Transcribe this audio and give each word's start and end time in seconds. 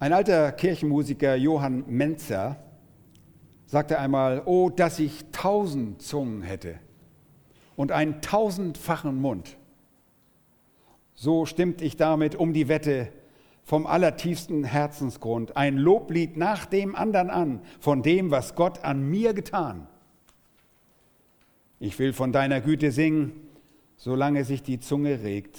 Ein 0.00 0.12
alter 0.12 0.50
Kirchenmusiker, 0.52 1.36
Johann 1.36 1.84
Menzer, 1.86 2.56
sagte 3.66 3.98
einmal, 3.98 4.42
oh, 4.44 4.68
dass 4.68 4.98
ich 4.98 5.24
tausend 5.30 6.02
Zungen 6.02 6.42
hätte 6.42 6.78
und 7.76 7.92
einen 7.92 8.20
tausendfachen 8.20 9.20
Mund. 9.20 9.56
So 11.14 11.46
stimmt 11.46 11.80
ich 11.80 11.96
damit 11.96 12.34
um 12.34 12.52
die 12.52 12.68
Wette 12.68 13.08
vom 13.62 13.86
allertiefsten 13.86 14.64
Herzensgrund, 14.64 15.56
ein 15.56 15.78
Loblied 15.78 16.36
nach 16.36 16.66
dem 16.66 16.94
anderen 16.94 17.30
an, 17.30 17.60
von 17.80 18.02
dem, 18.02 18.30
was 18.30 18.56
Gott 18.56 18.84
an 18.84 19.08
mir 19.08 19.32
getan. 19.32 19.86
Ich 21.78 21.98
will 21.98 22.12
von 22.12 22.32
deiner 22.32 22.60
Güte 22.60 22.90
singen, 22.90 23.32
solange 23.96 24.44
sich 24.44 24.62
die 24.62 24.80
Zunge 24.80 25.22
regt. 25.22 25.58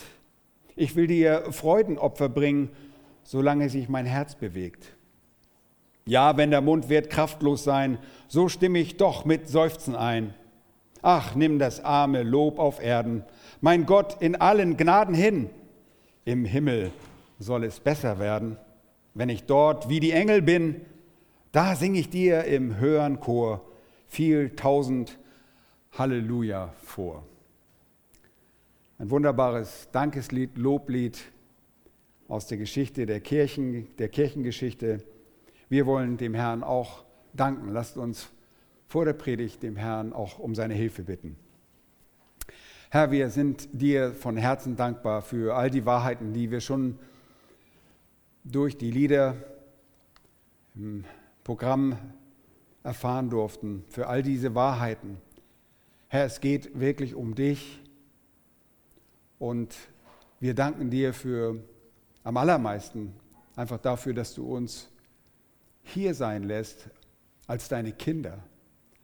Ich 0.75 0.95
will 0.95 1.07
dir 1.07 1.51
Freudenopfer 1.51 2.29
bringen, 2.29 2.69
solange 3.25 3.69
sich 3.69 3.89
mein 3.89 4.05
Herz 4.05 4.35
bewegt. 4.35 4.95
Ja, 6.05 6.37
wenn 6.37 6.51
der 6.51 6.61
Mund 6.61 6.87
wird 6.87 7.09
kraftlos 7.09 7.63
sein, 7.63 7.97
so 8.27 8.47
stimme 8.47 8.79
ich 8.79 8.95
doch 8.95 9.25
mit 9.25 9.49
Seufzen 9.49 9.95
ein. 9.95 10.33
Ach, 11.01 11.35
nimm 11.35 11.59
das 11.59 11.83
arme 11.83 12.23
Lob 12.23 12.59
auf 12.59 12.81
Erden, 12.81 13.23
mein 13.59 13.85
Gott 13.85 14.21
in 14.21 14.35
allen 14.35 14.77
Gnaden 14.77 15.15
hin. 15.15 15.49
Im 16.23 16.45
Himmel 16.45 16.91
soll 17.39 17.63
es 17.63 17.79
besser 17.79 18.19
werden. 18.19 18.57
Wenn 19.15 19.29
ich 19.29 19.43
dort 19.43 19.89
wie 19.89 19.99
die 19.99 20.11
Engel 20.11 20.41
bin, 20.41 20.81
da 21.51 21.75
singe 21.75 21.99
ich 21.99 22.09
dir 22.09 22.43
im 22.45 22.77
höheren 22.77 23.19
Chor 23.19 23.61
viel 24.07 24.51
tausend 24.55 25.17
Halleluja 25.97 26.73
vor. 26.83 27.23
Ein 28.99 29.09
wunderbares 29.09 29.87
Dankeslied, 29.91 30.57
Loblied 30.57 31.19
aus 32.27 32.47
der 32.47 32.57
Geschichte 32.57 33.05
der 33.05 33.19
Kirchen, 33.19 33.87
der 33.97 34.09
Kirchengeschichte. 34.09 35.03
Wir 35.69 35.85
wollen 35.85 36.17
dem 36.17 36.33
Herrn 36.33 36.63
auch 36.63 37.03
danken. 37.33 37.69
Lasst 37.69 37.97
uns 37.97 38.29
vor 38.87 39.05
der 39.05 39.13
Predigt 39.13 39.63
dem 39.63 39.75
Herrn 39.75 40.13
auch 40.13 40.39
um 40.39 40.55
seine 40.55 40.73
Hilfe 40.73 41.03
bitten. 41.03 41.37
Herr, 42.89 43.11
wir 43.11 43.29
sind 43.29 43.67
dir 43.73 44.13
von 44.13 44.37
Herzen 44.37 44.75
dankbar 44.75 45.21
für 45.21 45.55
all 45.55 45.69
die 45.69 45.85
Wahrheiten, 45.85 46.33
die 46.33 46.51
wir 46.51 46.61
schon 46.61 46.97
durch 48.43 48.77
die 48.77 48.91
Lieder 48.91 49.35
im 50.75 51.03
Programm 51.43 51.97
erfahren 52.83 53.29
durften, 53.29 53.83
für 53.89 54.07
all 54.07 54.21
diese 54.21 54.55
Wahrheiten. 54.55 55.17
Herr, 56.07 56.25
es 56.25 56.39
geht 56.39 56.79
wirklich 56.79 57.15
um 57.15 57.35
dich 57.35 57.81
und 59.39 59.75
wir 60.39 60.53
danken 60.53 60.89
dir 60.89 61.13
für 61.13 61.59
am 62.25 62.35
allermeisten 62.37 63.13
einfach 63.55 63.77
dafür, 63.77 64.13
dass 64.13 64.33
du 64.33 64.43
uns 64.43 64.89
hier 65.83 66.13
sein 66.13 66.43
lässt 66.43 66.89
als 67.47 67.69
deine 67.69 67.93
Kinder. 67.93 68.39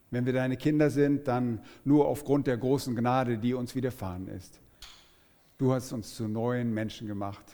Wenn 0.09 0.25
wir 0.25 0.33
deine 0.33 0.57
Kinder 0.57 0.89
sind, 0.89 1.27
dann 1.27 1.61
nur 1.85 2.07
aufgrund 2.07 2.47
der 2.47 2.57
großen 2.57 2.95
Gnade, 2.95 3.37
die 3.37 3.53
uns 3.53 3.75
widerfahren 3.75 4.27
ist. 4.27 4.59
Du 5.57 5.71
hast 5.71 5.93
uns 5.93 6.15
zu 6.15 6.27
neuen 6.27 6.73
Menschen 6.73 7.07
gemacht. 7.07 7.45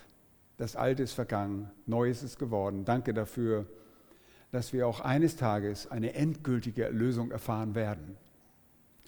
Das 0.56 0.76
Alte 0.76 1.04
ist 1.04 1.14
vergangen, 1.14 1.70
Neues 1.86 2.23
ist 2.23 2.40
geworden. 2.40 2.86
Danke 2.86 3.14
dafür, 3.14 3.68
dass 4.52 4.72
wir 4.72 4.88
auch 4.88 5.02
eines 5.02 5.36
Tages 5.36 5.92
eine 5.92 6.14
endgültige 6.14 6.86
Erlösung 6.86 7.30
erfahren 7.30 7.76
werden. 7.76 8.16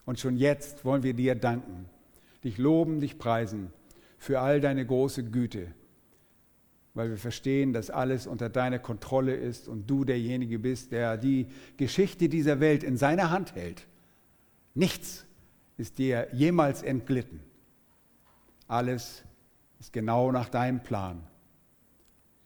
Und 0.06 0.20
schon 0.20 0.36
jetzt 0.36 0.84
wollen 0.84 1.04
wir 1.04 1.14
dir 1.14 1.36
danken, 1.36 1.86
dich 2.44 2.58
loben, 2.58 3.00
dich 3.00 3.18
preisen 3.18 3.72
für 4.18 4.42
all 4.42 4.60
deine 4.60 4.86
große 4.86 5.24
Güte, 5.24 5.74
weil 6.94 7.10
wir 7.10 7.18
verstehen, 7.18 7.74
dass 7.74 7.90
alles 7.90 8.28
unter 8.28 8.50
deiner 8.50 8.80
Kontrolle 8.80 9.36
ist 9.36 9.68
und 9.68 9.90
du 9.90 10.04
derjenige 10.04 10.60
bist, 10.60 10.92
der 10.92 11.18
die 11.18 11.48
Geschichte 11.78 12.30
dieser 12.30 12.60
Welt 12.60 12.84
in 12.84 12.98
seiner 12.98 13.30
Hand 13.30 13.56
hält. 13.56 13.88
Nichts 14.74 15.26
ist 15.78 15.98
dir 15.98 16.28
jemals 16.34 16.84
entglitten. 16.84 17.40
Alles 18.68 19.24
ist 19.80 19.94
genau 19.94 20.32
nach 20.32 20.50
deinem 20.50 20.84
Plan. 20.84 21.24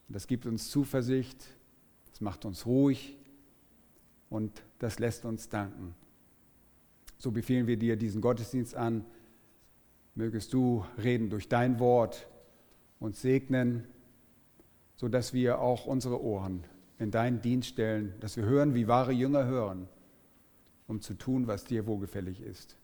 Das 0.07 0.28
gibt 0.28 0.46
uns 0.46 0.69
Zuversicht, 0.69 1.46
das 2.12 2.22
macht 2.22 2.46
uns 2.46 2.66
ruhig 2.66 3.17
und 4.29 4.63
das 4.79 5.00
lässt 5.00 5.25
uns 5.25 5.50
danken. 5.50 5.96
So 7.17 7.31
befehlen 7.31 7.67
wir 7.67 7.78
dir 7.78 7.96
diesen 7.96 8.22
Gottesdienst 8.22 8.75
an. 8.75 9.06
Mögest 10.13 10.53
du 10.53 10.85
reden 11.01 11.29
durch 11.29 11.47
dein 11.47 11.79
Wort 11.79 12.28
und 13.00 13.16
segnen 13.16 13.88
sodass 14.95 15.33
wir 15.33 15.59
auch 15.59 15.85
unsere 15.85 16.21
Ohren 16.21 16.63
in 16.99 17.11
deinen 17.11 17.41
Dienst 17.41 17.69
stellen, 17.69 18.13
dass 18.19 18.37
wir 18.37 18.45
hören, 18.45 18.75
wie 18.75 18.87
wahre 18.87 19.11
Jünger 19.11 19.45
hören, 19.45 19.87
um 20.87 21.01
zu 21.01 21.15
tun, 21.15 21.47
was 21.47 21.65
dir 21.65 21.85
wohlgefällig 21.87 22.41
ist. 22.41 22.77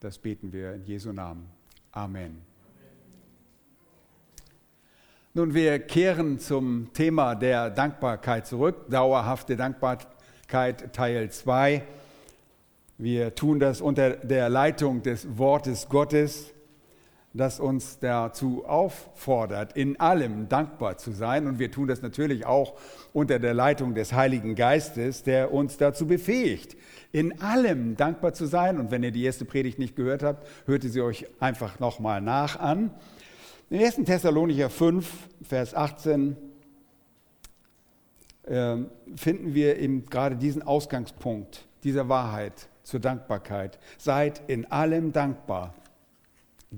Das 0.00 0.18
beten 0.18 0.52
wir 0.52 0.74
in 0.74 0.84
Jesu 0.84 1.12
Namen. 1.12 1.46
Amen. 1.92 2.42
Nun, 5.36 5.52
wir 5.52 5.80
kehren 5.80 6.38
zum 6.38 6.92
Thema 6.92 7.34
der 7.34 7.68
Dankbarkeit 7.68 8.46
zurück, 8.46 8.88
dauerhafte 8.88 9.56
Dankbarkeit 9.56 10.92
Teil 10.92 11.30
2. 11.30 11.82
Wir 12.98 13.34
tun 13.34 13.58
das 13.58 13.80
unter 13.80 14.10
der 14.10 14.48
Leitung 14.48 15.02
des 15.02 15.36
Wortes 15.36 15.88
Gottes 15.88 16.53
das 17.34 17.58
uns 17.58 17.98
dazu 17.98 18.64
auffordert, 18.64 19.76
in 19.76 19.98
allem 19.98 20.48
dankbar 20.48 20.98
zu 20.98 21.10
sein. 21.10 21.48
Und 21.48 21.58
wir 21.58 21.70
tun 21.70 21.88
das 21.88 22.00
natürlich 22.00 22.46
auch 22.46 22.74
unter 23.12 23.40
der 23.40 23.54
Leitung 23.54 23.94
des 23.94 24.12
Heiligen 24.12 24.54
Geistes, 24.54 25.24
der 25.24 25.52
uns 25.52 25.76
dazu 25.76 26.06
befähigt, 26.06 26.76
in 27.10 27.40
allem 27.40 27.96
dankbar 27.96 28.34
zu 28.34 28.46
sein. 28.46 28.78
Und 28.78 28.92
wenn 28.92 29.02
ihr 29.02 29.10
die 29.10 29.24
erste 29.24 29.44
Predigt 29.44 29.80
nicht 29.80 29.96
gehört 29.96 30.22
habt, 30.22 30.46
hört 30.66 30.84
ihr 30.84 30.90
sie 30.90 31.02
euch 31.02 31.26
einfach 31.40 31.80
nochmal 31.80 32.20
nach 32.20 32.60
an. 32.60 32.92
In 33.68 33.80
1. 33.80 33.96
Thessalonicher 34.04 34.70
5, 34.70 35.10
Vers 35.42 35.74
18 35.74 36.36
äh, 38.44 38.76
finden 39.16 39.54
wir 39.54 39.80
eben 39.80 40.06
gerade 40.06 40.36
diesen 40.36 40.62
Ausgangspunkt 40.62 41.66
dieser 41.82 42.08
Wahrheit 42.08 42.68
zur 42.84 43.00
Dankbarkeit. 43.00 43.80
Seid 43.98 44.42
in 44.46 44.70
allem 44.70 45.12
dankbar 45.12 45.74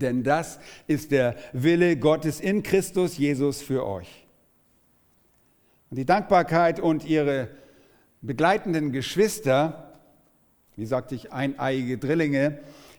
denn 0.01 0.23
das 0.23 0.59
ist 0.87 1.11
der 1.11 1.37
Wille 1.53 1.97
Gottes 1.97 2.41
in 2.41 2.63
Christus 2.63 3.19
Jesus 3.19 3.63
für 3.63 3.87
euch. 3.87 4.27
Und 5.91 5.99
die 5.99 6.05
Dankbarkeit 6.05 6.81
und 6.81 7.05
ihre 7.05 7.49
begleitenden 8.23 8.93
Geschwister, 8.93 10.01
wie 10.75 10.87
sagte 10.87 11.15
ich, 11.15 11.33
eineiige 11.33 11.99
Drillinge, 11.99 12.59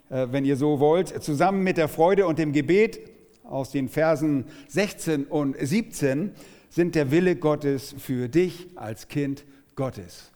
äh, 0.10 0.28
wenn 0.32 0.46
ihr 0.46 0.56
so 0.56 0.80
wollt, 0.80 1.24
zusammen 1.24 1.64
mit 1.64 1.78
der 1.78 1.90
Freude 1.90 2.28
und 2.28 2.40
dem 2.40 2.54
Gebet 2.54 3.00
aus 3.44 3.72
den 3.72 3.90
Versen 3.90 4.46
16 4.68 5.26
und 5.26 5.56
17 5.60 6.32
sind 6.70 6.96
der 6.96 7.12
Wille 7.12 7.36
Gottes 7.36 7.96
für 7.98 8.30
dich 8.30 8.68
als 8.76 9.08
Kind 9.08 9.46
Gottes. 9.76 10.32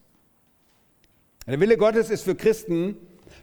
Der 1.47 1.59
Wille 1.59 1.77
Gottes 1.77 2.09
ist 2.09 2.23
für 2.23 2.35
Christen, 2.35 2.95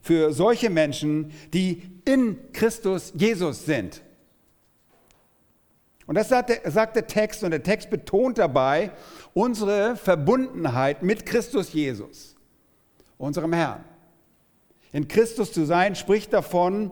für 0.03 0.32
solche 0.32 0.70
Menschen, 0.70 1.32
die 1.53 1.82
in 2.04 2.53
Christus 2.53 3.12
Jesus 3.14 3.64
sind. 3.64 4.03
Und 6.06 6.14
das 6.14 6.31
sagt 6.31 6.48
der, 6.48 6.70
sagt 6.70 6.97
der 6.97 7.06
Text 7.06 7.44
und 7.44 7.50
der 7.50 7.62
Text 7.62 7.91
betont 7.91 8.38
dabei 8.38 8.92
unsere 9.34 9.94
Verbundenheit 9.97 11.03
mit 11.03 11.26
Christus 11.26 11.72
Jesus, 11.75 12.34
unserem 13.19 13.53
Herrn. 13.53 13.84
In 14.92 15.06
Christus 15.06 15.53
zu 15.53 15.66
sein 15.66 15.94
spricht 15.94 16.32
davon, 16.32 16.91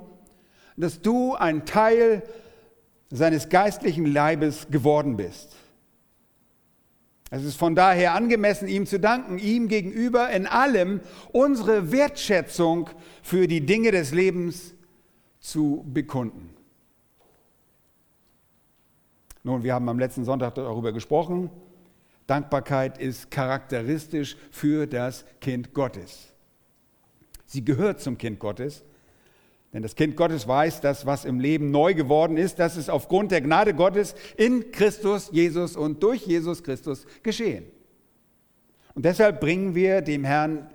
dass 0.77 1.00
du 1.00 1.34
ein 1.34 1.65
Teil 1.65 2.22
seines 3.11 3.49
geistlichen 3.49 4.05
Leibes 4.05 4.69
geworden 4.69 5.16
bist. 5.16 5.56
Es 7.31 7.45
ist 7.45 7.57
von 7.57 7.75
daher 7.75 8.15
angemessen, 8.15 8.69
ihm 8.69 8.87
zu 8.87 9.01
danken, 9.01 9.39
ihm 9.39 9.69
gegenüber 9.69 10.31
in 10.31 10.47
allem 10.47 11.01
unsere 11.33 11.91
Wertschätzung 11.91 12.89
für 13.23 13.49
die 13.49 13.67
Dinge 13.67 13.91
des 13.91 14.13
Lebens 14.13 14.75
zu 15.41 15.84
bekunden. 15.93 16.51
Nun, 19.43 19.63
wir 19.63 19.75
haben 19.75 19.89
am 19.89 19.99
letzten 19.99 20.25
Sonntag 20.25 20.55
darüber 20.55 20.93
gesprochen. 20.93 21.51
Dankbarkeit 22.27 22.99
ist 22.99 23.31
charakteristisch 23.31 24.37
für 24.51 24.87
das 24.87 25.25
Kind 25.41 25.73
Gottes. 25.73 26.33
Sie 27.45 27.65
gehört 27.65 28.01
zum 28.01 28.19
Kind 28.19 28.41
Gottes 28.41 28.84
denn 29.72 29.83
das 29.83 29.95
Kind 29.95 30.16
Gottes 30.16 30.48
weiß, 30.48 30.80
dass 30.80 31.07
was 31.07 31.24
im 31.24 31.41
Leben 31.41 31.71
neu 31.71 31.95
geworden 31.95 32.36
ist, 32.36 32.59
das 32.59 32.77
ist 32.77 32.89
aufgrund 32.89 33.30
der 33.30 33.41
Gnade 33.41 33.74
Gottes 33.74 34.15
in 34.36 34.71
Christus 34.72 35.28
Jesus 35.33 35.77
und 35.77 36.03
durch 36.03 36.27
Jesus 36.27 36.63
Christus 36.63 37.07
geschehen. 37.22 37.66
Und 38.95 39.04
deshalb 39.04 39.41
bringen 39.41 39.74
wir 39.74 40.01
dem 40.01 40.24
Herrn 40.24 40.71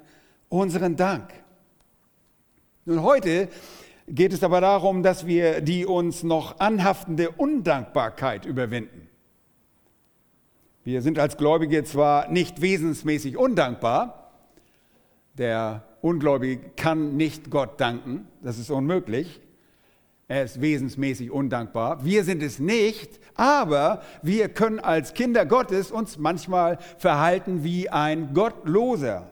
unseren 0.50 0.96
Dank. 0.96 1.34
Nun 2.86 3.02
heute 3.02 3.48
geht 4.08 4.34
es 4.34 4.44
aber 4.44 4.62
darum, 4.62 5.04
dass 5.04 5.26
wir 5.26 5.62
die 5.62 5.86
uns 5.86 6.24
noch 6.24 6.60
anhaftende 6.60 7.32
Undankbarkeit 7.32 8.46
überwinden. 8.46 9.08
Wir 10.84 11.02
sind 11.02 11.20
als 11.20 11.38
Gläubige 11.38 11.84
zwar 11.84 12.30
nicht 12.30 12.62
wesensmäßig 12.62 13.38
undankbar, 13.38 14.32
der 15.38 15.84
Ungläubige 16.02 16.62
kann 16.76 17.16
nicht 17.16 17.50
Gott 17.50 17.80
danken, 17.80 18.28
das 18.42 18.58
ist 18.58 18.72
unmöglich. 18.72 19.40
Er 20.28 20.44
ist 20.44 20.62
wesensmäßig 20.62 21.30
undankbar. 21.30 22.06
Wir 22.06 22.24
sind 22.24 22.42
es 22.42 22.58
nicht, 22.58 23.20
aber 23.36 24.02
wir 24.22 24.48
können 24.48 24.80
als 24.80 25.14
Kinder 25.14 25.46
Gottes 25.46 25.92
uns 25.92 26.18
manchmal 26.18 26.78
verhalten 26.98 27.66
wie 27.66 27.90
ein 27.90 28.34
Gottloser. 28.34 29.30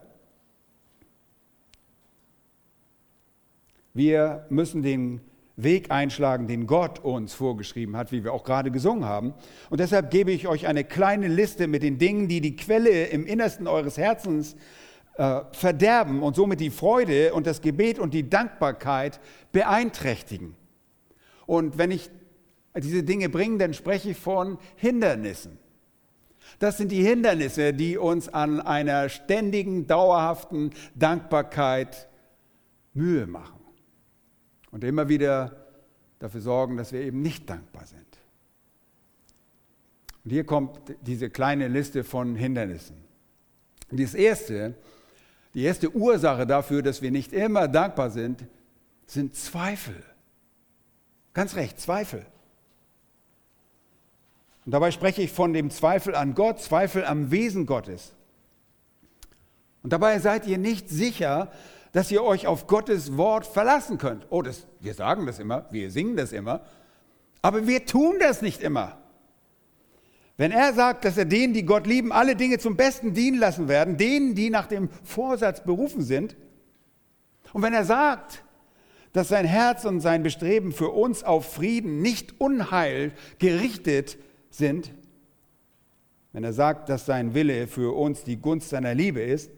Wir 3.93 4.45
müssen 4.49 4.83
den 4.83 5.21
Weg 5.55 5.91
einschlagen, 5.91 6.47
den 6.47 6.67
Gott 6.67 6.99
uns 6.99 7.33
vorgeschrieben 7.33 7.97
hat, 7.97 8.11
wie 8.11 8.23
wir 8.23 8.33
auch 8.33 8.43
gerade 8.43 8.71
gesungen 8.71 9.05
haben. 9.05 9.33
Und 9.69 9.79
deshalb 9.79 10.11
gebe 10.11 10.31
ich 10.31 10.47
euch 10.47 10.67
eine 10.67 10.83
kleine 10.83 11.27
Liste 11.27 11.67
mit 11.67 11.83
den 11.83 11.97
Dingen, 11.97 12.27
die 12.27 12.41
die 12.41 12.55
Quelle 12.55 13.05
im 13.05 13.25
Innersten 13.25 13.67
eures 13.67 13.97
Herzens 13.97 14.55
äh, 15.19 15.41
verderben 15.51 16.23
und 16.23 16.37
somit 16.37 16.61
die 16.61 16.69
Freude 16.69 17.33
und 17.33 17.45
das 17.45 17.59
Gebet 17.59 17.99
und 17.99 18.13
die 18.13 18.29
Dankbarkeit 18.29 19.19
beeinträchtigen. 19.51 20.55
Und 21.45 21.77
wenn 21.77 21.91
ich 21.91 22.09
diese 22.73 23.03
Dinge 23.03 23.27
bringe, 23.27 23.57
dann 23.57 23.73
spreche 23.73 24.11
ich 24.11 24.17
von 24.17 24.57
Hindernissen. 24.77 25.57
Das 26.59 26.77
sind 26.77 26.93
die 26.93 27.03
Hindernisse, 27.03 27.73
die 27.73 27.97
uns 27.97 28.29
an 28.29 28.61
einer 28.61 29.09
ständigen, 29.09 29.87
dauerhaften 29.87 30.71
Dankbarkeit 30.95 32.07
Mühe 32.93 33.27
machen 33.27 33.59
und 34.71 34.85
immer 34.85 35.09
wieder 35.09 35.67
dafür 36.19 36.39
sorgen, 36.39 36.77
dass 36.77 36.93
wir 36.93 37.01
eben 37.01 37.21
nicht 37.21 37.49
dankbar 37.49 37.85
sind. 37.85 37.99
Und 40.23 40.31
hier 40.31 40.45
kommt 40.45 40.79
diese 41.01 41.29
kleine 41.29 41.67
Liste 41.67 42.05
von 42.05 42.37
Hindernissen. 42.37 42.95
Und 43.91 43.99
das 43.99 44.13
erste, 44.13 44.75
die 45.53 45.63
erste 45.63 45.95
Ursache 45.95 46.45
dafür, 46.45 46.81
dass 46.81 47.01
wir 47.01 47.11
nicht 47.11 47.33
immer 47.33 47.67
dankbar 47.67 48.09
sind, 48.09 48.45
sind 49.05 49.35
Zweifel. 49.35 49.95
Ganz 51.33 51.55
recht, 51.55 51.79
Zweifel. 51.79 52.25
Und 54.65 54.73
dabei 54.73 54.91
spreche 54.91 55.21
ich 55.23 55.31
von 55.31 55.53
dem 55.53 55.71
Zweifel 55.71 56.13
an 56.13 56.35
Gott, 56.35 56.61
Zweifel 56.61 57.03
am 57.03 57.31
Wesen 57.31 57.65
Gottes. 57.65 58.13
Und 59.81 59.93
dabei 59.93 60.19
seid 60.19 60.45
ihr 60.45 60.59
nicht 60.59 60.89
sicher, 60.89 61.51
dass 61.91 62.11
ihr 62.11 62.23
euch 62.23 62.45
auf 62.45 62.67
Gottes 62.67 63.17
Wort 63.17 63.47
verlassen 63.47 63.97
könnt. 63.97 64.27
Oh, 64.29 64.43
das, 64.43 64.67
wir 64.79 64.93
sagen 64.93 65.25
das 65.25 65.39
immer, 65.39 65.65
wir 65.71 65.89
singen 65.89 66.15
das 66.15 66.31
immer, 66.31 66.61
aber 67.41 67.65
wir 67.65 67.85
tun 67.85 68.17
das 68.19 68.43
nicht 68.43 68.61
immer. 68.61 68.98
Wenn 70.39 70.53
er 70.53 70.71
sagt, 70.71 71.03
dass 71.03 71.17
er 71.17 71.25
denen, 71.25 71.53
die 71.53 71.65
Gott 71.65 71.85
lieben, 71.85 72.13
alle 72.13 72.33
Dinge 72.33 72.59
zum 72.59 72.77
Besten 72.77 73.13
dienen 73.13 73.37
lassen 73.37 73.67
werden, 73.67 73.97
denen, 73.97 74.35
die 74.35 74.49
nach 74.49 74.67
dem 74.67 74.87
Vorsatz 75.03 75.65
berufen 75.65 76.01
sind, 76.01 76.37
und 77.51 77.61
wenn 77.61 77.73
er 77.73 77.83
sagt, 77.83 78.45
dass 79.11 79.27
sein 79.27 79.43
Herz 79.45 79.83
und 79.83 79.99
sein 79.99 80.23
Bestreben 80.23 80.71
für 80.71 80.91
uns 80.91 81.25
auf 81.25 81.55
Frieden, 81.55 82.01
nicht 82.01 82.39
Unheil 82.39 83.11
gerichtet 83.39 84.17
sind, 84.49 84.93
wenn 86.31 86.45
er 86.45 86.53
sagt, 86.53 86.87
dass 86.87 87.05
sein 87.05 87.33
Wille 87.33 87.67
für 87.67 87.93
uns 87.93 88.23
die 88.23 88.37
Gunst 88.37 88.69
seiner 88.69 88.93
Liebe 88.93 89.19
ist, 89.19 89.51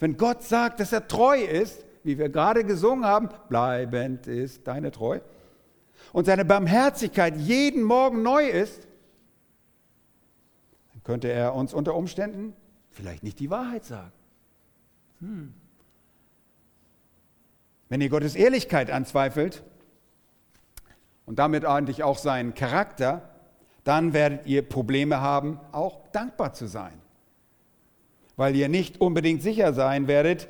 wenn 0.00 0.18
Gott 0.18 0.42
sagt, 0.42 0.80
dass 0.80 0.92
er 0.92 1.08
treu 1.08 1.40
ist, 1.40 1.86
wie 2.04 2.18
wir 2.18 2.28
gerade 2.28 2.64
gesungen 2.64 3.06
haben, 3.06 3.30
bleibend 3.48 4.26
ist 4.26 4.66
deine 4.68 4.90
Treu, 4.90 5.20
und 6.12 6.26
seine 6.26 6.44
Barmherzigkeit 6.44 7.38
jeden 7.38 7.82
Morgen 7.82 8.22
neu 8.22 8.46
ist, 8.46 8.86
könnte 11.04 11.28
er 11.30 11.54
uns 11.54 11.72
unter 11.74 11.94
Umständen 11.94 12.54
vielleicht 12.90 13.22
nicht 13.22 13.40
die 13.40 13.50
Wahrheit 13.50 13.84
sagen. 13.84 14.12
Hm. 15.20 15.54
Wenn 17.88 18.00
ihr 18.00 18.08
Gottes 18.08 18.34
Ehrlichkeit 18.34 18.90
anzweifelt 18.90 19.62
und 21.26 21.38
damit 21.38 21.64
eigentlich 21.64 22.02
auch 22.02 22.18
seinen 22.18 22.54
Charakter, 22.54 23.30
dann 23.84 24.12
werdet 24.12 24.46
ihr 24.46 24.62
Probleme 24.62 25.20
haben, 25.20 25.58
auch 25.72 26.08
dankbar 26.12 26.52
zu 26.52 26.66
sein 26.66 27.00
weil 28.40 28.56
ihr 28.56 28.70
nicht 28.70 29.02
unbedingt 29.02 29.42
sicher 29.42 29.74
sein 29.74 30.08
werdet, 30.08 30.48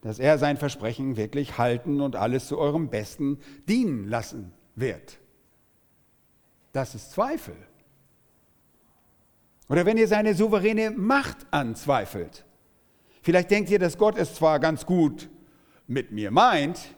dass 0.00 0.18
er 0.18 0.36
sein 0.36 0.56
Versprechen 0.56 1.16
wirklich 1.16 1.58
halten 1.58 2.00
und 2.00 2.16
alles 2.16 2.48
zu 2.48 2.58
eurem 2.58 2.88
Besten 2.88 3.38
dienen 3.68 4.08
lassen 4.08 4.52
wird. 4.74 5.20
Das 6.72 6.96
ist 6.96 7.12
Zweifel. 7.12 7.54
Oder 9.70 9.86
wenn 9.86 9.96
ihr 9.96 10.08
seine 10.08 10.34
souveräne 10.34 10.90
Macht 10.90 11.38
anzweifelt. 11.50 12.44
Vielleicht 13.22 13.50
denkt 13.50 13.70
ihr, 13.70 13.78
dass 13.78 13.96
Gott 13.96 14.18
es 14.18 14.34
zwar 14.34 14.60
ganz 14.60 14.84
gut 14.84 15.30
mit 15.86 16.12
mir 16.12 16.30
meint, 16.30 16.94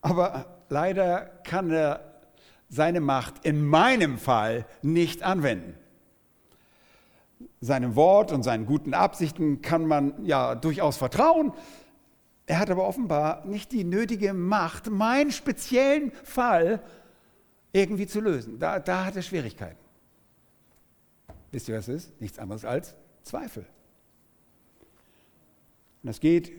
aber 0.00 0.62
leider 0.68 1.40
kann 1.42 1.70
er 1.70 2.20
seine 2.68 3.00
Macht 3.00 3.44
in 3.44 3.66
meinem 3.66 4.18
Fall 4.18 4.66
nicht 4.82 5.24
anwenden 5.24 5.74
seinem 7.64 7.96
Wort 7.96 8.32
und 8.32 8.42
seinen 8.42 8.66
guten 8.66 8.94
Absichten 8.94 9.62
kann 9.62 9.86
man 9.86 10.24
ja 10.24 10.54
durchaus 10.54 10.96
vertrauen. 10.96 11.52
Er 12.46 12.58
hat 12.58 12.70
aber 12.70 12.86
offenbar 12.86 13.46
nicht 13.46 13.72
die 13.72 13.84
nötige 13.84 14.34
Macht, 14.34 14.90
meinen 14.90 15.32
speziellen 15.32 16.12
Fall 16.24 16.82
irgendwie 17.72 18.06
zu 18.06 18.20
lösen. 18.20 18.58
Da, 18.58 18.78
da 18.78 19.06
hat 19.06 19.16
er 19.16 19.22
Schwierigkeiten. 19.22 19.83
Wisst 21.54 21.68
ihr, 21.68 21.76
was 21.76 21.88
es 21.88 22.06
ist? 22.06 22.20
Nichts 22.20 22.38
anderes 22.38 22.64
als 22.64 22.94
Zweifel. 23.22 23.64
Und 26.02 26.08
das 26.08 26.20
geht 26.20 26.52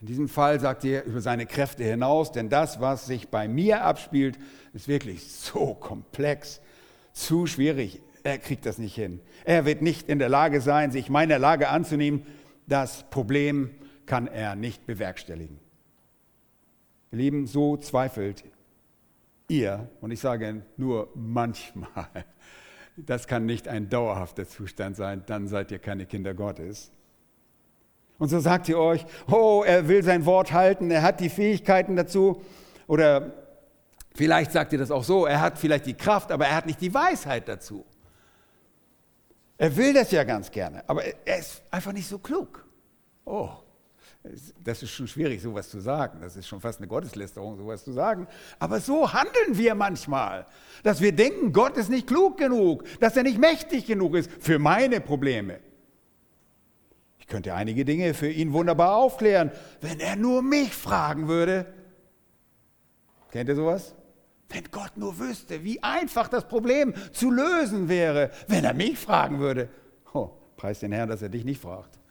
in 0.00 0.08
diesem 0.08 0.28
Fall 0.28 0.58
sagt 0.58 0.84
er 0.84 1.04
über 1.04 1.20
seine 1.20 1.46
Kräfte 1.46 1.84
hinaus, 1.84 2.32
denn 2.32 2.48
das, 2.48 2.80
was 2.80 3.06
sich 3.06 3.28
bei 3.28 3.46
mir 3.46 3.84
abspielt, 3.84 4.36
ist 4.72 4.88
wirklich 4.88 5.30
so 5.30 5.74
komplex, 5.74 6.60
zu 7.12 7.46
schwierig 7.46 8.02
er 8.22 8.38
kriegt 8.38 8.66
das 8.66 8.78
nicht 8.78 8.94
hin. 8.94 9.20
Er 9.44 9.64
wird 9.64 9.82
nicht 9.82 10.08
in 10.08 10.18
der 10.18 10.28
Lage 10.28 10.60
sein, 10.60 10.92
sich 10.92 11.08
meiner 11.08 11.38
Lage 11.38 11.68
anzunehmen. 11.68 12.26
Das 12.66 13.08
Problem 13.10 13.70
kann 14.06 14.26
er 14.26 14.54
nicht 14.54 14.86
bewerkstelligen. 14.86 15.58
Ihr 17.10 17.18
Lieben, 17.18 17.46
so 17.46 17.76
zweifelt 17.76 18.44
ihr, 19.48 19.88
und 20.00 20.10
ich 20.10 20.20
sage 20.20 20.62
nur 20.76 21.10
manchmal, 21.14 22.24
das 22.96 23.26
kann 23.26 23.46
nicht 23.46 23.68
ein 23.68 23.88
dauerhafter 23.88 24.46
Zustand 24.46 24.96
sein, 24.96 25.22
dann 25.26 25.48
seid 25.48 25.70
ihr 25.70 25.78
keine 25.78 26.06
Kinder 26.06 26.34
Gottes. 26.34 26.92
Und 28.18 28.28
so 28.28 28.38
sagt 28.38 28.68
ihr 28.68 28.78
euch, 28.78 29.04
oh, 29.30 29.64
er 29.66 29.88
will 29.88 30.02
sein 30.02 30.26
Wort 30.26 30.52
halten, 30.52 30.90
er 30.90 31.02
hat 31.02 31.20
die 31.20 31.28
Fähigkeiten 31.28 31.96
dazu. 31.96 32.42
Oder 32.86 33.32
vielleicht 34.14 34.52
sagt 34.52 34.72
ihr 34.72 34.78
das 34.78 34.90
auch 34.90 35.04
so, 35.04 35.26
er 35.26 35.40
hat 35.40 35.58
vielleicht 35.58 35.86
die 35.86 35.94
Kraft, 35.94 36.30
aber 36.30 36.46
er 36.46 36.56
hat 36.56 36.66
nicht 36.66 36.80
die 36.80 36.92
Weisheit 36.92 37.48
dazu. 37.48 37.84
Er 39.58 39.76
will 39.76 39.94
das 39.94 40.10
ja 40.10 40.24
ganz 40.24 40.50
gerne, 40.50 40.82
aber 40.88 41.04
er 41.04 41.38
ist 41.38 41.62
einfach 41.70 41.92
nicht 41.92 42.08
so 42.08 42.18
klug. 42.18 42.64
Oh, 43.24 43.50
das 44.62 44.82
ist 44.82 44.90
schon 44.90 45.08
schwierig, 45.08 45.42
sowas 45.42 45.68
zu 45.68 45.80
sagen. 45.80 46.20
Das 46.20 46.36
ist 46.36 46.46
schon 46.46 46.60
fast 46.60 46.78
eine 46.78 46.86
Gotteslästerung, 46.86 47.56
sowas 47.56 47.82
zu 47.82 47.92
sagen. 47.92 48.28
Aber 48.58 48.80
so 48.80 49.12
handeln 49.12 49.58
wir 49.58 49.74
manchmal, 49.74 50.46
dass 50.84 51.00
wir 51.00 51.12
denken, 51.12 51.52
Gott 51.52 51.76
ist 51.76 51.90
nicht 51.90 52.06
klug 52.06 52.38
genug, 52.38 52.84
dass 53.00 53.16
er 53.16 53.24
nicht 53.24 53.38
mächtig 53.38 53.86
genug 53.86 54.14
ist 54.14 54.30
für 54.40 54.58
meine 54.60 55.00
Probleme. 55.00 55.58
Ich 57.18 57.26
könnte 57.26 57.54
einige 57.54 57.84
Dinge 57.84 58.14
für 58.14 58.30
ihn 58.30 58.52
wunderbar 58.52 58.94
aufklären, 58.94 59.50
wenn 59.80 59.98
er 59.98 60.16
nur 60.16 60.42
mich 60.42 60.72
fragen 60.72 61.26
würde. 61.26 61.66
Kennt 63.32 63.48
ihr 63.48 63.56
sowas? 63.56 63.94
Wenn 64.50 64.64
Gott 64.70 64.96
nur 64.96 65.18
wüsste, 65.18 65.64
wie 65.64 65.82
einfach 65.82 66.28
das 66.28 66.46
Problem 66.46 66.94
zu 67.12 67.30
lösen 67.30 67.88
wäre, 67.88 68.30
wenn 68.46 68.64
er 68.64 68.74
mich 68.74 68.98
fragen 68.98 69.40
würde. 69.40 69.68
Oh, 70.12 70.30
preis 70.56 70.80
den 70.80 70.92
Herrn, 70.92 71.08
dass 71.08 71.22
er 71.22 71.30
dich 71.30 71.44
nicht 71.44 71.60
fragt. 71.60 72.01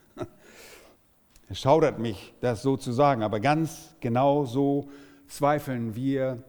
Es 1.51 1.59
schaudert 1.59 1.99
mich, 1.99 2.33
das 2.39 2.61
so 2.61 2.77
zu 2.77 2.93
sagen, 2.93 3.23
aber 3.23 3.41
ganz 3.41 3.93
genau 3.99 4.45
so 4.45 4.89
zweifeln 5.27 5.95
wir 5.95 6.41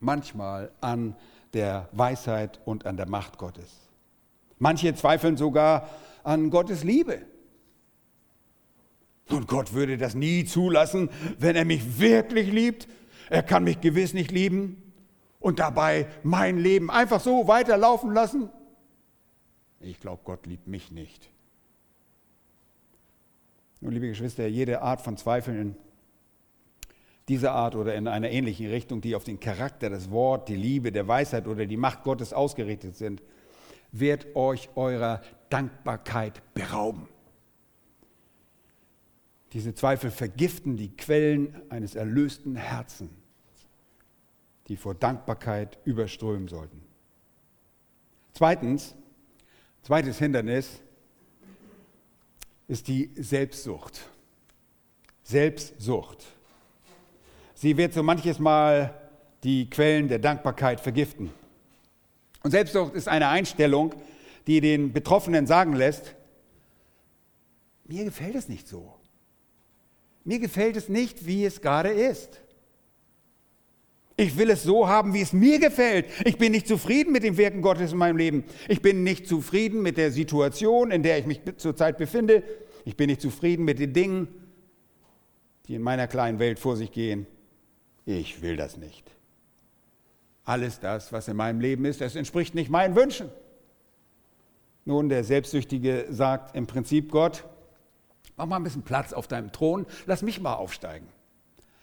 manchmal 0.00 0.70
an 0.82 1.16
der 1.54 1.88
Weisheit 1.92 2.60
und 2.66 2.84
an 2.84 2.98
der 2.98 3.08
Macht 3.08 3.38
Gottes. 3.38 3.88
Manche 4.58 4.94
zweifeln 4.94 5.38
sogar 5.38 5.88
an 6.24 6.50
Gottes 6.50 6.84
Liebe. 6.84 7.22
Und 9.30 9.48
Gott 9.48 9.72
würde 9.72 9.96
das 9.96 10.14
nie 10.14 10.44
zulassen, 10.44 11.08
wenn 11.38 11.56
er 11.56 11.64
mich 11.64 11.98
wirklich 11.98 12.52
liebt. 12.52 12.86
Er 13.30 13.42
kann 13.42 13.64
mich 13.64 13.80
gewiss 13.80 14.12
nicht 14.12 14.30
lieben 14.30 14.92
und 15.40 15.58
dabei 15.58 16.06
mein 16.22 16.58
Leben 16.58 16.90
einfach 16.90 17.20
so 17.20 17.48
weiterlaufen 17.48 18.12
lassen? 18.12 18.50
Ich 19.80 19.98
glaube, 20.00 20.20
Gott 20.22 20.44
liebt 20.46 20.66
mich 20.66 20.90
nicht. 20.90 21.30
Nun, 23.80 23.92
liebe 23.92 24.08
Geschwister, 24.08 24.46
jede 24.46 24.82
Art 24.82 25.00
von 25.00 25.16
Zweifeln 25.16 25.76
dieser 27.28 27.52
Art 27.52 27.76
oder 27.76 27.94
in 27.94 28.08
einer 28.08 28.30
ähnlichen 28.30 28.68
Richtung, 28.68 29.00
die 29.00 29.14
auf 29.14 29.24
den 29.24 29.38
Charakter, 29.38 29.90
das 29.90 30.10
Wort, 30.10 30.48
die 30.48 30.56
Liebe, 30.56 30.90
der 30.90 31.06
Weisheit 31.06 31.46
oder 31.46 31.66
die 31.66 31.76
Macht 31.76 32.02
Gottes 32.02 32.32
ausgerichtet 32.32 32.96
sind, 32.96 33.22
wird 33.92 34.34
euch 34.34 34.68
eurer 34.74 35.22
Dankbarkeit 35.50 36.42
berauben. 36.54 37.08
Diese 39.52 39.74
Zweifel 39.74 40.10
vergiften 40.10 40.76
die 40.76 40.94
Quellen 40.96 41.54
eines 41.70 41.94
erlösten 41.94 42.56
Herzens, 42.56 43.10
die 44.66 44.76
vor 44.76 44.94
Dankbarkeit 44.94 45.78
überströmen 45.84 46.48
sollten. 46.48 46.82
Zweitens, 48.32 48.94
zweites 49.82 50.18
Hindernis 50.18 50.82
ist 52.68 52.86
die 52.88 53.10
Selbstsucht. 53.16 54.00
Selbstsucht. 55.24 56.24
Sie 57.54 57.76
wird 57.76 57.92
so 57.92 58.02
manches 58.02 58.38
Mal 58.38 58.94
die 59.42 59.68
Quellen 59.68 60.08
der 60.08 60.18
Dankbarkeit 60.18 60.80
vergiften. 60.80 61.30
Und 62.42 62.50
Selbstsucht 62.52 62.94
ist 62.94 63.08
eine 63.08 63.28
Einstellung, 63.28 63.94
die 64.46 64.60
den 64.60 64.92
Betroffenen 64.92 65.46
sagen 65.46 65.74
lässt, 65.74 66.14
mir 67.84 68.04
gefällt 68.04 68.34
es 68.34 68.48
nicht 68.48 68.68
so. 68.68 68.94
Mir 70.24 70.38
gefällt 70.38 70.76
es 70.76 70.88
nicht, 70.88 71.26
wie 71.26 71.44
es 71.44 71.62
gerade 71.62 71.88
ist. 71.88 72.40
Ich 74.20 74.36
will 74.36 74.50
es 74.50 74.64
so 74.64 74.88
haben, 74.88 75.14
wie 75.14 75.20
es 75.20 75.32
mir 75.32 75.60
gefällt. 75.60 76.06
Ich 76.24 76.38
bin 76.38 76.50
nicht 76.50 76.66
zufrieden 76.66 77.12
mit 77.12 77.22
dem 77.22 77.36
Wirken 77.36 77.62
Gottes 77.62 77.92
in 77.92 77.98
meinem 77.98 78.16
Leben. 78.16 78.42
Ich 78.66 78.82
bin 78.82 79.04
nicht 79.04 79.28
zufrieden 79.28 79.80
mit 79.80 79.96
der 79.96 80.10
Situation, 80.10 80.90
in 80.90 81.04
der 81.04 81.18
ich 81.18 81.26
mich 81.26 81.40
zurzeit 81.56 81.98
befinde. 81.98 82.42
Ich 82.84 82.96
bin 82.96 83.10
nicht 83.10 83.20
zufrieden 83.20 83.64
mit 83.64 83.78
den 83.78 83.92
Dingen, 83.92 84.26
die 85.68 85.76
in 85.76 85.82
meiner 85.82 86.08
kleinen 86.08 86.40
Welt 86.40 86.58
vor 86.58 86.76
sich 86.76 86.90
gehen. 86.90 87.28
Ich 88.06 88.42
will 88.42 88.56
das 88.56 88.76
nicht. 88.76 89.08
Alles 90.42 90.80
das, 90.80 91.12
was 91.12 91.28
in 91.28 91.36
meinem 91.36 91.60
Leben 91.60 91.84
ist, 91.84 92.00
das 92.00 92.16
entspricht 92.16 92.56
nicht 92.56 92.70
meinen 92.70 92.96
Wünschen. 92.96 93.28
Nun, 94.84 95.08
der 95.08 95.22
Selbstsüchtige 95.22 96.06
sagt 96.10 96.56
im 96.56 96.66
Prinzip 96.66 97.12
Gott, 97.12 97.44
mach 98.36 98.46
mal 98.46 98.56
ein 98.56 98.64
bisschen 98.64 98.82
Platz 98.82 99.12
auf 99.12 99.28
deinem 99.28 99.52
Thron, 99.52 99.86
lass 100.06 100.22
mich 100.22 100.40
mal 100.40 100.54
aufsteigen. 100.54 101.06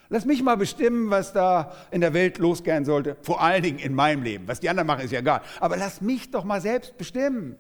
Lass 0.10 0.26
mich 0.26 0.44
mal 0.44 0.56
bestimmen, 0.56 1.10
was 1.10 1.34
da 1.34 1.74
in 1.92 2.02
der 2.02 2.14
Welt 2.14 2.38
losgehen 2.38 2.86
sollte. 2.86 3.18
Vor 3.22 3.42
allen 3.42 3.64
Dingen 3.64 3.80
in 3.80 3.94
meinem 3.94 4.24
Leben. 4.24 4.48
Was 4.48 4.60
die 4.60 4.70
anderen 4.70 4.88
machen, 4.88 5.04
ist 5.04 5.12
ja 5.12 5.20
egal. 5.20 5.42
Aber 5.60 5.78
lass 5.78 6.02
mich 6.02 6.30
doch 6.32 6.44
mal 6.44 6.62
selbst 6.62 6.98
bestimmen. 6.98 7.58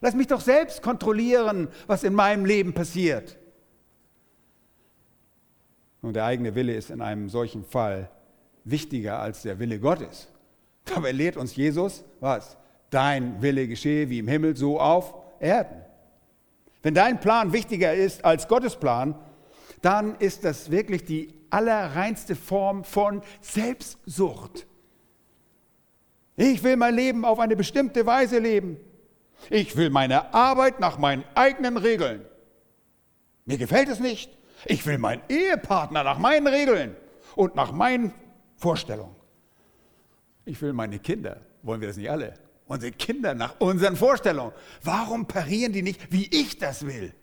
Lass 0.00 0.14
mich 0.14 0.26
doch 0.26 0.42
selbst 0.42 0.82
kontrollieren, 0.82 1.68
was 1.86 2.04
in 2.04 2.14
meinem 2.14 2.44
Leben 2.44 2.74
passiert. 2.74 3.38
Und 6.02 6.14
der 6.14 6.26
eigene 6.26 6.54
Wille 6.54 6.74
ist 6.74 6.90
in 6.90 7.00
einem 7.00 7.30
solchen 7.30 7.64
Fall 7.64 8.10
wichtiger 8.64 9.20
als 9.20 9.40
der 9.42 9.58
Wille 9.58 9.80
Gottes. 9.80 10.28
Dabei 10.84 11.12
lehrt 11.12 11.38
uns 11.38 11.56
Jesus, 11.56 12.04
was? 12.20 12.58
Dein 12.90 13.40
Wille 13.40 13.66
geschehe 13.66 14.10
wie 14.10 14.18
im 14.18 14.28
Himmel, 14.28 14.54
so 14.54 14.78
auf 14.78 15.14
Erden. 15.40 15.80
Wenn 16.82 16.92
dein 16.92 17.20
Plan 17.20 17.54
wichtiger 17.54 17.94
ist 17.94 18.22
als 18.26 18.46
Gottes 18.46 18.76
Plan, 18.76 19.14
dann 19.80 20.16
ist 20.16 20.44
das 20.44 20.70
wirklich 20.70 21.04
die 21.04 21.32
allerreinste 21.54 22.34
Form 22.34 22.82
von 22.82 23.22
Selbstsucht. 23.40 24.66
Ich 26.36 26.64
will 26.64 26.76
mein 26.76 26.96
Leben 26.96 27.24
auf 27.24 27.38
eine 27.38 27.54
bestimmte 27.54 28.04
Weise 28.06 28.40
leben. 28.40 28.76
Ich 29.50 29.76
will 29.76 29.88
meine 29.90 30.34
Arbeit 30.34 30.80
nach 30.80 30.98
meinen 30.98 31.24
eigenen 31.34 31.76
Regeln. 31.76 32.24
Mir 33.44 33.56
gefällt 33.56 33.88
es 33.88 34.00
nicht. 34.00 34.36
Ich 34.66 34.84
will 34.84 34.98
meinen 34.98 35.22
Ehepartner 35.28 36.02
nach 36.02 36.18
meinen 36.18 36.48
Regeln 36.48 36.96
und 37.36 37.54
nach 37.54 37.70
meinen 37.70 38.12
Vorstellungen. 38.56 39.14
Ich 40.44 40.60
will 40.60 40.72
meine 40.72 40.98
Kinder, 40.98 41.40
wollen 41.62 41.80
wir 41.80 41.88
das 41.88 41.96
nicht 41.96 42.10
alle? 42.10 42.34
Unsere 42.66 42.92
Kinder 42.92 43.34
nach 43.34 43.60
unseren 43.60 43.94
Vorstellungen. 43.94 44.52
Warum 44.82 45.26
parieren 45.26 45.72
die 45.72 45.82
nicht, 45.82 46.12
wie 46.12 46.26
ich 46.26 46.58
das 46.58 46.86
will? 46.86 47.14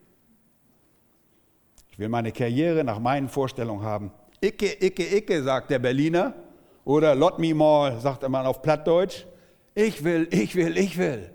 Ich 1.89 1.99
will 1.99 2.09
meine 2.09 2.31
Karriere 2.31 2.83
nach 2.83 2.99
meinen 2.99 3.27
Vorstellungen 3.27 3.83
haben. 3.83 4.11
Icke, 4.41 4.83
icke, 4.83 5.03
icke, 5.17 5.43
sagt 5.43 5.69
der 5.69 5.79
Berliner. 5.79 6.33
Oder 6.83 7.13
Lot 7.15 7.37
me 7.37 7.53
mal, 7.53 7.99
sagt 7.99 8.27
man 8.27 8.45
auf 8.45 8.61
Plattdeutsch. 8.61 9.25
Ich 9.75 10.03
will, 10.03 10.27
ich 10.31 10.55
will, 10.55 10.77
ich 10.77 10.97
will. 10.97 11.29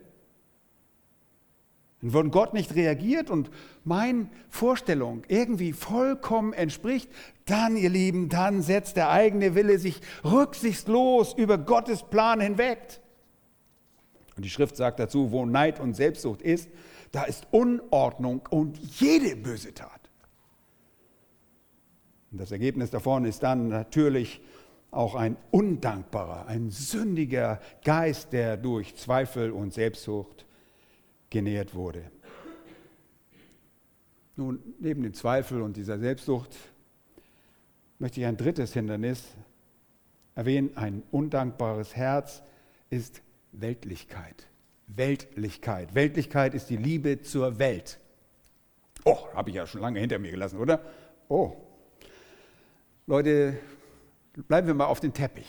Und 2.02 2.12
wenn 2.12 2.30
Gott 2.30 2.52
nicht 2.52 2.74
reagiert 2.74 3.30
und 3.30 3.50
mein 3.84 4.30
Vorstellung 4.48 5.22
irgendwie 5.28 5.72
vollkommen 5.72 6.52
entspricht, 6.52 7.10
dann, 7.46 7.76
ihr 7.76 7.88
Lieben, 7.88 8.28
dann 8.28 8.60
setzt 8.60 8.96
der 8.96 9.10
eigene 9.10 9.54
Wille 9.54 9.78
sich 9.78 10.00
rücksichtslos 10.22 11.32
über 11.34 11.58
Gottes 11.58 12.02
Plan 12.02 12.40
hinweg. 12.40 13.00
Und 14.36 14.44
die 14.44 14.50
Schrift 14.50 14.76
sagt 14.76 15.00
dazu, 15.00 15.32
wo 15.32 15.46
Neid 15.46 15.80
und 15.80 15.94
Selbstsucht 15.94 16.42
ist, 16.42 16.68
da 17.12 17.24
ist 17.24 17.46
Unordnung 17.50 18.42
und 18.50 18.78
jede 19.00 19.34
böse 19.36 19.72
Tat. 19.72 19.95
Und 22.32 22.40
das 22.40 22.52
Ergebnis 22.52 22.90
davon 22.90 23.24
ist 23.24 23.42
dann 23.42 23.68
natürlich 23.68 24.40
auch 24.90 25.14
ein 25.14 25.36
undankbarer, 25.50 26.46
ein 26.46 26.70
sündiger 26.70 27.60
Geist, 27.84 28.32
der 28.32 28.56
durch 28.56 28.96
Zweifel 28.96 29.50
und 29.50 29.74
Selbstsucht 29.74 30.46
genährt 31.30 31.74
wurde. 31.74 32.10
Nun, 34.36 34.60
neben 34.78 35.02
dem 35.02 35.14
Zweifel 35.14 35.62
und 35.62 35.76
dieser 35.76 35.98
Selbstsucht 35.98 36.54
möchte 37.98 38.20
ich 38.20 38.26
ein 38.26 38.36
drittes 38.36 38.74
Hindernis 38.74 39.24
erwähnen. 40.34 40.76
Ein 40.76 41.02
undankbares 41.10 41.96
Herz 41.96 42.42
ist 42.90 43.22
Weltlichkeit. 43.52 44.46
Weltlichkeit. 44.86 45.94
Weltlichkeit 45.94 46.54
ist 46.54 46.70
die 46.70 46.76
Liebe 46.76 47.22
zur 47.22 47.58
Welt. 47.58 47.98
Oh, 49.04 49.26
habe 49.34 49.50
ich 49.50 49.56
ja 49.56 49.66
schon 49.66 49.80
lange 49.80 50.00
hinter 50.00 50.18
mir 50.18 50.30
gelassen, 50.30 50.58
oder? 50.58 50.80
Oh. 51.28 51.65
Leute, 53.08 53.56
bleiben 54.48 54.66
wir 54.66 54.74
mal 54.74 54.86
auf 54.86 54.98
den 54.98 55.12
Teppich. 55.12 55.46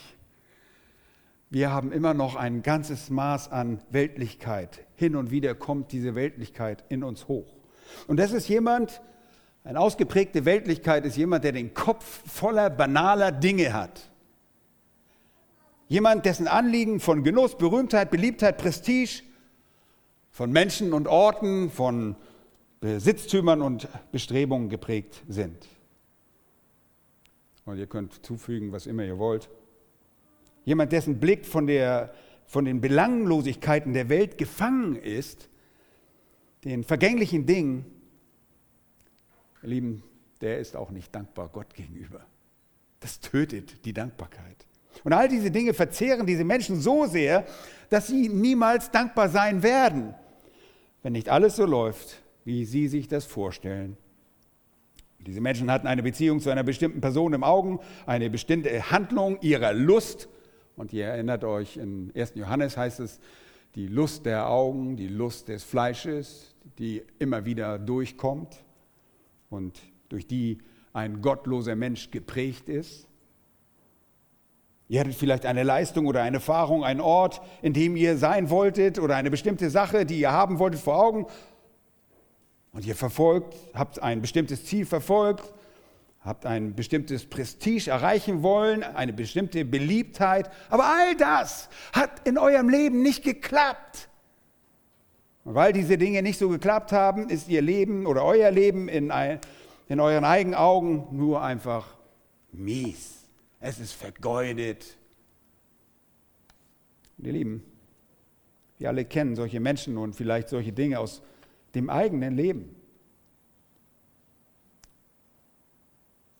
Wir 1.50 1.72
haben 1.72 1.92
immer 1.92 2.14
noch 2.14 2.36
ein 2.36 2.62
ganzes 2.62 3.10
Maß 3.10 3.52
an 3.52 3.82
Weltlichkeit. 3.90 4.86
Hin 4.94 5.16
und 5.16 5.32
wieder 5.32 5.56
kommt 5.56 5.92
diese 5.92 6.14
Weltlichkeit 6.14 6.84
in 6.90 7.04
uns 7.04 7.28
hoch. 7.28 7.56
Und 8.06 8.18
das 8.18 8.32
ist 8.32 8.48
jemand, 8.48 9.02
eine 9.64 9.80
ausgeprägte 9.80 10.46
Weltlichkeit 10.46 11.04
ist 11.04 11.18
jemand, 11.18 11.46
der 11.46 11.52
den 11.52 11.74
Kopf 11.74 12.22
voller 12.32 12.70
banaler 12.70 13.32
Dinge 13.32 13.74
hat. 13.74 14.12
Jemand, 15.88 16.28
dessen 16.28 16.48
Anliegen 16.48 17.00
von 17.00 17.24
Genuss, 17.24 17.58
Berühmtheit, 17.58 18.12
Beliebtheit, 18.12 18.60
Prestige, 18.60 19.24
von 20.30 20.52
Menschen 20.52 20.94
und 20.94 21.08
Orten, 21.08 21.72
von 21.72 22.18
Besitztümern 22.82 23.64
und 23.64 23.88
Bestrebungen 24.12 24.70
geprägt 24.70 25.24
sind. 25.28 25.68
Und 27.68 27.78
ihr 27.78 27.86
könnt 27.86 28.26
zufügen, 28.26 28.72
was 28.72 28.88
immer 28.88 29.04
ihr 29.04 29.20
wollt. 29.20 29.50
Jemand, 30.64 30.94
dessen 30.94 31.20
Blick 31.20 31.46
von, 31.46 31.68
der, 31.68 32.14
von 32.46 32.64
den 32.64 32.80
Belanglosigkeiten 32.80 33.94
der 33.94 34.08
Welt 34.08 34.38
gefangen 34.38 34.96
ist, 34.96 35.50
den 36.64 36.86
vergänglichen 36.86 37.46
Dingen, 37.46 37.86
ihr 39.64 39.70
Lieben, 39.70 40.04
der 40.40 40.60
ist 40.60 40.78
auch 40.78 40.92
nicht 40.92 41.14
dankbar 41.14 41.50
Gott 41.50 41.74
gegenüber. 41.74 42.26
Das 43.02 43.20
tötet 43.20 43.84
die 43.84 43.94
Dankbarkeit. 43.94 44.66
Und 45.04 45.12
all 45.12 45.28
diese 45.28 45.52
Dinge 45.52 45.74
verzehren 45.74 46.26
diese 46.26 46.46
Menschen 46.46 46.80
so 46.80 47.06
sehr, 47.06 47.46
dass 47.90 48.08
sie 48.08 48.30
niemals 48.30 48.92
dankbar 48.92 49.28
sein 49.28 49.62
werden, 49.62 50.16
wenn 51.04 51.14
nicht 51.14 51.28
alles 51.28 51.58
so 51.58 51.66
läuft, 51.66 52.24
wie 52.46 52.64
sie 52.64 52.88
sich 52.88 53.10
das 53.10 53.26
vorstellen. 53.26 53.98
Diese 55.28 55.42
Menschen 55.42 55.70
hatten 55.70 55.88
eine 55.88 56.02
Beziehung 56.02 56.40
zu 56.40 56.50
einer 56.50 56.64
bestimmten 56.64 57.02
Person 57.02 57.34
im 57.34 57.44
Augen, 57.44 57.80
eine 58.06 58.30
bestimmte 58.30 58.92
Handlung 58.92 59.38
ihrer 59.42 59.74
Lust. 59.74 60.30
Und 60.78 60.94
ihr 60.94 61.06
erinnert 61.06 61.44
euch, 61.44 61.76
in 61.76 62.14
1. 62.16 62.34
Johannes 62.36 62.78
heißt 62.78 63.02
es, 63.02 63.20
die 63.76 63.88
Lust 63.88 64.26
der 64.26 64.50
Augen, 64.50 64.96
die 64.96 65.10
Lust 65.10 65.50
des 65.50 65.66
Fleisches, 65.66 66.56
die 66.80 67.04
immer 67.20 67.46
wieder 67.46 67.78
durchkommt 67.78 68.64
und 69.50 69.80
durch 70.08 70.26
die 70.26 70.60
ein 70.94 71.22
gottloser 71.22 71.76
Mensch 71.76 72.10
geprägt 72.10 72.70
ist. 72.70 73.08
Ihr 74.88 75.02
hattet 75.02 75.16
vielleicht 75.16 75.46
eine 75.46 75.64
Leistung 75.64 76.06
oder 76.06 76.22
eine 76.22 76.38
Erfahrung, 76.38 76.86
einen 76.86 77.02
Ort, 77.02 77.42
in 77.62 77.74
dem 77.74 77.98
ihr 77.98 78.18
sein 78.18 78.50
wolltet 78.50 78.98
oder 78.98 79.18
eine 79.18 79.30
bestimmte 79.30 79.70
Sache, 79.70 80.06
die 80.06 80.22
ihr 80.22 80.32
haben 80.32 80.60
wolltet 80.60 80.80
vor 80.80 80.98
Augen. 81.04 81.26
Und 82.78 82.86
ihr 82.86 82.96
verfolgt, 82.96 83.56
habt 83.74 84.04
ein 84.04 84.22
bestimmtes 84.22 84.64
Ziel 84.64 84.86
verfolgt, 84.86 85.52
habt 86.22 86.46
ein 86.46 86.76
bestimmtes 86.76 87.26
Prestige 87.26 87.90
erreichen 87.90 88.44
wollen, 88.44 88.84
eine 88.84 89.14
bestimmte 89.14 89.66
Beliebtheit. 89.66 90.52
Aber 90.70 90.86
all 90.86 91.16
das 91.16 91.70
hat 91.92 92.28
in 92.28 92.38
eurem 92.38 92.70
Leben 92.70 93.02
nicht 93.02 93.24
geklappt. 93.24 94.10
Und 95.44 95.56
weil 95.56 95.74
diese 95.74 95.98
Dinge 95.98 96.22
nicht 96.22 96.38
so 96.38 96.50
geklappt 96.50 96.92
haben, 96.92 97.30
ist 97.30 97.50
ihr 97.50 97.64
Leben 97.64 98.06
oder 98.06 98.24
euer 98.24 98.52
Leben 98.52 98.90
in, 98.90 99.12
in 99.88 100.00
euren 100.00 100.24
eigenen 100.24 100.56
Augen 100.56 101.08
nur 101.12 101.42
einfach 101.42 101.98
mies 102.52 103.18
es 103.60 103.80
ist 103.80 103.94
vergeudet. 103.94 104.98
Und 107.18 107.26
ihr 107.26 107.34
Lieben, 107.34 107.64
Wir 108.80 108.90
alle 108.90 109.06
kennen 109.06 109.36
solche 109.36 109.60
Menschen 109.60 109.98
und 109.98 110.14
vielleicht 110.14 110.50
solche 110.50 110.72
Dinge 110.72 111.00
aus 111.00 111.24
dem 111.76 111.90
eigenen 111.90 112.36
Leben. 112.36 112.76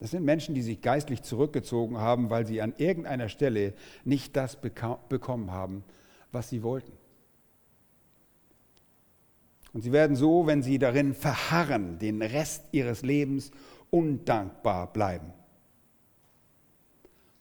Das 0.00 0.12
sind 0.12 0.24
Menschen, 0.24 0.54
die 0.54 0.62
sich 0.62 0.80
geistlich 0.80 1.22
zurückgezogen 1.22 1.98
haben, 1.98 2.30
weil 2.30 2.46
sie 2.46 2.62
an 2.62 2.72
irgendeiner 2.76 3.28
Stelle 3.28 3.74
nicht 4.04 4.36
das 4.36 4.56
bekommen 4.60 5.50
haben, 5.50 5.82
was 6.30 6.48
sie 6.48 6.62
wollten. 6.62 6.92
Und 9.72 9.82
sie 9.82 9.92
werden 9.92 10.16
so, 10.16 10.46
wenn 10.46 10.62
sie 10.62 10.78
darin 10.78 11.14
verharren, 11.14 11.98
den 11.98 12.22
Rest 12.22 12.64
ihres 12.72 13.02
Lebens 13.02 13.50
undankbar 13.90 14.92
bleiben. 14.92 15.32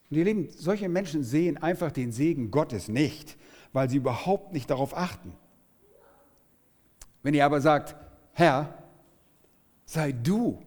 Und 0.09 0.17
ihr 0.17 0.25
Lieben, 0.25 0.49
solche 0.49 0.89
Menschen 0.89 1.23
sehen 1.23 1.57
einfach 1.57 1.91
den 1.91 2.11
Segen 2.11 2.51
Gottes 2.51 2.87
nicht, 2.87 3.37
weil 3.73 3.89
sie 3.89 3.97
überhaupt 3.97 4.53
nicht 4.53 4.69
darauf 4.69 4.95
achten. 4.95 5.33
Wenn 7.27 7.33
ihr 7.33 7.43
aber 7.43 7.59
sagt, 7.59 7.93
Herr, 8.31 8.73
sei 9.83 10.13
du, 10.13 10.63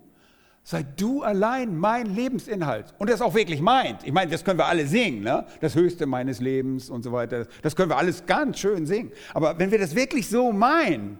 sei 0.62 0.82
du 0.82 1.22
allein 1.22 1.74
mein 1.74 2.14
Lebensinhalt 2.14 2.92
und 2.98 3.08
das 3.08 3.22
auch 3.22 3.34
wirklich 3.34 3.62
meint. 3.62 4.04
Ich 4.04 4.12
meine, 4.12 4.30
das 4.30 4.44
können 4.44 4.58
wir 4.58 4.66
alle 4.66 4.86
singen, 4.86 5.22
ne? 5.22 5.46
das 5.62 5.74
Höchste 5.74 6.04
meines 6.04 6.38
Lebens 6.38 6.90
und 6.90 7.02
so 7.02 7.12
weiter. 7.12 7.46
Das 7.62 7.74
können 7.74 7.88
wir 7.88 7.96
alles 7.96 8.26
ganz 8.26 8.58
schön 8.58 8.84
singen. 8.84 9.10
Aber 9.32 9.58
wenn 9.58 9.70
wir 9.70 9.78
das 9.78 9.94
wirklich 9.94 10.28
so 10.28 10.52
meinen, 10.52 11.18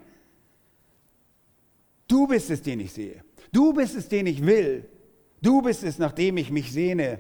du 2.07 2.27
bist 2.27 2.51
es, 2.51 2.61
den 2.61 2.81
ich 2.81 2.93
sehe, 2.93 3.25
du 3.51 3.73
bist 3.73 3.97
es, 3.97 4.09
den 4.09 4.27
ich 4.27 4.45
will, 4.45 4.85
du 5.41 5.63
bist 5.63 5.85
es, 5.85 5.99
nach 5.99 6.13
dem 6.13 6.37
ich 6.37 6.51
mich 6.51 6.71
sehne, 6.71 7.19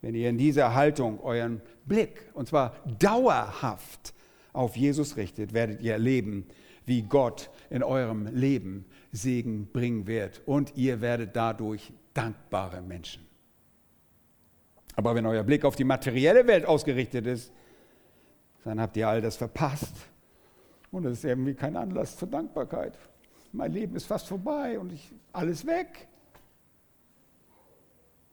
wenn 0.00 0.14
ihr 0.14 0.30
in 0.30 0.38
dieser 0.38 0.74
Haltung 0.76 1.18
euren 1.18 1.60
Blick, 1.86 2.22
und 2.34 2.46
zwar 2.46 2.76
dauerhaft, 3.00 4.14
auf 4.52 4.76
Jesus 4.76 5.16
richtet, 5.16 5.54
werdet 5.54 5.80
ihr 5.80 5.94
erleben, 5.94 6.46
wie 6.84 7.02
Gott 7.02 7.50
in 7.70 7.82
eurem 7.82 8.26
Leben 8.26 8.84
Segen 9.12 9.66
bringen 9.72 10.06
wird. 10.06 10.42
Und 10.46 10.76
ihr 10.76 11.00
werdet 11.00 11.36
dadurch 11.36 11.92
dankbare 12.14 12.82
Menschen. 12.82 13.26
Aber 14.96 15.14
wenn 15.14 15.26
euer 15.26 15.42
Blick 15.42 15.64
auf 15.64 15.76
die 15.76 15.84
materielle 15.84 16.46
Welt 16.46 16.66
ausgerichtet 16.66 17.26
ist, 17.26 17.52
dann 18.64 18.80
habt 18.80 18.96
ihr 18.96 19.08
all 19.08 19.20
das 19.20 19.36
verpasst. 19.36 19.94
Und 20.90 21.06
es 21.06 21.18
ist 21.18 21.24
irgendwie 21.24 21.54
kein 21.54 21.76
Anlass 21.76 22.16
zur 22.16 22.28
Dankbarkeit. 22.28 22.98
Mein 23.52 23.72
Leben 23.72 23.96
ist 23.96 24.06
fast 24.06 24.28
vorbei 24.28 24.78
und 24.78 24.92
ich, 24.92 25.12
alles 25.32 25.66
weg. 25.66 26.08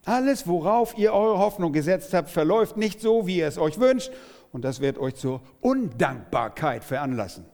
Alles, 0.06 0.48
worauf 0.48 0.98
ihr 0.98 1.14
eure 1.14 1.40
Hoffnung 1.40 1.74
gesetzt 1.74 2.14
habt, 2.14 2.30
verläuft 2.30 2.78
nicht 2.78 3.02
so, 3.02 3.28
wie 3.28 3.38
ihr 3.38 3.48
es 3.48 3.58
euch 3.58 3.80
wünscht. 3.80 4.12
Und 4.52 4.64
das 4.64 4.80
wird 4.80 4.98
euch 4.98 5.16
zur 5.16 5.42
Undankbarkeit 5.62 6.84
veranlassen. 6.84 7.46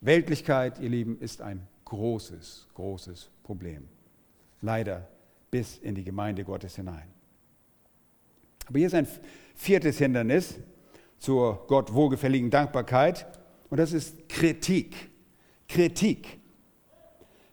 Weltlichkeit, 0.00 0.78
ihr 0.80 0.90
Lieben, 0.90 1.18
ist 1.20 1.40
ein 1.40 1.66
großes, 1.84 2.68
großes 2.74 3.30
Problem. 3.42 3.88
Leider 4.60 5.08
bis 5.50 5.78
in 5.78 5.94
die 5.94 6.04
Gemeinde 6.04 6.44
Gottes 6.44 6.76
hinein. 6.76 7.08
Aber 8.66 8.78
hier 8.78 8.88
ist 8.88 8.94
ein 8.94 9.06
viertes 9.54 9.98
Hindernis 9.98 10.56
zur 11.18 11.66
Gott 11.66 11.92
wohlgefälligen 11.92 12.50
Dankbarkeit 12.50 13.26
und 13.70 13.78
das 13.78 13.92
ist 13.92 14.28
Kritik. 14.28 14.94
Kritik. 15.68 16.40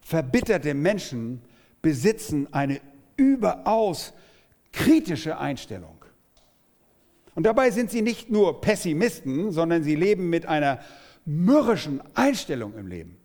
Verbitterte 0.02 0.74
Menschen 0.74 1.42
besitzen 1.82 2.52
eine 2.54 2.82
überaus 3.16 4.14
kritische 4.72 5.38
Einstellung. 5.38 6.04
Und 7.36 7.44
dabei 7.44 7.72
sind 7.72 7.90
sie 7.90 8.02
nicht 8.02 8.30
nur 8.30 8.62
Pessimisten, 8.62 9.52
sondern 9.52 9.84
sie 9.84 9.96
leben 9.96 10.30
mit 10.30 10.46
einer 10.46 10.80
mürrischen 11.26 12.02
Einstellung 12.16 12.78
im 12.78 12.88
Leben. 12.88 13.18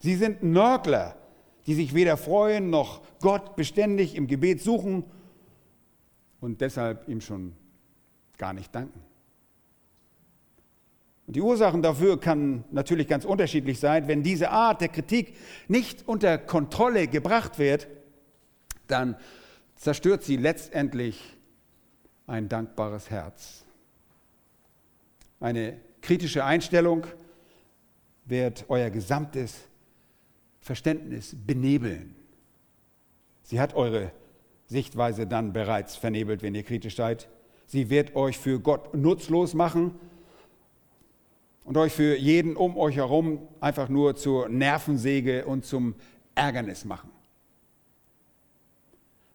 Sie 0.00 0.16
sind 0.16 0.42
Nörgler, 0.42 1.16
die 1.66 1.74
sich 1.74 1.94
weder 1.94 2.16
freuen 2.16 2.70
noch 2.70 3.02
Gott 3.20 3.54
beständig 3.56 4.16
im 4.16 4.26
Gebet 4.26 4.60
suchen 4.60 5.04
und 6.40 6.60
deshalb 6.60 7.08
ihm 7.08 7.20
schon 7.20 7.52
gar 8.36 8.52
nicht 8.52 8.74
danken. 8.74 9.00
Und 11.26 11.36
die 11.36 11.40
Ursachen 11.40 11.82
dafür 11.82 12.18
kann 12.18 12.64
natürlich 12.72 13.06
ganz 13.06 13.24
unterschiedlich 13.24 13.78
sein. 13.78 14.08
Wenn 14.08 14.24
diese 14.24 14.50
Art 14.50 14.80
der 14.80 14.88
Kritik 14.88 15.36
nicht 15.68 16.08
unter 16.08 16.36
Kontrolle 16.36 17.06
gebracht 17.06 17.60
wird, 17.60 17.86
dann 18.88 19.16
zerstört 19.76 20.24
sie 20.24 20.36
letztendlich 20.36 21.36
ein 22.26 22.48
dankbares 22.48 23.08
Herz. 23.08 23.64
Eine 25.38 25.80
kritische 26.02 26.44
Einstellung 26.44 27.06
wird 28.26 28.66
euer 28.68 28.90
gesamtes 28.90 29.68
Verständnis 30.60 31.34
benebeln. 31.46 32.14
Sie 33.42 33.60
hat 33.60 33.74
eure 33.74 34.12
Sichtweise 34.66 35.26
dann 35.26 35.52
bereits 35.52 35.96
vernebelt, 35.96 36.42
wenn 36.42 36.54
ihr 36.54 36.62
kritisch 36.62 36.96
seid. 36.96 37.28
Sie 37.66 37.90
wird 37.90 38.14
euch 38.16 38.38
für 38.38 38.60
Gott 38.60 38.94
nutzlos 38.94 39.54
machen 39.54 39.94
und 41.64 41.76
euch 41.76 41.92
für 41.92 42.16
jeden 42.16 42.56
um 42.56 42.76
euch 42.76 42.96
herum 42.96 43.48
einfach 43.60 43.88
nur 43.88 44.16
zur 44.16 44.48
Nervensäge 44.48 45.44
und 45.46 45.64
zum 45.64 45.94
Ärgernis 46.34 46.84
machen. 46.84 47.10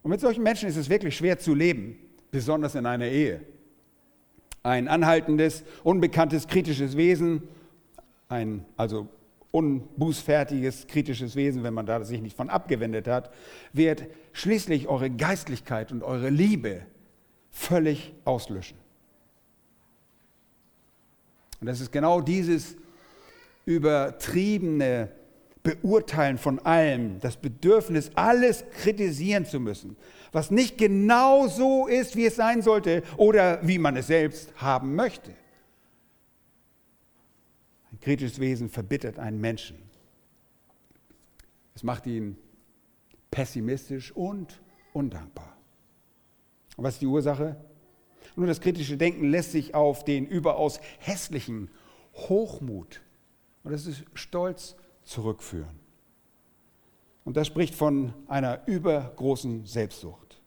Und 0.03 0.11
mit 0.11 0.21
solchen 0.21 0.43
Menschen 0.43 0.69
ist 0.69 0.77
es 0.77 0.89
wirklich 0.89 1.17
schwer 1.17 1.37
zu 1.37 1.53
leben, 1.53 1.97
besonders 2.31 2.75
in 2.75 2.85
einer 2.85 3.07
Ehe. 3.07 3.41
Ein 4.67 4.89
anhaltendes, 4.89 5.63
unbekanntes, 5.85 6.45
kritisches 6.45 6.97
Wesen, 6.97 7.41
ein 8.27 8.65
also 8.75 9.07
unbußfertiges, 9.51 10.87
kritisches 10.87 11.37
Wesen, 11.37 11.63
wenn 11.63 11.73
man 11.73 11.85
da 11.85 12.03
sich 12.03 12.21
nicht 12.21 12.35
von 12.35 12.49
abgewendet 12.49 13.07
hat, 13.07 13.33
wird 13.71 14.07
schließlich 14.33 14.89
eure 14.89 15.09
Geistlichkeit 15.09 15.93
und 15.93 16.03
eure 16.03 16.29
Liebe 16.29 16.81
völlig 17.49 18.13
auslöschen. 18.25 18.77
Und 21.61 21.67
das 21.67 21.79
ist 21.79 21.93
genau 21.93 22.19
dieses 22.19 22.75
übertriebene 23.65 25.09
Beurteilen 25.63 26.37
von 26.37 26.59
allem, 26.59 27.21
das 27.21 27.37
Bedürfnis, 27.37 28.11
alles 28.15 28.65
kritisieren 28.81 29.45
zu 29.45 29.61
müssen, 29.61 29.95
was 30.31 30.51
nicht 30.51 30.77
genau 30.77 31.47
so 31.47 31.87
ist, 31.87 32.15
wie 32.15 32.25
es 32.25 32.35
sein 32.35 32.61
sollte 32.61 33.03
oder 33.17 33.65
wie 33.67 33.77
man 33.79 33.95
es 33.95 34.07
selbst 34.07 34.53
haben 34.55 34.95
möchte. 34.95 35.31
Ein 37.91 37.99
kritisches 37.99 38.39
Wesen 38.39 38.69
verbittert 38.69 39.19
einen 39.19 39.39
Menschen. 39.39 39.77
Es 41.75 41.83
macht 41.83 42.07
ihn 42.07 42.37
pessimistisch 43.31 44.11
und 44.15 44.61
undankbar. 44.93 45.57
Und 46.75 46.83
was 46.83 46.95
ist 46.95 47.01
die 47.01 47.07
Ursache? 47.07 47.55
Nur 48.35 48.47
das 48.47 48.61
kritische 48.61 48.97
Denken 48.97 49.29
lässt 49.29 49.51
sich 49.51 49.73
auf 49.73 50.03
den 50.03 50.27
überaus 50.27 50.79
hässlichen 50.99 51.69
Hochmut, 52.13 53.01
und 53.63 53.71
das 53.71 53.85
ist 53.85 54.03
Stolz, 54.13 54.75
zurückführen. 55.03 55.86
Und 57.27 57.35
das 57.35 57.47
spricht 57.47 57.75
von 57.75 58.13
einer 58.29 58.65
übergroßen 58.67 59.65
Selbstsucht. 59.65 60.39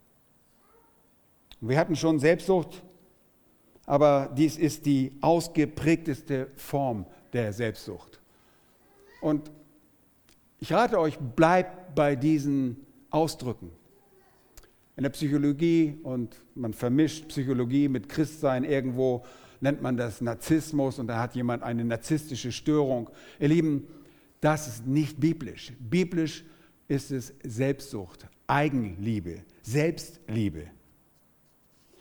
Wir 1.60 1.76
hatten 1.78 1.94
schon 1.94 2.18
Selbstsucht, 2.18 2.82
aber 3.84 4.32
dies 4.34 4.56
ist 4.56 4.86
die 4.86 5.12
ausgeprägteste 5.20 6.50
Form 6.56 7.04
der 7.34 7.52
Selbstsucht. 7.52 8.18
Und 9.20 9.50
ich 10.58 10.72
rate 10.72 10.98
euch, 10.98 11.18
bleibt 11.18 11.94
bei 11.94 12.16
diesen 12.16 12.78
Ausdrücken. 13.10 13.72
In 14.96 15.02
der 15.02 15.10
Psychologie, 15.10 15.98
und 16.02 16.34
man 16.54 16.72
vermischt 16.72 17.28
Psychologie 17.28 17.88
mit 17.88 18.08
Christsein 18.08 18.64
irgendwo, 18.64 19.22
nennt 19.60 19.82
man 19.82 19.98
das 19.98 20.22
Narzissmus 20.22 20.98
und 20.98 21.08
da 21.08 21.20
hat 21.20 21.34
jemand 21.34 21.62
eine 21.62 21.84
narzisstische 21.84 22.52
Störung. 22.52 23.10
Ihr 23.38 23.48
Lieben, 23.48 23.86
das 24.40 24.66
ist 24.66 24.86
nicht 24.86 25.20
biblisch. 25.20 25.74
Biblisch 25.78 26.42
ist 26.90 27.12
es 27.12 27.32
Selbstsucht, 27.44 28.26
Eigenliebe, 28.48 29.44
Selbstliebe. 29.62 30.66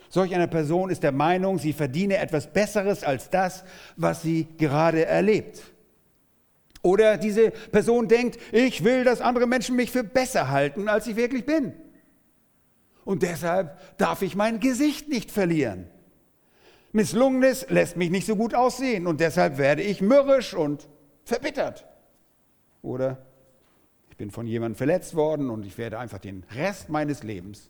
Solch 0.10 0.34
eine 0.34 0.48
Person 0.48 0.90
ist 0.90 1.04
der 1.04 1.12
Meinung, 1.12 1.60
sie 1.60 1.74
verdiene 1.74 2.18
etwas 2.18 2.52
Besseres 2.52 3.04
als 3.04 3.30
das, 3.30 3.64
was 3.96 4.24
sie 4.24 4.48
gerade 4.58 5.06
erlebt. 5.06 5.62
Oder 6.82 7.18
diese 7.18 7.52
Person 7.52 8.08
denkt, 8.08 8.40
ich 8.52 8.84
will, 8.84 9.04
dass 9.04 9.22
andere 9.22 9.46
Menschen 9.46 9.76
mich 9.76 9.92
für 9.92 10.04
besser 10.04 10.50
halten, 10.50 10.88
als 10.88 11.06
ich 11.06 11.16
wirklich 11.16 11.46
bin. 11.46 11.74
Und 13.06 13.22
deshalb 13.22 13.98
darf 14.00 14.24
ich 14.24 14.36
mein 14.36 14.60
Gesicht 14.60 15.08
nicht 15.08 15.30
verlieren. 15.30 15.86
Misslungenes 16.94 17.70
lässt 17.70 17.96
mich 17.96 18.10
nicht 18.10 18.26
so 18.26 18.36
gut 18.36 18.56
aussehen 18.56 19.06
und 19.06 19.20
deshalb 19.20 19.60
werde 19.60 19.84
ich 19.84 20.02
mürrisch 20.02 20.56
und 20.56 20.90
verbittert. 21.26 21.86
Oder 22.82 23.29
bin 24.20 24.32
von 24.32 24.46
jemandem 24.46 24.76
verletzt 24.76 25.16
worden 25.16 25.50
und 25.50 25.66
ich 25.66 25.78
werde 25.78 25.98
einfach 25.98 26.20
den 26.20 26.44
Rest 26.52 26.90
meines 26.90 27.24
Lebens 27.24 27.70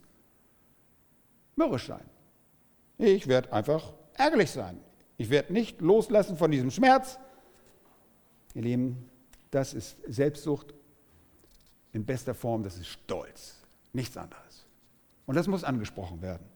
mürrisch 1.56 1.86
sein. 1.88 2.04
Ich 2.98 3.28
werde 3.28 3.54
einfach 3.54 3.94
ärgerlich 4.16 4.50
sein. 4.50 4.80
Ich 5.18 5.30
werde 5.30 5.54
nicht 5.54 5.80
loslassen 5.80 6.38
von 6.38 6.50
diesem 6.50 6.72
Schmerz. 6.72 7.20
Ihr 8.56 8.64
Lieben, 8.64 9.10
das 9.52 9.76
ist 9.76 9.98
Selbstsucht 10.08 10.74
in 11.94 12.06
bester 12.06 12.34
Form, 12.34 12.64
das 12.64 12.78
ist 12.78 12.88
Stolz, 12.88 13.58
nichts 13.94 14.18
anderes. 14.18 14.66
Und 15.28 15.36
das 15.36 15.48
muss 15.48 15.64
angesprochen 15.64 16.24
werden. 16.24 16.48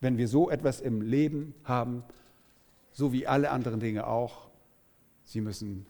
Wenn 0.00 0.16
wir 0.16 0.28
so 0.28 0.48
etwas 0.48 0.80
im 0.80 1.02
Leben 1.02 1.56
haben, 1.64 2.04
so 2.92 3.12
wie 3.12 3.26
alle 3.26 3.50
anderen 3.50 3.80
Dinge 3.80 4.06
auch, 4.06 4.48
sie 5.24 5.40
müssen 5.40 5.86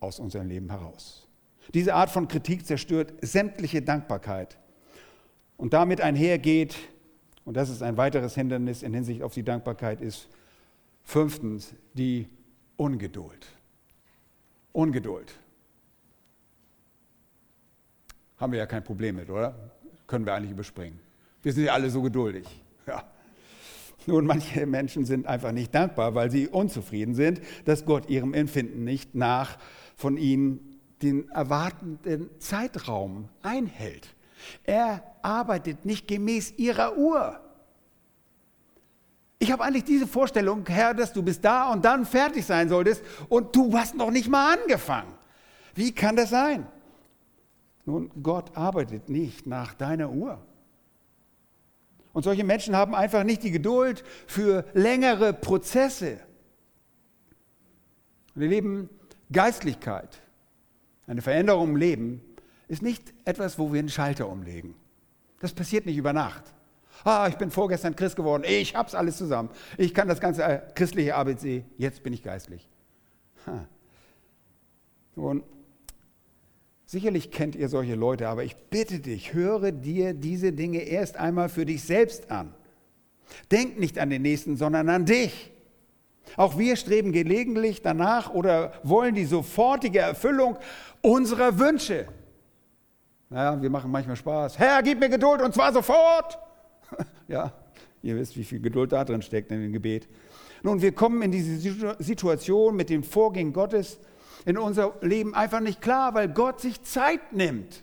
aus 0.00 0.18
unserem 0.18 0.48
Leben 0.48 0.70
heraus. 0.70 1.28
Diese 1.72 1.94
Art 1.94 2.10
von 2.10 2.28
Kritik 2.28 2.66
zerstört 2.66 3.14
sämtliche 3.22 3.80
Dankbarkeit. 3.80 4.58
Und 5.56 5.72
damit 5.72 6.00
einhergeht, 6.00 6.76
und 7.44 7.56
das 7.56 7.70
ist 7.70 7.82
ein 7.82 7.96
weiteres 7.96 8.34
Hindernis 8.34 8.82
in 8.82 8.92
Hinsicht 8.92 9.22
auf 9.22 9.34
die 9.34 9.42
Dankbarkeit, 9.42 10.00
ist 10.00 10.28
fünftens 11.04 11.74
die 11.94 12.28
Ungeduld. 12.76 13.46
Ungeduld. 14.72 15.32
Haben 18.36 18.52
wir 18.52 18.58
ja 18.58 18.66
kein 18.66 18.82
Problem 18.82 19.16
mit, 19.16 19.30
oder? 19.30 19.54
Können 20.06 20.26
wir 20.26 20.34
eigentlich 20.34 20.50
überspringen. 20.50 20.98
Wir 21.42 21.52
sind 21.52 21.64
ja 21.64 21.72
alle 21.72 21.90
so 21.90 22.02
geduldig. 22.02 22.46
Ja. 22.86 23.02
Nun, 24.06 24.26
manche 24.26 24.66
Menschen 24.66 25.06
sind 25.06 25.26
einfach 25.26 25.52
nicht 25.52 25.74
dankbar, 25.74 26.14
weil 26.14 26.30
sie 26.30 26.48
unzufrieden 26.48 27.14
sind, 27.14 27.40
dass 27.64 27.86
Gott 27.86 28.10
ihrem 28.10 28.34
Empfinden 28.34 28.84
nicht 28.84 29.14
nach 29.14 29.56
von 29.96 30.18
ihnen 30.18 30.73
den 31.04 31.28
erwartenden 31.30 32.30
Zeitraum 32.40 33.28
einhält. 33.42 34.08
Er 34.64 35.02
arbeitet 35.22 35.84
nicht 35.84 36.08
gemäß 36.08 36.52
ihrer 36.56 36.96
Uhr. 36.96 37.40
Ich 39.38 39.52
habe 39.52 39.62
eigentlich 39.62 39.84
diese 39.84 40.06
Vorstellung, 40.06 40.64
Herr, 40.66 40.94
dass 40.94 41.12
du 41.12 41.22
bis 41.22 41.40
da 41.40 41.70
und 41.70 41.84
dann 41.84 42.06
fertig 42.06 42.46
sein 42.46 42.68
solltest 42.68 43.02
und 43.28 43.54
du 43.54 43.76
hast 43.76 43.94
noch 43.94 44.10
nicht 44.10 44.28
mal 44.28 44.56
angefangen. 44.58 45.12
Wie 45.74 45.92
kann 45.92 46.16
das 46.16 46.30
sein? 46.30 46.66
Nun, 47.84 48.10
Gott 48.22 48.56
arbeitet 48.56 49.10
nicht 49.10 49.46
nach 49.46 49.74
deiner 49.74 50.10
Uhr. 50.10 50.40
Und 52.14 52.22
solche 52.22 52.44
Menschen 52.44 52.74
haben 52.76 52.94
einfach 52.94 53.24
nicht 53.24 53.42
die 53.42 53.50
Geduld 53.50 54.04
für 54.26 54.64
längere 54.72 55.34
Prozesse. 55.34 56.20
Wir 58.34 58.48
leben 58.48 58.88
Geistlichkeit, 59.30 60.22
eine 61.06 61.22
Veränderung 61.22 61.70
im 61.70 61.76
Leben, 61.76 62.20
ist 62.68 62.82
nicht 62.82 63.12
etwas, 63.24 63.58
wo 63.58 63.72
wir 63.72 63.78
einen 63.78 63.88
Schalter 63.88 64.28
umlegen. 64.28 64.74
Das 65.40 65.52
passiert 65.52 65.86
nicht 65.86 65.96
über 65.96 66.12
Nacht. 66.12 66.54
Ah, 67.02 67.26
ich 67.28 67.36
bin 67.36 67.50
vorgestern 67.50 67.96
Christ 67.96 68.16
geworden, 68.16 68.44
ich 68.46 68.74
hab's 68.74 68.94
alles 68.94 69.16
zusammen. 69.16 69.50
Ich 69.76 69.92
kann 69.92 70.08
das 70.08 70.20
ganze 70.20 70.42
äh, 70.44 70.60
christliche 70.74 71.14
ABC, 71.14 71.64
jetzt 71.76 72.02
bin 72.02 72.12
ich 72.12 72.22
geistlich. 72.22 72.68
Ha. 73.46 73.66
Nun, 75.16 75.42
sicherlich 76.86 77.30
kennt 77.30 77.56
ihr 77.56 77.68
solche 77.68 77.94
Leute, 77.94 78.28
aber 78.28 78.44
ich 78.44 78.56
bitte 78.56 79.00
dich, 79.00 79.34
höre 79.34 79.72
dir 79.72 80.14
diese 80.14 80.52
Dinge 80.52 80.78
erst 80.78 81.16
einmal 81.16 81.48
für 81.48 81.66
dich 81.66 81.82
selbst 81.82 82.30
an. 82.30 82.54
Denk 83.50 83.78
nicht 83.78 83.98
an 83.98 84.10
den 84.10 84.22
Nächsten, 84.22 84.56
sondern 84.56 84.88
an 84.88 85.04
dich. 85.04 85.50
Auch 86.36 86.58
wir 86.58 86.76
streben 86.76 87.12
gelegentlich 87.12 87.82
danach 87.82 88.32
oder 88.32 88.72
wollen 88.82 89.14
die 89.14 89.24
sofortige 89.24 90.00
Erfüllung 90.00 90.56
unserer 91.00 91.58
Wünsche. 91.58 92.06
Naja, 93.30 93.60
wir 93.60 93.70
machen 93.70 93.90
manchmal 93.90 94.16
Spaß. 94.16 94.58
Herr, 94.58 94.82
gib 94.82 95.00
mir 95.00 95.08
Geduld 95.08 95.42
und 95.42 95.54
zwar 95.54 95.72
sofort. 95.72 96.38
ja, 97.28 97.52
ihr 98.02 98.16
wisst, 98.16 98.36
wie 98.36 98.44
viel 98.44 98.60
Geduld 98.60 98.92
da 98.92 99.04
drin 99.04 99.22
steckt 99.22 99.50
in 99.50 99.60
dem 99.60 99.72
Gebet. 99.72 100.08
Nun, 100.62 100.80
wir 100.80 100.92
kommen 100.92 101.20
in 101.22 101.30
diese 101.30 101.96
Situation 101.98 102.76
mit 102.76 102.90
dem 102.90 103.02
Vorgehen 103.02 103.52
Gottes 103.52 103.98
in 104.46 104.58
unser 104.58 104.94
Leben 105.00 105.34
einfach 105.34 105.60
nicht 105.60 105.80
klar, 105.80 106.14
weil 106.14 106.28
Gott 106.28 106.60
sich 106.60 106.82
Zeit 106.82 107.32
nimmt. 107.32 107.82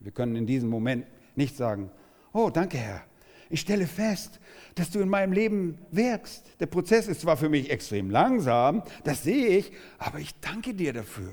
Wir 0.00 0.12
können 0.12 0.36
in 0.36 0.46
diesem 0.46 0.68
Moment 0.68 1.06
nicht 1.36 1.56
sagen, 1.56 1.90
oh, 2.32 2.50
danke 2.50 2.78
Herr, 2.78 3.02
ich 3.50 3.60
stelle 3.60 3.86
fest, 3.86 4.40
dass 4.74 4.90
du 4.90 5.00
in 5.00 5.08
meinem 5.08 5.32
Leben 5.32 5.78
wirkst. 5.90 6.44
Der 6.60 6.66
Prozess 6.66 7.08
ist 7.08 7.20
zwar 7.20 7.36
für 7.36 7.48
mich 7.48 7.70
extrem 7.70 8.10
langsam, 8.10 8.82
das 9.04 9.22
sehe 9.22 9.48
ich, 9.48 9.72
aber 9.98 10.18
ich 10.18 10.38
danke 10.40 10.74
dir 10.74 10.92
dafür. 10.92 11.32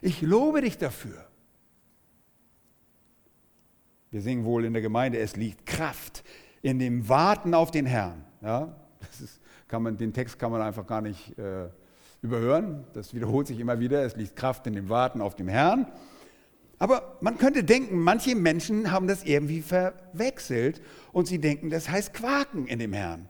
Ich 0.00 0.22
lobe 0.22 0.60
dich 0.62 0.78
dafür. 0.78 1.26
Wir 4.10 4.22
singen 4.22 4.44
wohl 4.44 4.64
in 4.64 4.72
der 4.72 4.82
Gemeinde, 4.82 5.18
es 5.18 5.36
liegt 5.36 5.66
Kraft 5.66 6.24
in 6.62 6.78
dem 6.78 7.08
Warten 7.08 7.54
auf 7.54 7.70
den 7.70 7.86
Herrn. 7.86 8.24
Ja, 8.42 8.74
ist, 9.20 9.40
man, 9.72 9.96
den 9.96 10.12
Text 10.12 10.38
kann 10.38 10.50
man 10.50 10.62
einfach 10.62 10.86
gar 10.86 11.00
nicht 11.00 11.38
äh, 11.38 11.68
überhören. 12.22 12.84
Das 12.92 13.14
wiederholt 13.14 13.46
sich 13.46 13.60
immer 13.60 13.78
wieder. 13.78 14.04
Es 14.04 14.16
liegt 14.16 14.36
Kraft 14.36 14.66
in 14.66 14.74
dem 14.74 14.88
Warten 14.88 15.20
auf 15.20 15.36
den 15.36 15.48
Herrn. 15.48 15.86
Aber 16.80 17.18
man 17.20 17.36
könnte 17.36 17.62
denken, 17.62 18.00
manche 18.00 18.34
Menschen 18.34 18.90
haben 18.90 19.06
das 19.06 19.22
irgendwie 19.22 19.60
verwechselt 19.60 20.80
und 21.12 21.28
sie 21.28 21.38
denken, 21.38 21.68
das 21.68 21.90
heißt 21.90 22.14
Quaken 22.14 22.66
in 22.66 22.78
dem 22.78 22.94
Herrn. 22.94 23.28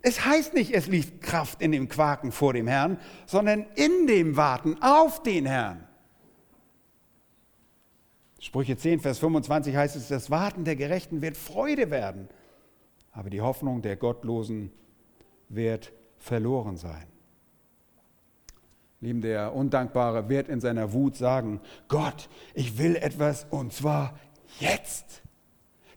Es 0.00 0.24
heißt 0.24 0.54
nicht, 0.54 0.72
es 0.72 0.86
liegt 0.86 1.20
Kraft 1.20 1.60
in 1.60 1.70
dem 1.70 1.86
Quaken 1.88 2.32
vor 2.32 2.54
dem 2.54 2.66
Herrn, 2.66 2.98
sondern 3.26 3.66
in 3.74 4.06
dem 4.06 4.38
Warten 4.38 4.80
auf 4.80 5.22
den 5.22 5.44
Herrn. 5.44 5.86
Sprüche 8.40 8.78
10, 8.78 9.00
Vers 9.00 9.18
25 9.18 9.76
heißt 9.76 9.94
es, 9.94 10.08
das 10.08 10.30
Warten 10.30 10.64
der 10.64 10.76
Gerechten 10.76 11.20
wird 11.20 11.36
Freude 11.36 11.90
werden, 11.90 12.30
aber 13.12 13.28
die 13.28 13.42
Hoffnung 13.42 13.82
der 13.82 13.96
Gottlosen 13.96 14.72
wird 15.50 15.92
verloren 16.16 16.78
sein. 16.78 17.17
Lieben, 19.00 19.20
der 19.20 19.54
Undankbare 19.54 20.28
wird 20.28 20.48
in 20.48 20.60
seiner 20.60 20.92
Wut 20.92 21.16
sagen, 21.16 21.60
Gott, 21.86 22.28
ich 22.54 22.78
will 22.78 22.96
etwas 22.96 23.46
und 23.50 23.72
zwar 23.72 24.18
jetzt. 24.58 25.22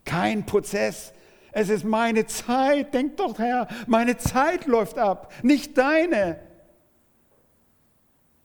Kein 0.05 0.45
Prozess. 0.45 1.13
Es 1.51 1.69
ist 1.69 1.83
meine 1.83 2.27
Zeit. 2.27 2.93
Denk 2.93 3.17
doch, 3.17 3.39
Herr, 3.39 3.67
meine 3.87 4.17
Zeit 4.17 4.67
läuft 4.67 4.99
ab, 4.99 5.33
nicht 5.41 5.77
deine. 5.77 6.39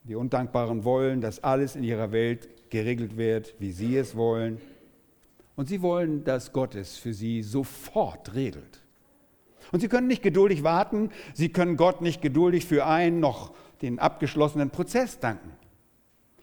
Die 0.04 0.14
Undankbaren 0.14 0.84
wollen, 0.84 1.20
dass 1.20 1.44
alles 1.44 1.76
in 1.76 1.82
ihrer 1.82 2.12
Welt 2.12 2.70
geregelt 2.70 3.16
wird, 3.16 3.54
wie 3.58 3.72
sie 3.72 3.96
es 3.96 4.16
wollen. 4.16 4.60
Und 5.54 5.68
sie 5.68 5.82
wollen, 5.82 6.24
dass 6.24 6.52
Gott 6.52 6.74
es 6.74 6.96
für 6.96 7.12
sie 7.12 7.42
sofort 7.42 8.34
regelt. 8.34 8.82
Und 9.72 9.80
sie 9.80 9.88
können 9.88 10.06
nicht 10.06 10.22
geduldig 10.22 10.62
warten, 10.62 11.10
sie 11.34 11.48
können 11.48 11.76
Gott 11.76 12.00
nicht 12.00 12.22
geduldig 12.22 12.66
für 12.66 12.86
einen 12.86 13.20
noch 13.20 13.52
den 13.82 13.98
abgeschlossenen 13.98 14.70
Prozess 14.70 15.18
danken. 15.18 15.50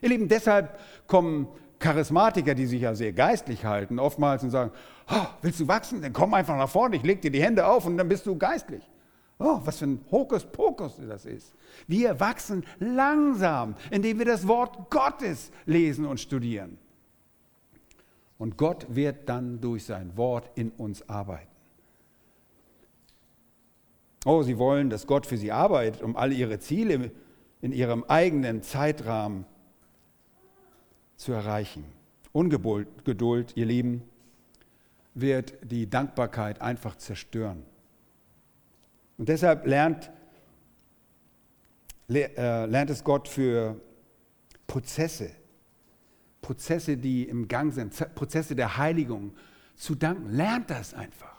Ihr 0.02 0.10
Lieben, 0.10 0.28
deshalb 0.28 0.80
kommen 1.08 1.48
Charismatiker, 1.80 2.56
die 2.56 2.66
sich 2.66 2.82
ja 2.82 2.96
sehr 2.96 3.14
geistlich 3.14 3.66
halten, 3.66 4.00
oftmals 4.00 4.44
und 4.44 4.52
sagen, 4.52 4.72
oh, 5.10 5.26
willst 5.42 5.60
du 5.60 5.68
wachsen? 5.68 6.02
Dann 6.02 6.14
komm 6.14 6.34
einfach 6.34 6.58
nach 6.58 6.70
vorne, 6.70 6.96
ich 6.96 7.04
leg 7.04 7.22
dir 7.22 7.32
die 7.32 7.42
Hände 7.42 7.66
auf 7.68 7.86
und 7.86 7.98
dann 7.98 8.08
bist 8.08 8.26
du 8.26 8.38
geistlich. 8.38 8.84
Oh, 9.40 9.60
was 9.64 9.80
für 9.80 9.86
ein 9.86 10.06
Hokuspokus 10.10 11.02
das 11.08 11.26
ist. 11.26 11.54
Wir 11.88 12.20
wachsen 12.20 12.64
langsam, 12.80 13.76
indem 13.92 14.20
wir 14.20 14.26
das 14.26 14.48
Wort 14.48 14.90
Gottes 14.90 15.52
lesen 15.66 16.06
und 16.06 16.20
studieren. 16.20 16.78
Und 18.38 18.58
Gott 18.58 18.86
wird 18.90 19.28
dann 19.28 19.60
durch 19.60 19.86
sein 19.86 20.16
Wort 20.16 20.50
in 20.56 20.70
uns 20.72 21.08
arbeiten. 21.10 21.48
Oh, 24.26 24.42
sie 24.44 24.58
wollen, 24.58 24.90
dass 24.90 25.06
Gott 25.06 25.26
für 25.26 25.38
sie 25.38 25.52
arbeitet, 25.52 26.02
um 26.02 26.16
alle 26.16 26.34
ihre 26.34 26.60
Ziele 26.60 27.12
in 27.64 27.72
ihrem 27.72 28.04
eigenen 28.10 28.62
Zeitrahmen 28.62 29.46
zu 31.16 31.32
erreichen. 31.32 31.86
Ungeduld, 32.34 33.56
ihr 33.56 33.66
Lieben, 33.66 34.04
wird 35.14 35.54
die 35.64 35.90
Dankbarkeit 35.90 36.62
einfach 36.62 36.98
zerstören. 36.98 37.64
Und 39.18 39.30
deshalb 39.30 39.66
lernt, 39.66 40.12
äh, 42.10 42.66
lernt 42.66 42.90
es 42.90 43.02
Gott 43.02 43.30
für 43.30 43.80
Prozesse, 44.68 45.32
Prozesse, 46.42 46.98
die 46.98 47.24
im 47.24 47.48
Gang 47.48 47.72
sind, 47.72 47.94
Prozesse 48.14 48.58
der 48.58 48.78
Heiligung 48.78 49.32
zu 49.78 49.96
danken. 49.96 50.32
Lernt 50.32 50.70
das 50.70 50.94
einfach. 50.94 51.38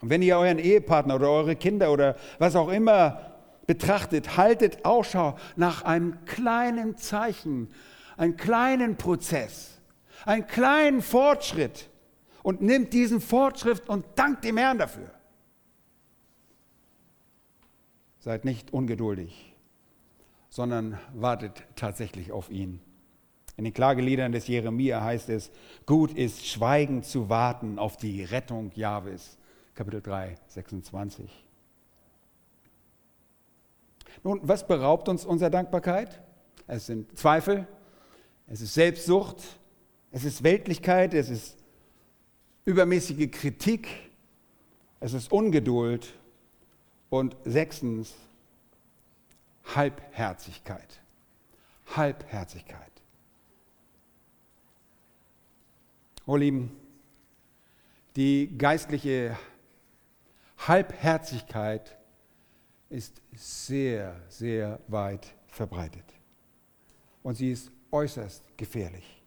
Und 0.00 0.10
wenn 0.10 0.20
ihr 0.20 0.36
euren 0.36 0.58
Ehepartner 0.58 1.14
oder 1.14 1.30
eure 1.30 1.54
Kinder 1.54 1.92
oder 1.92 2.16
was 2.40 2.56
auch 2.56 2.70
immer 2.70 3.31
betrachtet, 3.66 4.36
haltet 4.36 4.84
Ausschau 4.84 5.36
nach 5.56 5.82
einem 5.82 6.24
kleinen 6.24 6.96
Zeichen, 6.96 7.68
einem 8.16 8.36
kleinen 8.36 8.96
Prozess, 8.96 9.78
einem 10.24 10.46
kleinen 10.46 11.02
Fortschritt 11.02 11.88
und 12.42 12.60
nimmt 12.60 12.92
diesen 12.92 13.20
Fortschritt 13.20 13.88
und 13.88 14.04
dankt 14.16 14.44
dem 14.44 14.56
Herrn 14.56 14.78
dafür. 14.78 15.10
Seid 18.18 18.44
nicht 18.44 18.72
ungeduldig, 18.72 19.56
sondern 20.48 20.98
wartet 21.14 21.64
tatsächlich 21.76 22.30
auf 22.30 22.50
ihn. 22.50 22.80
In 23.56 23.64
den 23.64 23.74
Klageliedern 23.74 24.32
des 24.32 24.46
Jeremia 24.46 25.02
heißt 25.02 25.28
es, 25.28 25.50
gut 25.86 26.12
ist 26.12 26.46
schweigend 26.46 27.04
zu 27.04 27.28
warten 27.28 27.78
auf 27.78 27.96
die 27.96 28.24
Rettung 28.24 28.70
Jahwes. 28.74 29.38
Kapitel 29.74 30.00
3, 30.00 30.36
26. 30.46 31.44
Nun, 34.22 34.40
was 34.42 34.66
beraubt 34.66 35.08
uns 35.08 35.24
unserer 35.24 35.50
Dankbarkeit? 35.50 36.22
Es 36.66 36.86
sind 36.86 37.16
Zweifel, 37.18 37.66
es 38.46 38.60
ist 38.60 38.74
Selbstsucht, 38.74 39.36
es 40.12 40.24
ist 40.24 40.42
Weltlichkeit, 40.42 41.14
es 41.14 41.28
ist 41.28 41.56
übermäßige 42.64 43.30
Kritik, 43.30 43.88
es 45.00 45.12
ist 45.12 45.32
Ungeduld 45.32 46.12
und 47.10 47.36
sechstens 47.44 48.14
Halbherzigkeit. 49.74 51.00
Halbherzigkeit. 51.96 52.92
Oh 56.26 56.36
Lieben, 56.36 56.70
die 58.14 58.56
geistliche 58.56 59.36
Halbherzigkeit 60.58 61.96
ist 62.92 63.22
sehr, 63.34 64.14
sehr 64.28 64.78
weit 64.88 65.34
verbreitet. 65.46 66.04
Und 67.22 67.36
sie 67.36 67.52
ist 67.52 67.70
äußerst 67.90 68.44
gefährlich. 68.56 69.22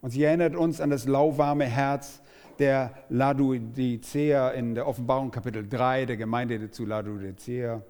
Und 0.00 0.10
sie 0.10 0.22
erinnert 0.22 0.54
uns 0.54 0.80
an 0.80 0.90
das 0.90 1.06
lauwarme 1.06 1.64
Herz 1.64 2.20
der 2.58 2.94
Laodicea 3.08 4.50
in 4.50 4.74
der 4.74 4.86
Offenbarung 4.86 5.30
Kapitel 5.30 5.68
3, 5.68 6.06
der 6.06 6.16
Gemeinde 6.16 6.70
zu 6.70 6.86
Laodicea. 6.86 7.82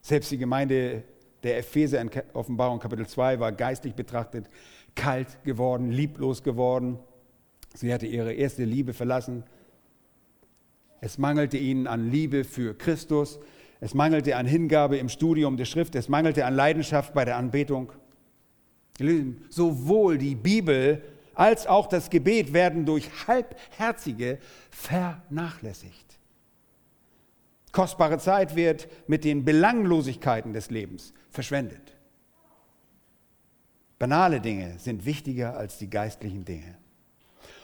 Selbst 0.00 0.30
die 0.32 0.38
Gemeinde 0.38 1.04
der 1.42 1.58
Epheser 1.58 2.00
in 2.00 2.10
Offenbarung 2.32 2.80
Kapitel 2.80 3.06
2 3.06 3.38
war 3.38 3.52
geistlich 3.52 3.94
betrachtet 3.94 4.48
kalt 4.94 5.42
geworden, 5.44 5.90
lieblos 5.90 6.42
geworden. 6.42 6.98
Sie 7.74 7.92
hatte 7.92 8.06
ihre 8.06 8.32
erste 8.32 8.64
Liebe 8.64 8.92
verlassen. 8.92 9.44
Es 11.04 11.18
mangelte 11.18 11.58
ihnen 11.58 11.86
an 11.86 12.10
Liebe 12.10 12.44
für 12.44 12.72
Christus. 12.72 13.38
Es 13.78 13.92
mangelte 13.92 14.36
an 14.36 14.46
Hingabe 14.46 14.96
im 14.96 15.10
Studium 15.10 15.58
der 15.58 15.66
Schrift. 15.66 15.94
Es 15.96 16.08
mangelte 16.08 16.46
an 16.46 16.54
Leidenschaft 16.56 17.12
bei 17.12 17.26
der 17.26 17.36
Anbetung. 17.36 17.92
Sowohl 19.50 20.16
die 20.16 20.34
Bibel 20.34 21.02
als 21.34 21.66
auch 21.66 21.88
das 21.88 22.08
Gebet 22.08 22.54
werden 22.54 22.86
durch 22.86 23.10
Halbherzige 23.26 24.38
vernachlässigt. 24.70 26.18
Kostbare 27.70 28.16
Zeit 28.16 28.56
wird 28.56 28.88
mit 29.06 29.24
den 29.24 29.44
Belanglosigkeiten 29.44 30.54
des 30.54 30.70
Lebens 30.70 31.12
verschwendet. 31.28 31.98
Banale 33.98 34.40
Dinge 34.40 34.78
sind 34.78 35.04
wichtiger 35.04 35.54
als 35.54 35.76
die 35.76 35.90
geistlichen 35.90 36.46
Dinge. 36.46 36.78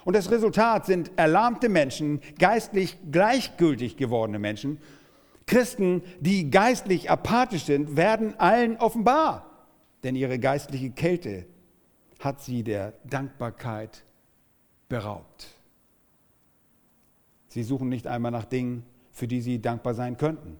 Und 0.04 0.16
das 0.16 0.30
Resultat 0.30 0.86
sind 0.86 1.10
erlahmte 1.16 1.68
Menschen, 1.68 2.20
geistlich 2.38 2.96
gleichgültig 3.10 3.96
gewordene 3.96 4.38
Menschen. 4.38 4.78
Christen, 5.46 6.02
die 6.20 6.50
geistlich 6.50 7.10
apathisch 7.10 7.64
sind, 7.64 7.96
werden 7.96 8.38
allen 8.38 8.76
offenbar 8.76 9.50
denn 10.02 10.16
ihre 10.16 10.38
geistliche 10.38 10.90
Kälte 10.90 11.46
hat 12.18 12.40
sie 12.40 12.62
der 12.62 12.94
Dankbarkeit 13.04 14.04
beraubt. 14.88 15.48
Sie 17.48 17.62
suchen 17.62 17.88
nicht 17.88 18.06
einmal 18.06 18.30
nach 18.30 18.44
Dingen, 18.44 18.84
für 19.10 19.26
die 19.26 19.40
sie 19.40 19.60
dankbar 19.60 19.94
sein 19.94 20.16
könnten. 20.16 20.56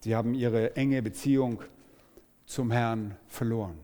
Sie 0.00 0.16
haben 0.16 0.34
ihre 0.34 0.74
enge 0.76 1.00
Beziehung 1.02 1.62
zum 2.44 2.70
Herrn 2.70 3.16
verloren. 3.28 3.78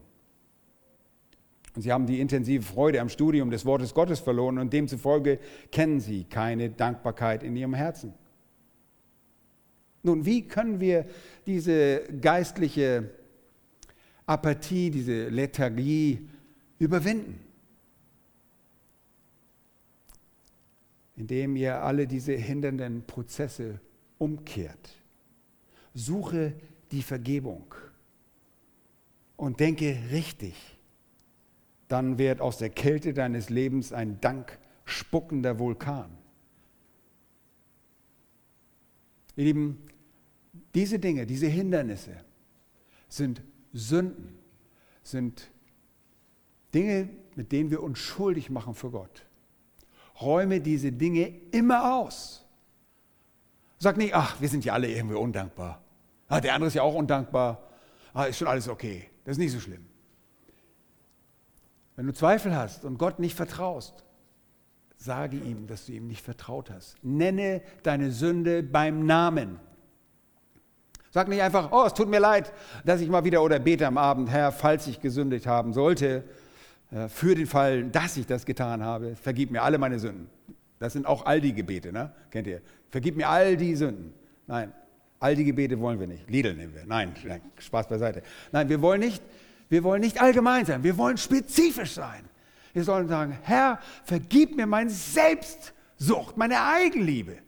Und 1.78 1.82
sie 1.82 1.92
haben 1.92 2.06
die 2.06 2.18
intensive 2.18 2.64
Freude 2.64 3.00
am 3.00 3.08
Studium 3.08 3.52
des 3.52 3.64
Wortes 3.64 3.94
Gottes 3.94 4.18
verloren 4.18 4.58
und 4.58 4.72
demzufolge 4.72 5.38
kennen 5.70 6.00
sie 6.00 6.24
keine 6.24 6.70
Dankbarkeit 6.70 7.44
in 7.44 7.54
ihrem 7.54 7.72
Herzen. 7.72 8.14
Nun, 10.02 10.26
wie 10.26 10.42
können 10.42 10.80
wir 10.80 11.06
diese 11.46 12.02
geistliche 12.20 13.10
Apathie, 14.26 14.90
diese 14.90 15.28
Lethargie 15.28 16.28
überwinden? 16.80 17.38
Indem 21.14 21.54
ihr 21.54 21.80
alle 21.80 22.08
diese 22.08 22.32
hindernden 22.32 23.04
Prozesse 23.06 23.78
umkehrt. 24.18 24.96
Suche 25.94 26.54
die 26.90 27.02
Vergebung 27.02 27.72
und 29.36 29.60
denke 29.60 29.96
richtig. 30.10 30.77
Dann 31.88 32.18
wird 32.18 32.40
aus 32.40 32.58
der 32.58 32.70
Kälte 32.70 33.14
deines 33.14 33.50
Lebens 33.50 33.92
ein 33.92 34.20
dankspuckender 34.20 35.58
Vulkan. 35.58 36.10
Ihr 39.36 39.44
Lieben, 39.44 39.86
diese 40.74 40.98
Dinge, 40.98 41.26
diese 41.26 41.46
Hindernisse 41.46 42.16
sind 43.08 43.42
Sünden, 43.72 44.38
sind 45.02 45.50
Dinge, 46.74 47.08
mit 47.34 47.52
denen 47.52 47.70
wir 47.70 47.82
uns 47.82 47.98
schuldig 47.98 48.50
machen 48.50 48.74
für 48.74 48.90
Gott. 48.90 49.24
Räume 50.20 50.60
diese 50.60 50.92
Dinge 50.92 51.32
immer 51.52 51.94
aus. 51.94 52.44
Sag 53.78 53.96
nicht, 53.96 54.14
ach, 54.14 54.40
wir 54.40 54.48
sind 54.48 54.64
ja 54.64 54.72
alle 54.72 54.90
irgendwie 54.90 55.16
undankbar. 55.16 55.82
Ah, 56.26 56.40
der 56.40 56.54
andere 56.54 56.68
ist 56.68 56.74
ja 56.74 56.82
auch 56.82 56.94
undankbar. 56.94 57.62
Ah, 58.12 58.24
ist 58.24 58.38
schon 58.38 58.48
alles 58.48 58.68
okay. 58.68 59.08
Das 59.24 59.32
ist 59.32 59.38
nicht 59.38 59.52
so 59.52 59.60
schlimm. 59.60 59.86
Wenn 61.98 62.06
du 62.06 62.14
Zweifel 62.14 62.56
hast 62.56 62.86
und 62.86 62.96
Gott 62.96 63.18
nicht 63.18 63.36
vertraust, 63.36 64.04
Sage 65.00 65.36
ihm, 65.36 65.68
dass 65.68 65.86
du 65.86 65.92
ihm 65.92 66.08
nicht 66.08 66.24
vertraut 66.24 66.70
hast. 66.70 66.96
Nenne 67.04 67.62
deine 67.84 68.10
Sünde 68.10 68.64
beim 68.64 69.06
Namen. 69.06 69.60
Sag 71.12 71.28
nicht 71.28 71.40
einfach, 71.40 71.70
oh, 71.70 71.84
es 71.86 71.94
tut 71.94 72.08
mir 72.08 72.18
leid, 72.18 72.52
dass 72.84 73.00
ich 73.00 73.08
mal 73.08 73.24
wieder 73.24 73.42
oder 73.42 73.60
bete 73.60 73.86
am 73.86 73.96
Abend, 73.96 74.28
Herr, 74.28 74.50
falls 74.50 74.88
ich 74.88 75.00
gesündigt 75.00 75.46
haben 75.46 75.72
sollte, 75.72 76.24
äh, 76.90 77.08
für 77.08 77.36
den 77.36 77.46
Fall, 77.46 77.84
dass 77.84 78.16
ich 78.16 78.26
das 78.26 78.44
getan 78.44 78.82
habe, 78.82 79.14
vergib 79.14 79.52
mir 79.52 79.62
alle 79.62 79.78
meine 79.78 80.00
Sünden. 80.00 80.28
Das 80.80 80.94
sind 80.94 81.06
auch 81.06 81.24
all 81.26 81.40
die 81.40 81.54
Gebete, 81.54 81.92
ne? 81.92 82.12
kennt 82.30 82.48
ihr? 82.48 82.60
Vergib 82.90 83.16
mir 83.16 83.28
all 83.28 83.56
die 83.56 83.76
Sünden. 83.76 84.12
Nein, 84.48 84.72
all 85.20 85.36
die 85.36 85.44
Gebete 85.44 85.78
wollen 85.78 86.00
wir 86.00 86.08
nicht. 86.08 86.28
Lidl 86.28 86.54
nehmen 86.54 86.74
wir. 86.74 86.84
Nein, 86.86 87.14
Spaß 87.58 87.86
beiseite. 87.86 88.22
Nein, 88.50 88.68
wir 88.68 88.82
wollen 88.82 89.00
nicht, 89.00 89.22
wir 89.68 89.84
wollen 89.84 90.00
nicht 90.00 90.20
allgemein 90.20 90.64
sein. 90.64 90.82
Wir 90.82 90.96
wollen 90.96 91.16
spezifisch 91.16 91.92
sein. 91.92 92.24
Wir 92.72 92.84
sollen 92.84 93.08
sagen, 93.08 93.36
Herr, 93.42 93.78
vergib 94.04 94.56
mir 94.56 94.66
meine 94.66 94.90
Selbstsucht, 94.90 96.36
meine 96.36 96.62
Eigenliebe. 96.62 97.38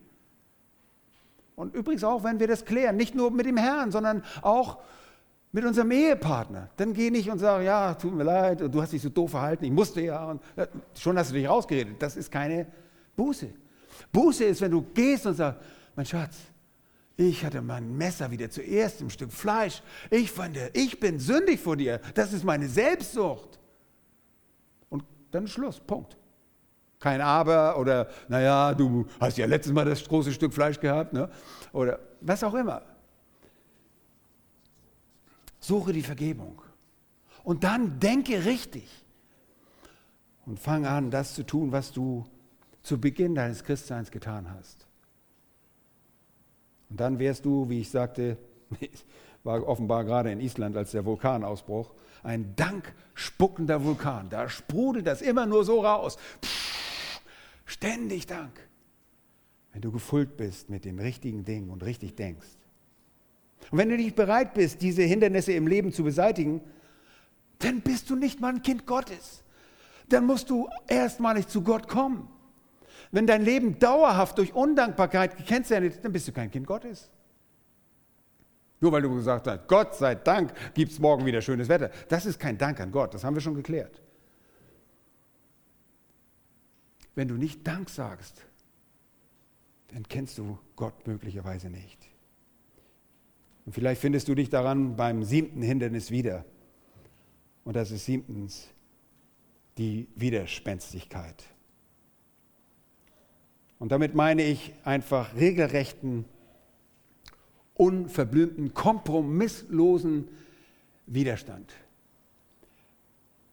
Und 1.57 1.75
übrigens 1.75 2.05
auch, 2.05 2.25
wenn 2.25 2.41
wir 2.41 2.49
das 2.49 2.65
klären, 2.65 2.97
nicht 2.97 3.15
nur 3.15 3.31
mit 3.31 3.47
dem 3.47 3.57
Herrn, 3.57 3.91
sondern 3.91 4.23
auch 4.43 4.79
mit 5.53 5.65
unserem 5.65 5.91
Ehepartner. 5.91 6.71
Dann 6.77 6.95
geh 6.95 7.11
nicht 7.11 7.31
und 7.31 7.39
sag, 7.39 7.63
ja, 7.63 7.95
tut 7.95 8.15
mir 8.15 8.25
leid, 8.25 8.61
du 8.61 8.81
hast 8.81 8.93
dich 8.93 9.03
so 9.03 9.09
doof 9.09 9.33
verhalten, 9.33 9.65
ich 9.65 9.71
musste 9.71 10.01
ja. 10.01 10.25
Und 10.31 10.43
äh, 10.57 10.67
schon 10.99 11.19
hast 11.19 11.31
du 11.31 11.35
dich 11.35 11.49
rausgeredet. 11.49 12.01
Das 12.01 12.17
ist 12.17 12.31
keine 12.31 12.67
Buße. 13.17 13.49
Buße 14.13 14.45
ist, 14.45 14.61
wenn 14.61 14.71
du 14.71 14.83
gehst 14.95 15.27
und 15.27 15.35
sagst, 15.35 15.61
mein 15.95 16.07
Schatz, 16.07 16.37
ich 17.17 17.45
hatte 17.45 17.61
mein 17.61 17.97
Messer 17.97 18.31
wieder 18.31 18.51
zuerst 18.51 19.01
im 19.01 19.11
Stück 19.11 19.33
Fleisch. 19.33 19.83
Ich 20.11 20.31
fand, 20.31 20.57
ich 20.73 20.99
bin 21.01 21.19
sündig 21.19 21.61
vor 21.61 21.77
dir. 21.77 22.01
Das 22.15 22.33
ist 22.33 22.45
meine 22.45 22.69
Selbstsucht 22.69 23.61
dann 25.31 25.45
ist 25.45 25.53
Schluss, 25.53 25.81
Punkt. 25.81 26.17
Kein 26.99 27.21
Aber 27.21 27.79
oder, 27.79 28.09
naja, 28.29 28.75
du 28.75 29.07
hast 29.19 29.39
ja 29.39 29.47
letztes 29.47 29.73
Mal 29.73 29.85
das 29.85 30.07
große 30.07 30.33
Stück 30.33 30.53
Fleisch 30.53 30.79
gehabt, 30.79 31.13
ne? 31.13 31.31
oder 31.73 31.99
was 32.21 32.45
auch 32.45 32.55
immer. 32.55 32.83
Suche 35.59 35.93
die 35.93 36.03
Vergebung. 36.03 36.61
Und 37.43 37.65
dann 37.65 37.99
denke 38.01 38.45
richtig. 38.45 38.89
Und 40.45 40.59
fang 40.59 40.85
an, 40.85 41.11
das 41.11 41.35
zu 41.35 41.45
tun, 41.45 41.73
was 41.73 41.93
du 41.93 42.27
zu 42.83 43.01
Beginn 43.01 43.35
deines 43.35 43.65
Christseins 43.65 44.11
getan 44.11 44.51
hast. 44.51 44.87
Und 46.91 47.01
dann 47.01 47.19
wärst 47.19 47.45
du, 47.45 47.69
wie 47.69 47.81
ich 47.81 47.91
sagte, 47.91 48.37
war 49.45 49.67
offenbar 49.67 50.05
gerade 50.05 50.31
in 50.31 50.41
Island, 50.41 50.77
als 50.77 50.91
der 50.91 51.05
Vulkan 51.05 51.45
ausbruch, 51.45 51.95
ein 52.23 52.55
dankspuckender 52.57 53.83
Vulkan. 53.83 54.29
Da 54.29 54.49
sprudelt 54.49 55.07
das 55.07 55.23
immer 55.23 55.47
nur 55.47 55.65
so 55.65 55.81
raus. 55.81 56.19
Pff, 56.45 57.21
ständig 57.65 58.27
Dank. 58.27 58.53
Wenn 59.73 59.83
du 59.83 59.93
gefüllt 59.93 60.37
bist 60.37 60.69
mit 60.69 60.85
den 60.85 60.99
richtigen 60.99 61.45
Dingen 61.45 61.71
und 61.71 61.85
richtig 61.85 62.17
denkst. 62.17 62.49
Und 63.71 63.79
wenn 63.79 63.89
du 63.89 63.97
nicht 63.97 64.17
bereit 64.17 64.55
bist, 64.55 64.83
diese 64.83 65.03
Hindernisse 65.03 65.53
im 65.53 65.67
Leben 65.67 65.93
zu 65.93 66.03
beseitigen, 66.03 66.61
dann 67.61 67.81
bist 67.83 68.11
du 68.11 68.17
nicht 68.17 68.41
mal 68.41 68.55
ein 68.55 68.63
Kind 68.63 68.87
Gottes. 68.87 69.45
Dann 70.09 70.27
musst 70.27 70.51
du 70.51 70.69
erstmalig 70.89 71.47
zu 71.47 71.63
Gott 71.63 71.87
kommen. 71.89 72.29
Wenn 73.13 73.27
dein 73.27 73.43
Leben 73.45 73.79
dauerhaft 73.79 74.39
durch 74.39 74.55
Undankbarkeit 74.55 75.37
gekennzeichnet 75.37 75.95
ist, 75.95 76.05
dann 76.05 76.13
bist 76.13 76.29
du 76.29 76.33
kein 76.33 76.51
Kind 76.51 76.67
Gottes. 76.67 77.11
Nur 78.81 78.93
weil 78.93 79.03
du 79.03 79.15
gesagt 79.15 79.47
hast, 79.47 79.67
Gott 79.67 79.95
sei 79.95 80.15
Dank 80.15 80.55
gibt 80.75 80.93
es 80.93 80.99
morgen 80.99 81.27
wieder 81.27 81.43
schönes 81.43 81.69
Wetter. 81.69 81.91
Das 82.09 82.25
ist 82.25 82.39
kein 82.39 82.57
Dank 82.57 82.81
an 82.81 82.93
Gott, 82.93 83.13
das 83.13 83.25
haben 83.25 83.35
wir 83.35 83.41
schon 83.41 83.55
geklärt. 83.55 84.01
Wenn 87.15 87.29
du 87.29 87.35
nicht 87.35 87.67
Dank 87.67 87.91
sagst, 87.91 88.47
dann 89.89 90.05
kennst 90.05 90.39
du 90.39 90.59
Gott 90.77 91.07
möglicherweise 91.07 91.69
nicht. 91.69 91.99
Und 93.67 93.73
vielleicht 93.73 94.01
findest 94.01 94.29
du 94.29 94.35
dich 94.35 94.49
daran 94.49 94.97
beim 94.97 95.23
siebten 95.25 95.63
Hindernis 95.63 96.11
wieder. 96.11 96.45
Und 97.65 97.77
das 97.77 97.91
ist 97.91 98.07
siebtens 98.07 98.69
die 99.77 100.09
Widerspenstigkeit. 100.15 101.45
Und 103.81 103.93
damit 103.93 104.15
meine 104.15 104.43
ich 104.45 104.75
einfach 104.85 105.35
regelrechten, 105.35 106.27
unverblümten, 107.75 108.75
kompromisslosen 108.75 110.29
Widerstand. 111.07 111.73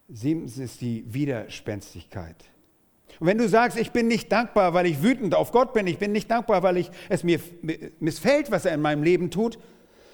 Siebtens 0.09 0.57
ist 0.57 0.81
die 0.81 1.05
Widerspenstigkeit. 1.13 2.35
Und 3.21 3.27
wenn 3.27 3.37
du 3.37 3.47
sagst, 3.47 3.79
ich 3.79 3.91
bin 3.91 4.09
nicht 4.09 4.29
dankbar, 4.29 4.73
weil 4.73 4.85
ich 4.85 5.01
wütend 5.01 5.33
auf 5.33 5.53
Gott 5.53 5.73
bin, 5.73 5.87
ich 5.87 5.97
bin 5.97 6.11
nicht 6.11 6.29
dankbar, 6.29 6.61
weil 6.61 6.75
ich, 6.75 6.91
es 7.07 7.23
mir 7.23 7.39
missfällt, 8.01 8.51
was 8.51 8.65
er 8.65 8.73
in 8.73 8.81
meinem 8.81 9.03
Leben 9.03 9.31
tut, 9.31 9.57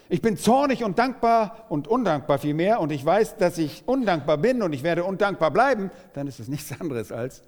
ich 0.10 0.22
bin 0.22 0.38
zornig 0.38 0.84
und 0.84 1.00
dankbar 1.00 1.66
und 1.70 1.88
undankbar 1.88 2.38
vielmehr 2.38 2.80
und 2.80 2.92
ich 2.92 3.04
weiß, 3.04 3.38
dass 3.38 3.58
ich 3.58 3.82
undankbar 3.88 4.38
bin 4.38 4.62
und 4.62 4.74
ich 4.74 4.84
werde 4.84 5.06
undankbar 5.06 5.50
bleiben, 5.50 5.90
dann 6.14 6.28
ist 6.28 6.40
es 6.40 6.48
nichts 6.48 6.72
anderes 6.80 7.12
als 7.12 7.42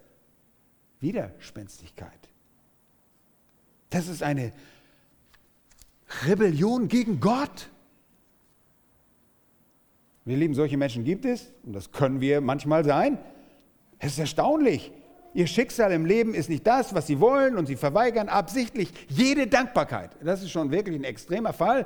Widerspenstigkeit. 1.00 2.35
Das 3.90 4.08
ist 4.08 4.24
eine 4.24 4.52
Rebellion 6.26 6.88
gegen 6.88 7.20
Gott. 7.20 7.70
Wir 10.26 10.38
lieben, 10.38 10.56
solche 10.56 10.78
Menschen 10.78 11.04
gibt 11.04 11.26
es 11.26 11.52
und 11.64 11.74
das 11.74 11.92
können 11.92 12.20
wir 12.20 12.42
manchmal 12.42 12.84
sein. 12.84 13.20
Es 14.00 14.14
ist 14.14 14.20
erstaunlich. 14.20 14.92
Ihr 15.34 15.48
Schicksal 15.48 15.92
im 15.92 16.06
Leben 16.06 16.34
ist 16.34 16.50
nicht 16.50 16.66
das, 16.66 16.96
was 16.96 17.08
sie 17.08 17.20
wollen 17.20 17.58
und 17.58 17.66
sie 17.66 17.76
verweigern 17.76 18.30
absichtlich 18.30 18.92
jede 19.10 19.48
Dankbarkeit. 19.48 20.12
Das 20.24 20.42
ist 20.42 20.52
schon 20.52 20.72
wirklich 20.72 20.96
ein 20.96 21.04
extremer 21.04 21.54
Fall, 21.54 21.86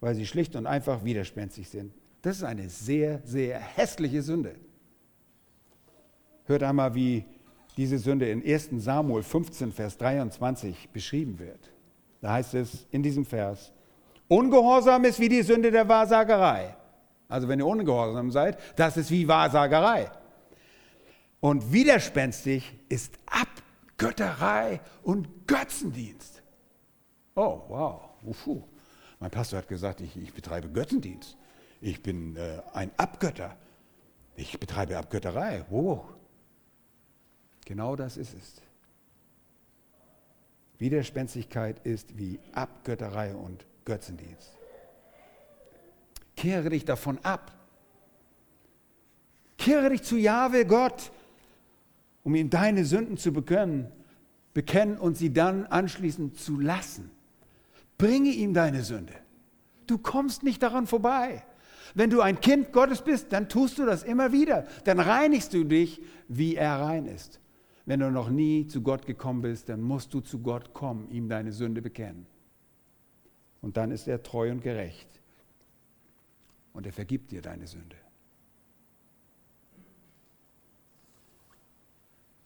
weil 0.00 0.14
sie 0.14 0.26
schlicht 0.26 0.54
und 0.56 0.66
einfach 0.66 1.04
widerspenstig 1.04 1.68
sind. 1.68 1.92
Das 2.22 2.36
ist 2.36 2.44
eine 2.44 2.68
sehr, 2.68 3.20
sehr 3.24 3.58
hässliche 3.58 4.22
Sünde. 4.22 4.54
Hört 6.44 6.62
einmal, 6.62 6.94
wie 6.94 7.24
diese 7.76 7.98
Sünde 7.98 8.28
in 8.28 8.42
1 8.42 8.70
Samuel 8.78 9.22
15, 9.22 9.72
Vers 9.72 9.96
23 9.98 10.90
beschrieben 10.90 11.38
wird. 11.38 11.72
Da 12.20 12.32
heißt 12.32 12.54
es 12.54 12.86
in 12.90 13.02
diesem 13.02 13.24
Vers, 13.24 13.72
Ungehorsam 14.32 15.04
ist 15.04 15.20
wie 15.20 15.28
die 15.28 15.42
Sünde 15.42 15.70
der 15.70 15.86
Wahrsagerei. 15.86 16.74
Also 17.28 17.48
wenn 17.48 17.58
ihr 17.58 17.66
ungehorsam 17.66 18.30
seid, 18.30 18.58
das 18.76 18.96
ist 18.96 19.10
wie 19.10 19.28
Wahrsagerei. 19.28 20.10
Und 21.40 21.70
widerspenstig 21.70 22.72
ist 22.88 23.12
Abgötterei 23.26 24.80
und 25.02 25.46
Götzendienst. 25.46 26.42
Oh, 27.34 27.60
wow. 27.68 28.00
Ufu. 28.24 28.62
Mein 29.20 29.30
Pastor 29.30 29.58
hat 29.58 29.68
gesagt, 29.68 30.00
ich, 30.00 30.16
ich 30.16 30.32
betreibe 30.32 30.70
Götzendienst. 30.70 31.36
Ich 31.82 32.02
bin 32.02 32.36
äh, 32.36 32.62
ein 32.72 32.90
Abgötter. 32.96 33.56
Ich 34.34 34.58
betreibe 34.58 34.96
Abgötterei. 34.96 35.66
Wow. 35.68 36.04
Genau 37.72 37.96
das 37.96 38.18
ist 38.18 38.34
es. 38.34 38.60
Widerspenstigkeit 40.78 41.78
ist 41.86 42.18
wie 42.18 42.38
Abgötterei 42.52 43.34
und 43.34 43.64
Götzendienst. 43.86 44.58
Kehre 46.36 46.68
dich 46.68 46.84
davon 46.84 47.18
ab. 47.22 47.50
Kehre 49.56 49.88
dich 49.88 50.02
zu 50.02 50.18
Jahwe 50.18 50.66
Gott, 50.66 51.12
um 52.24 52.34
ihm 52.34 52.50
deine 52.50 52.84
Sünden 52.84 53.16
zu 53.16 53.32
bekennen, 53.32 53.90
bekennen 54.52 54.98
und 54.98 55.16
sie 55.16 55.32
dann 55.32 55.64
anschließend 55.64 56.38
zu 56.38 56.60
lassen. 56.60 57.10
Bringe 57.96 58.32
ihm 58.32 58.52
deine 58.52 58.82
Sünde. 58.82 59.14
Du 59.86 59.96
kommst 59.96 60.42
nicht 60.42 60.62
daran 60.62 60.86
vorbei. 60.86 61.42
Wenn 61.94 62.10
du 62.10 62.20
ein 62.20 62.38
Kind 62.38 62.70
Gottes 62.70 63.00
bist, 63.00 63.32
dann 63.32 63.48
tust 63.48 63.78
du 63.78 63.86
das 63.86 64.02
immer 64.02 64.30
wieder. 64.30 64.66
Dann 64.84 65.00
reinigst 65.00 65.54
du 65.54 65.64
dich, 65.64 66.02
wie 66.28 66.56
er 66.56 66.78
rein 66.78 67.06
ist. 67.06 67.38
Wenn 67.84 68.00
du 68.00 68.10
noch 68.10 68.30
nie 68.30 68.66
zu 68.66 68.82
Gott 68.82 69.06
gekommen 69.06 69.42
bist, 69.42 69.68
dann 69.68 69.80
musst 69.80 70.14
du 70.14 70.20
zu 70.20 70.40
Gott 70.40 70.72
kommen, 70.72 71.10
ihm 71.10 71.28
deine 71.28 71.52
Sünde 71.52 71.82
bekennen. 71.82 72.26
Und 73.60 73.76
dann 73.76 73.90
ist 73.90 74.06
er 74.08 74.22
treu 74.22 74.50
und 74.50 74.62
gerecht. 74.62 75.08
Und 76.72 76.86
er 76.86 76.92
vergibt 76.92 77.32
dir 77.32 77.42
deine 77.42 77.66
Sünde. 77.66 77.96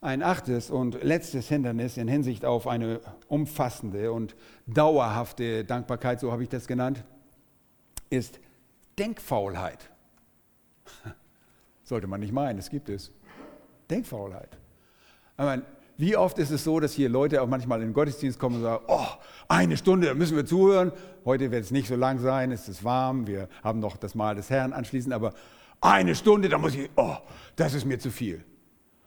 Ein 0.00 0.22
achtes 0.22 0.70
und 0.70 1.02
letztes 1.02 1.48
Hindernis 1.48 1.96
in 1.96 2.06
Hinsicht 2.06 2.44
auf 2.44 2.66
eine 2.66 3.00
umfassende 3.28 4.12
und 4.12 4.36
dauerhafte 4.66 5.64
Dankbarkeit, 5.64 6.20
so 6.20 6.32
habe 6.32 6.42
ich 6.42 6.48
das 6.48 6.66
genannt, 6.66 7.04
ist 8.10 8.38
Denkfaulheit. 8.98 9.90
Sollte 11.82 12.06
man 12.06 12.20
nicht 12.20 12.32
meinen, 12.32 12.58
es 12.58 12.70
gibt 12.70 12.88
es. 12.88 13.10
Denkfaulheit. 13.90 14.56
Meine, 15.36 15.62
wie 15.98 16.16
oft 16.16 16.38
ist 16.38 16.50
es 16.50 16.64
so, 16.64 16.78
dass 16.78 16.92
hier 16.92 17.08
Leute 17.08 17.40
auch 17.40 17.46
manchmal 17.46 17.80
in 17.80 17.88
den 17.88 17.94
Gottesdienst 17.94 18.38
kommen 18.38 18.56
und 18.56 18.62
sagen, 18.62 18.84
oh, 18.88 19.06
eine 19.48 19.76
Stunde, 19.76 20.08
da 20.08 20.14
müssen 20.14 20.36
wir 20.36 20.44
zuhören. 20.44 20.92
Heute 21.24 21.50
wird 21.50 21.64
es 21.64 21.70
nicht 21.70 21.88
so 21.88 21.96
lang 21.96 22.18
sein, 22.18 22.52
es 22.52 22.68
ist 22.68 22.84
warm, 22.84 23.26
wir 23.26 23.48
haben 23.64 23.80
noch 23.80 23.96
das 23.96 24.14
Mahl 24.14 24.34
des 24.34 24.50
Herrn 24.50 24.72
anschließend, 24.72 25.14
aber 25.14 25.32
eine 25.80 26.14
Stunde, 26.14 26.48
da 26.48 26.58
muss 26.58 26.74
ich, 26.74 26.90
oh, 26.96 27.16
das 27.56 27.74
ist 27.74 27.84
mir 27.84 27.98
zu 27.98 28.10
viel. 28.10 28.44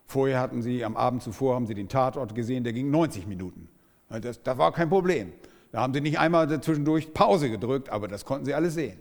Vorher 0.05 0.39
hatten 0.39 0.63
sie, 0.63 0.83
am 0.83 0.97
Abend 0.97 1.21
zuvor 1.21 1.53
haben 1.53 1.67
sie 1.67 1.75
den 1.75 1.87
Tatort 1.87 2.33
gesehen, 2.33 2.63
der 2.63 2.73
ging 2.73 2.89
90 2.89 3.27
Minuten. 3.27 3.69
Das, 4.09 4.41
das 4.41 4.57
war 4.57 4.71
kein 4.71 4.89
Problem. 4.89 5.33
Da 5.71 5.81
haben 5.81 5.93
sie 5.93 6.01
nicht 6.01 6.17
einmal 6.17 6.47
zwischendurch 6.61 7.13
Pause 7.13 7.51
gedrückt, 7.51 7.89
aber 7.89 8.07
das 8.07 8.25
konnten 8.25 8.45
sie 8.45 8.55
alle 8.55 8.71
sehen. 8.71 8.99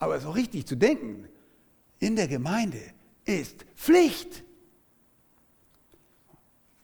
Aber 0.00 0.18
so 0.18 0.30
richtig 0.30 0.66
zu 0.66 0.76
denken 0.76 1.28
in 2.00 2.16
der 2.16 2.26
Gemeinde 2.26 2.80
ist 3.24 3.64
Pflicht. 3.76 4.42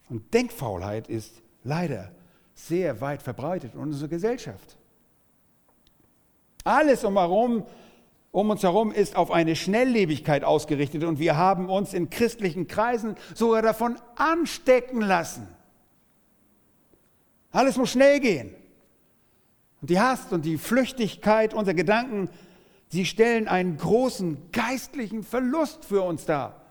Und 0.09 0.33
Denkfaulheit 0.33 1.07
ist 1.07 1.41
leider 1.63 2.11
sehr 2.55 3.01
weit 3.01 3.21
verbreitet 3.21 3.73
in 3.73 3.79
unserer 3.79 4.09
Gesellschaft. 4.09 4.77
Alles 6.63 7.03
umherum, 7.03 7.65
um 8.31 8.49
uns 8.49 8.63
herum 8.63 8.91
ist 8.91 9.15
auf 9.15 9.31
eine 9.31 9.55
Schnelllebigkeit 9.55 10.43
ausgerichtet 10.43 11.03
und 11.03 11.19
wir 11.19 11.35
haben 11.35 11.69
uns 11.69 11.93
in 11.93 12.09
christlichen 12.09 12.67
Kreisen 12.67 13.15
sogar 13.35 13.61
davon 13.61 13.97
anstecken 14.15 15.01
lassen. 15.01 15.47
Alles 17.51 17.77
muss 17.77 17.91
schnell 17.91 18.19
gehen. 18.19 18.55
Und 19.81 19.89
die 19.89 19.99
Hast 19.99 20.31
und 20.31 20.45
die 20.45 20.57
Flüchtigkeit 20.57 21.53
unserer 21.53 21.75
Gedanken, 21.75 22.29
sie 22.87 23.05
stellen 23.05 23.47
einen 23.47 23.77
großen 23.77 24.51
geistlichen 24.51 25.23
Verlust 25.23 25.85
für 25.85 26.01
uns 26.01 26.25
dar. 26.25 26.62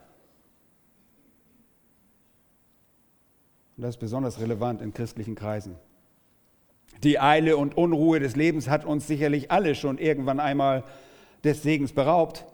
Und 3.76 3.82
das 3.82 3.96
ist 3.96 4.00
besonders 4.00 4.40
relevant 4.40 4.82
in 4.82 4.92
christlichen 4.92 5.34
Kreisen. 5.34 5.76
Die 7.02 7.18
Eile 7.18 7.56
und 7.56 7.76
Unruhe 7.76 8.20
des 8.20 8.36
Lebens 8.36 8.68
hat 8.68 8.84
uns 8.84 9.06
sicherlich 9.06 9.50
alle 9.50 9.74
schon 9.74 9.98
irgendwann 9.98 10.40
einmal 10.40 10.84
des 11.42 11.62
Segens 11.62 11.92
beraubt. 11.92 12.44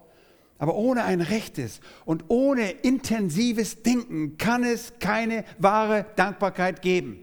Aber 0.59 0.74
ohne 0.74 1.04
ein 1.04 1.20
rechtes 1.20 1.81
und 2.04 2.24
ohne 2.28 2.70
intensives 2.70 3.83
Denken 3.83 4.38
kann 4.38 4.64
es 4.64 4.98
keine 4.98 5.44
wahre 5.59 6.07
Dankbarkeit 6.16 6.83
geben. 6.83 7.18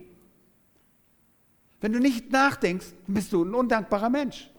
Wenn 1.81 1.91
du 1.91 1.99
nicht 1.99 2.31
nachdenkst, 2.31 2.87
bist 3.07 3.33
du 3.33 3.43
ein 3.43 3.53
undankbarer 3.53 4.09
Mensch. 4.09 4.49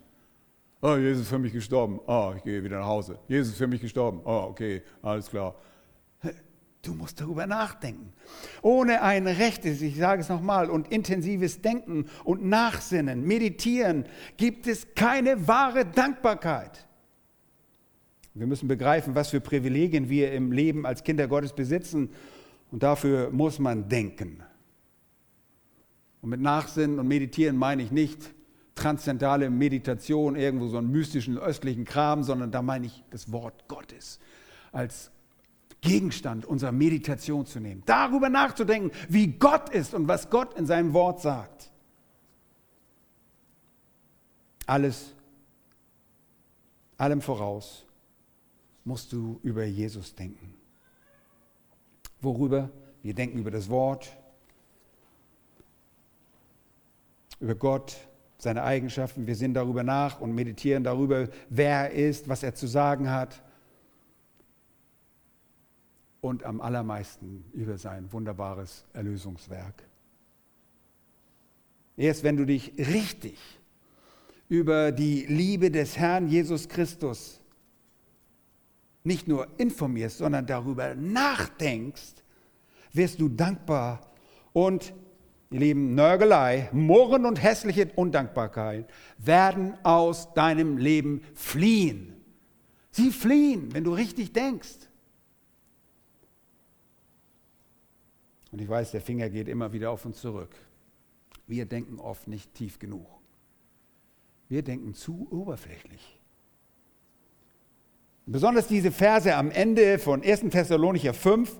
Oh, 0.82 0.96
Jesus 0.96 1.22
ist 1.22 1.28
für 1.28 1.38
mich 1.38 1.52
gestorben. 1.52 2.00
Oh, 2.06 2.34
ich 2.36 2.42
gehe 2.44 2.62
wieder 2.62 2.78
nach 2.78 2.86
Hause. 2.86 3.18
Jesus 3.28 3.52
ist 3.52 3.58
für 3.58 3.66
mich 3.66 3.80
gestorben. 3.80 4.20
Oh, 4.24 4.48
okay, 4.50 4.82
alles 5.02 5.28
klar. 5.28 5.54
Du 6.86 6.94
musst 6.94 7.20
darüber 7.20 7.46
nachdenken. 7.48 8.12
Ohne 8.62 9.02
ein 9.02 9.26
rechtes, 9.26 9.82
ich 9.82 9.96
sage 9.96 10.20
es 10.20 10.28
nochmal, 10.28 10.70
und 10.70 10.88
intensives 10.92 11.60
Denken 11.60 12.06
und 12.22 12.44
Nachsinnen, 12.44 13.26
Meditieren 13.26 14.04
gibt 14.36 14.68
es 14.68 14.94
keine 14.94 15.48
wahre 15.48 15.84
Dankbarkeit. 15.84 16.86
Wir 18.34 18.46
müssen 18.46 18.68
begreifen, 18.68 19.16
was 19.16 19.30
für 19.30 19.40
Privilegien 19.40 20.08
wir 20.08 20.30
im 20.32 20.52
Leben 20.52 20.86
als 20.86 21.02
Kinder 21.02 21.26
Gottes 21.26 21.54
besitzen. 21.54 22.10
Und 22.70 22.82
dafür 22.82 23.30
muss 23.30 23.58
man 23.58 23.88
denken. 23.88 24.42
Und 26.20 26.30
mit 26.30 26.40
Nachsinnen 26.40 27.00
und 27.00 27.08
Meditieren 27.08 27.56
meine 27.56 27.82
ich 27.82 27.90
nicht 27.90 28.32
transzendentale 28.76 29.50
Meditation, 29.50 30.36
irgendwo 30.36 30.68
so 30.68 30.76
einen 30.78 30.92
mystischen 30.92 31.36
östlichen 31.38 31.84
Kram, 31.84 32.22
sondern 32.22 32.52
da 32.52 32.62
meine 32.62 32.86
ich 32.86 33.02
das 33.10 33.32
Wort 33.32 33.66
Gottes 33.66 34.20
als 34.70 35.10
Gegenstand 35.86 36.44
unserer 36.44 36.72
Meditation 36.72 37.46
zu 37.46 37.60
nehmen. 37.60 37.82
Darüber 37.86 38.28
nachzudenken, 38.28 38.90
wie 39.08 39.28
Gott 39.28 39.70
ist 39.70 39.94
und 39.94 40.08
was 40.08 40.30
Gott 40.30 40.58
in 40.58 40.66
seinem 40.66 40.92
Wort 40.92 41.20
sagt. 41.20 41.70
Alles, 44.66 45.14
allem 46.98 47.20
voraus 47.20 47.86
musst 48.84 49.12
du 49.12 49.38
über 49.42 49.64
Jesus 49.64 50.14
denken. 50.14 50.54
Worüber? 52.20 52.70
Wir 53.02 53.14
denken 53.14 53.38
über 53.38 53.50
das 53.50 53.68
Wort, 53.68 54.16
über 57.38 57.54
Gott, 57.54 57.96
seine 58.38 58.64
Eigenschaften. 58.64 59.26
Wir 59.26 59.34
sinnen 59.34 59.54
darüber 59.54 59.82
nach 59.82 60.20
und 60.20 60.34
meditieren 60.34 60.84
darüber, 60.84 61.28
wer 61.48 61.90
er 61.90 61.90
ist, 61.90 62.28
was 62.28 62.42
er 62.42 62.54
zu 62.54 62.66
sagen 62.66 63.10
hat. 63.10 63.42
Und 66.26 66.42
am 66.42 66.60
allermeisten 66.60 67.44
über 67.52 67.78
sein 67.78 68.12
wunderbares 68.12 68.84
Erlösungswerk. 68.92 69.84
Erst 71.96 72.24
wenn 72.24 72.36
du 72.36 72.44
dich 72.44 72.72
richtig 72.78 73.38
über 74.48 74.90
die 74.90 75.24
Liebe 75.26 75.70
des 75.70 75.96
Herrn 75.96 76.26
Jesus 76.26 76.68
Christus 76.68 77.40
nicht 79.04 79.28
nur 79.28 79.46
informierst, 79.58 80.18
sondern 80.18 80.46
darüber 80.46 80.96
nachdenkst, 80.96 82.24
wirst 82.92 83.20
du 83.20 83.28
dankbar 83.28 84.00
und 84.52 84.94
Ihr 85.52 85.60
Lieben, 85.60 85.94
Nörgelei, 85.94 86.70
Murren 86.72 87.24
und 87.24 87.40
hässliche 87.40 87.88
Undankbarkeit 87.94 88.90
werden 89.18 89.74
aus 89.84 90.34
deinem 90.34 90.76
Leben 90.76 91.22
fliehen. 91.34 92.14
Sie 92.90 93.12
fliehen, 93.12 93.72
wenn 93.72 93.84
du 93.84 93.92
richtig 93.92 94.32
denkst. 94.32 94.88
Und 98.52 98.60
ich 98.60 98.68
weiß, 98.68 98.92
der 98.92 99.00
Finger 99.00 99.28
geht 99.28 99.48
immer 99.48 99.72
wieder 99.72 99.90
auf 99.90 100.04
uns 100.04 100.20
zurück. 100.20 100.54
Wir 101.46 101.66
denken 101.66 101.98
oft 101.98 102.28
nicht 102.28 102.54
tief 102.54 102.78
genug. 102.78 103.06
Wir 104.48 104.62
denken 104.62 104.94
zu 104.94 105.28
oberflächlich. 105.30 106.20
Besonders 108.26 108.66
diese 108.66 108.90
Verse 108.90 109.34
am 109.34 109.50
Ende 109.50 109.98
von 109.98 110.22
1. 110.22 110.50
Thessalonicher 110.50 111.14
5 111.14 111.56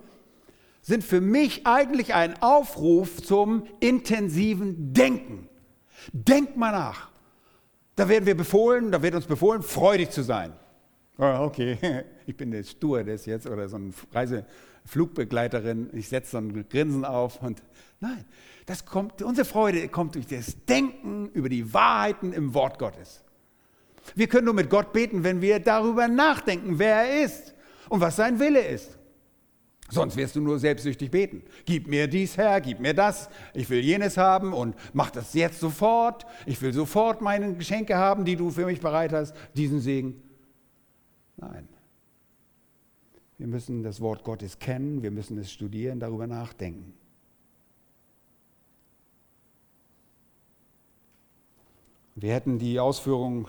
sind 0.83 1.05
für 1.05 1.21
mich 1.21 1.67
eigentlich 1.67 2.15
ein 2.15 2.41
Aufruf 2.43 3.23
zum 3.23 3.67
intensiven 3.81 4.93
Denken. 4.93 5.49
Denk 6.13 6.57
mal 6.57 6.73
nach. 6.73 7.11
Da 7.97 8.09
werden 8.09 8.27
wir 8.27 8.37
befohlen, 8.37 8.93
da 8.93 9.03
wird 9.03 9.15
uns 9.15 9.27
befohlen, 9.27 9.63
freudig 9.63 10.11
zu 10.11 10.23
sein. 10.23 10.53
Oh, 11.19 11.39
okay, 11.41 12.05
ich 12.27 12.37
bin 12.37 12.51
der 12.51 12.63
Stewardess 12.63 13.27
jetzt 13.27 13.47
oder 13.47 13.69
so 13.69 13.77
eine 13.77 13.93
Reiseflugbegleiterin. 14.87 15.91
Ich 15.93 16.09
setze 16.09 16.33
so 16.33 16.39
ein 16.39 16.69
Grinsen 16.69 17.05
auf 17.05 17.43
und 17.43 17.63
nein, 18.01 18.25
das 18.67 18.85
kommt, 18.85 19.23
unsere 19.23 19.45
Freude 19.45 19.89
kommt 19.89 20.15
durch 20.15 20.27
das 20.27 20.65
Denken 20.67 21.31
über 21.33 21.49
die 21.49 21.73
Wahrheiten 21.73 22.33
im 22.33 22.55
Wort 22.55 22.79
Gottes. 22.79 23.23
Wir 24.15 24.29
können 24.29 24.45
nur 24.45 24.55
mit 24.55 24.71
Gott 24.71 24.93
beten, 24.93 25.25
wenn 25.25 25.41
wir 25.41 25.59
darüber 25.59 26.09
nachdenken, 26.09 26.79
wer 26.79 26.97
er 26.97 27.25
ist 27.25 27.55
und 27.89 28.01
was 28.01 28.17
sein 28.17 28.39
Wille 28.39 28.61
ist. 28.61 28.99
Sonst 29.89 30.17
wirst 30.17 30.35
du 30.35 30.41
nur 30.41 30.59
selbstsüchtig 30.59 31.13
beten. 31.13 31.45
Gib 31.65 31.87
mir 31.87 32.09
dies 32.09 32.37
her, 32.37 32.61
gib 32.61 32.81
mir 32.81 32.93
das, 32.93 33.29
ich 33.55 33.71
will 33.71 33.79
jenes 33.79 34.17
haben 34.17 34.53
und 34.53 34.75
mach 34.93 35.11
das 35.11 35.33
jetzt 35.35 35.61
sofort. 35.61 36.27
Ich 36.45 36.61
will 36.61 36.73
sofort 36.73 37.21
meine 37.21 37.55
Geschenke 37.55 37.97
haben, 37.97 38.25
die 38.25 38.35
du 38.35 38.51
für 38.51 38.67
mich 38.67 38.81
bereit 38.81 39.13
hast, 39.13 39.35
diesen 39.55 39.81
Segen. 39.81 40.21
Nein. 41.37 41.69
Wir 43.39 43.47
müssen 43.47 43.83
das 43.83 44.01
Wort 44.01 44.25
Gottes 44.25 44.59
kennen, 44.59 45.03
wir 45.03 45.11
müssen 45.11 45.39
es 45.39 45.53
studieren, 45.53 46.01
darüber 46.01 46.27
nachdenken. 46.27 46.95
Wir 52.15 52.33
hätten 52.33 52.59
die 52.59 52.81
Ausführung 52.81 53.47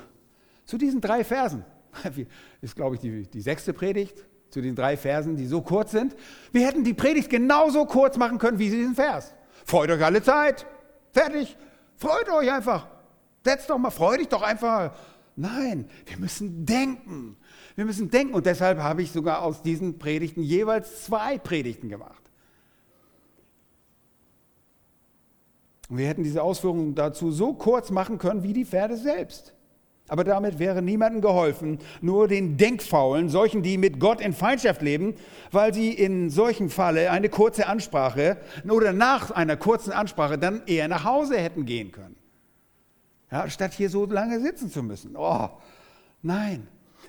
zu 0.65 0.77
diesen 0.77 0.99
drei 0.99 1.23
Versen, 1.23 1.63
ist 2.61 2.75
glaube 2.75 2.95
ich 2.95 3.01
die, 3.01 3.23
die 3.23 3.41
sechste 3.41 3.71
Predigt, 3.71 4.25
zu 4.49 4.61
den 4.61 4.75
drei 4.75 4.97
Versen, 4.97 5.35
die 5.35 5.45
so 5.45 5.61
kurz 5.61 5.91
sind. 5.91 6.15
Wir 6.51 6.67
hätten 6.67 6.83
die 6.83 6.93
Predigt 6.93 7.29
genauso 7.29 7.85
kurz 7.85 8.17
machen 8.17 8.38
können 8.38 8.59
wie 8.59 8.69
diesen 8.69 8.95
Vers. 8.95 9.33
Freut 9.65 9.89
euch 9.91 10.03
alle 10.03 10.21
Zeit. 10.21 10.65
Fertig. 11.11 11.57
Freut 11.95 12.29
euch 12.29 12.51
einfach. 12.51 12.88
Setzt 13.43 13.69
doch 13.69 13.77
mal, 13.77 13.91
freut 13.91 14.19
dich 14.19 14.29
doch 14.29 14.41
einfach. 14.41 14.93
Nein, 15.35 15.89
wir 16.05 16.17
müssen 16.17 16.65
denken. 16.65 17.38
Wir 17.78 17.86
müssen 17.86 18.09
denken. 18.09 18.34
Und 18.34 18.45
deshalb 18.47 18.80
habe 18.80 19.03
ich 19.03 19.11
sogar 19.11 19.43
aus 19.43 19.61
diesen 19.61 19.99
Predigten 19.99 20.41
jeweils 20.41 21.05
zwei 21.05 21.38
Predigten 21.38 21.88
gemacht. 21.88 22.23
Und 25.88 25.99
wir 25.99 26.07
hätten 26.07 26.23
diese 26.23 26.41
Ausführungen 26.41 26.95
dazu 26.95 27.32
so 27.32 27.53
kurz 27.53 27.91
machen 27.91 28.17
können 28.17 28.43
wie 28.43 28.51
die 28.51 28.65
Pferde 28.65 28.97
selbst. 28.97 29.53
Aber 30.09 30.23
damit 30.23 30.57
wäre 30.57 30.82
niemandem 30.82 31.21
geholfen, 31.21 31.80
nur 32.01 32.28
den 32.28 32.57
Denkfaulen, 32.57 33.30
solchen, 33.30 33.61
die 33.61 33.78
mit 33.78 33.99
Gott 33.99 34.21
in 34.21 34.34
Feindschaft 34.34 34.82
leben, 34.82 35.13
weil 35.51 35.73
sie 35.73 35.91
in 35.91 36.30
solchem 36.30 36.69
Falle 36.69 37.11
eine 37.11 37.30
kurze 37.30 37.67
Ansprache 37.67 38.38
oder 38.67 38.91
nach 38.91 39.32
einer 39.32 39.55
kurzen 39.55 39.91
Ansprache 39.91 40.38
dann 40.39 40.63
eher 40.65 40.88
nach 40.88 41.03
Hause 41.03 41.38
hätten 41.38 41.65
gehen 41.65 41.91
können. 41.91 42.15
Ja, 43.30 43.49
statt 43.49 43.73
hier 43.73 43.89
so 43.89 44.05
lange 44.05 44.39
sitzen 44.39 44.71
zu 44.71 44.82
müssen. 44.82 45.15
Oh, 45.15 45.49
nein, 46.21 46.67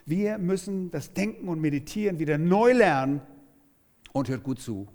wir 0.08 0.38
müssen 0.38 0.90
das 0.90 1.12
Denken 1.12 1.48
und 1.48 1.60
Meditieren 1.60 2.18
wieder 2.18 2.38
neu 2.38 2.72
lernen 2.72 3.20
und 4.12 4.28
hört 4.28 4.42
gut 4.42 4.60
zu, 4.60 4.88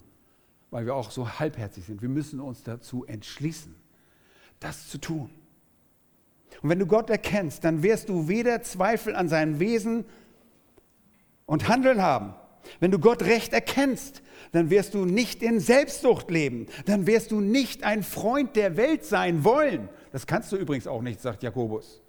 weil 0.71 0.85
wir 0.85 0.95
auch 0.95 1.11
so 1.11 1.39
halbherzig 1.39 1.85
sind. 1.85 2.01
Wir 2.01 2.09
müssen 2.09 2.39
uns 2.39 2.63
dazu 2.63 3.05
entschließen, 3.05 3.75
das 4.59 4.89
zu 4.89 4.97
tun. 4.97 5.29
Und 6.61 6.69
wenn 6.69 6.79
du 6.79 6.85
Gott 6.85 7.09
erkennst, 7.09 7.63
dann 7.63 7.83
wirst 7.83 8.09
du 8.09 8.27
weder 8.27 8.61
Zweifel 8.61 9.15
an 9.15 9.29
seinem 9.29 9.59
Wesen 9.59 10.05
und 11.45 11.67
Handeln 11.67 12.01
haben. 12.01 12.33
Wenn 12.79 12.91
du 12.91 12.99
Gott 12.99 13.23
recht 13.23 13.53
erkennst, 13.53 14.21
dann 14.51 14.69
wirst 14.69 14.93
du 14.93 15.05
nicht 15.05 15.43
in 15.43 15.59
Selbstsucht 15.59 16.31
leben. 16.31 16.67
Dann 16.85 17.07
wirst 17.07 17.31
du 17.31 17.41
nicht 17.41 17.83
ein 17.83 18.03
Freund 18.03 18.55
der 18.55 18.77
Welt 18.77 19.03
sein 19.03 19.43
wollen. 19.43 19.89
Das 20.11 20.27
kannst 20.27 20.51
du 20.51 20.55
übrigens 20.55 20.87
auch 20.87 21.01
nicht, 21.01 21.19
sagt 21.21 21.43
Jakobus. 21.43 22.02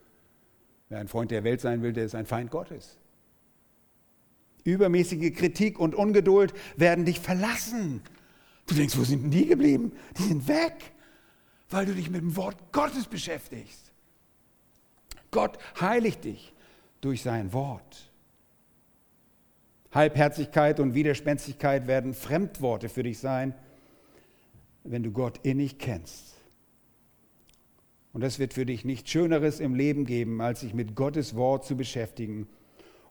Wer 0.89 0.99
ein 0.99 1.09
Freund 1.09 1.31
der 1.31 1.45
Welt 1.45 1.61
sein 1.61 1.83
will, 1.83 1.93
der 1.93 2.05
ist 2.05 2.15
ein 2.15 2.27
Feind 2.27 2.51
Gottes. 2.51 2.99
Übermäßige 4.65 5.35
Kritik 5.35 5.79
und 5.79 5.95
Ungeduld 5.95 6.55
werden 6.77 7.05
dich 7.05 7.21
verlassen. 7.21 8.03
Du 8.67 8.75
denkst, 8.75 8.97
wo 8.97 9.05
sind 9.05 9.25
denn 9.25 9.31
die 9.31 9.47
geblieben? 9.47 9.93
Die 10.17 10.23
sind 10.23 10.49
weg, 10.49 10.93
weil 11.71 11.87
du 11.87 11.95
dich 11.95 12.11
mit 12.11 12.23
dem 12.23 12.37
Wort 12.37 12.57
Gottes 12.73 13.07
beschäftigst. 13.07 13.93
Gott 15.31 15.59
heiligt 15.81 16.25
dich 16.25 16.55
durch 17.01 17.23
sein 17.23 17.53
Wort. 17.53 18.11
Halbherzigkeit 19.93 20.81
und 20.81 20.95
Widerspenstigkeit 20.95 21.87
werden 21.87 22.15
Fremdworte 22.15 22.89
für 22.89 23.03
dich 23.03 23.19
sein, 23.19 23.55
wenn 24.83 25.03
du 25.03 25.13
Gott 25.13 25.39
innig 25.43 25.79
kennst. 25.79 26.34
Und 28.15 28.23
es 28.23 28.39
wird 28.39 28.55
für 28.55 28.65
dich 28.65 28.85
nichts 28.85 29.11
Schöneres 29.11 29.59
im 29.59 29.75
Leben 29.75 30.07
geben, 30.07 30.41
als 30.41 30.61
sich 30.61 30.73
mit 30.73 30.95
Gottes 30.95 31.35
Wort 31.35 31.67
zu 31.67 31.77
beschäftigen, 31.77 32.47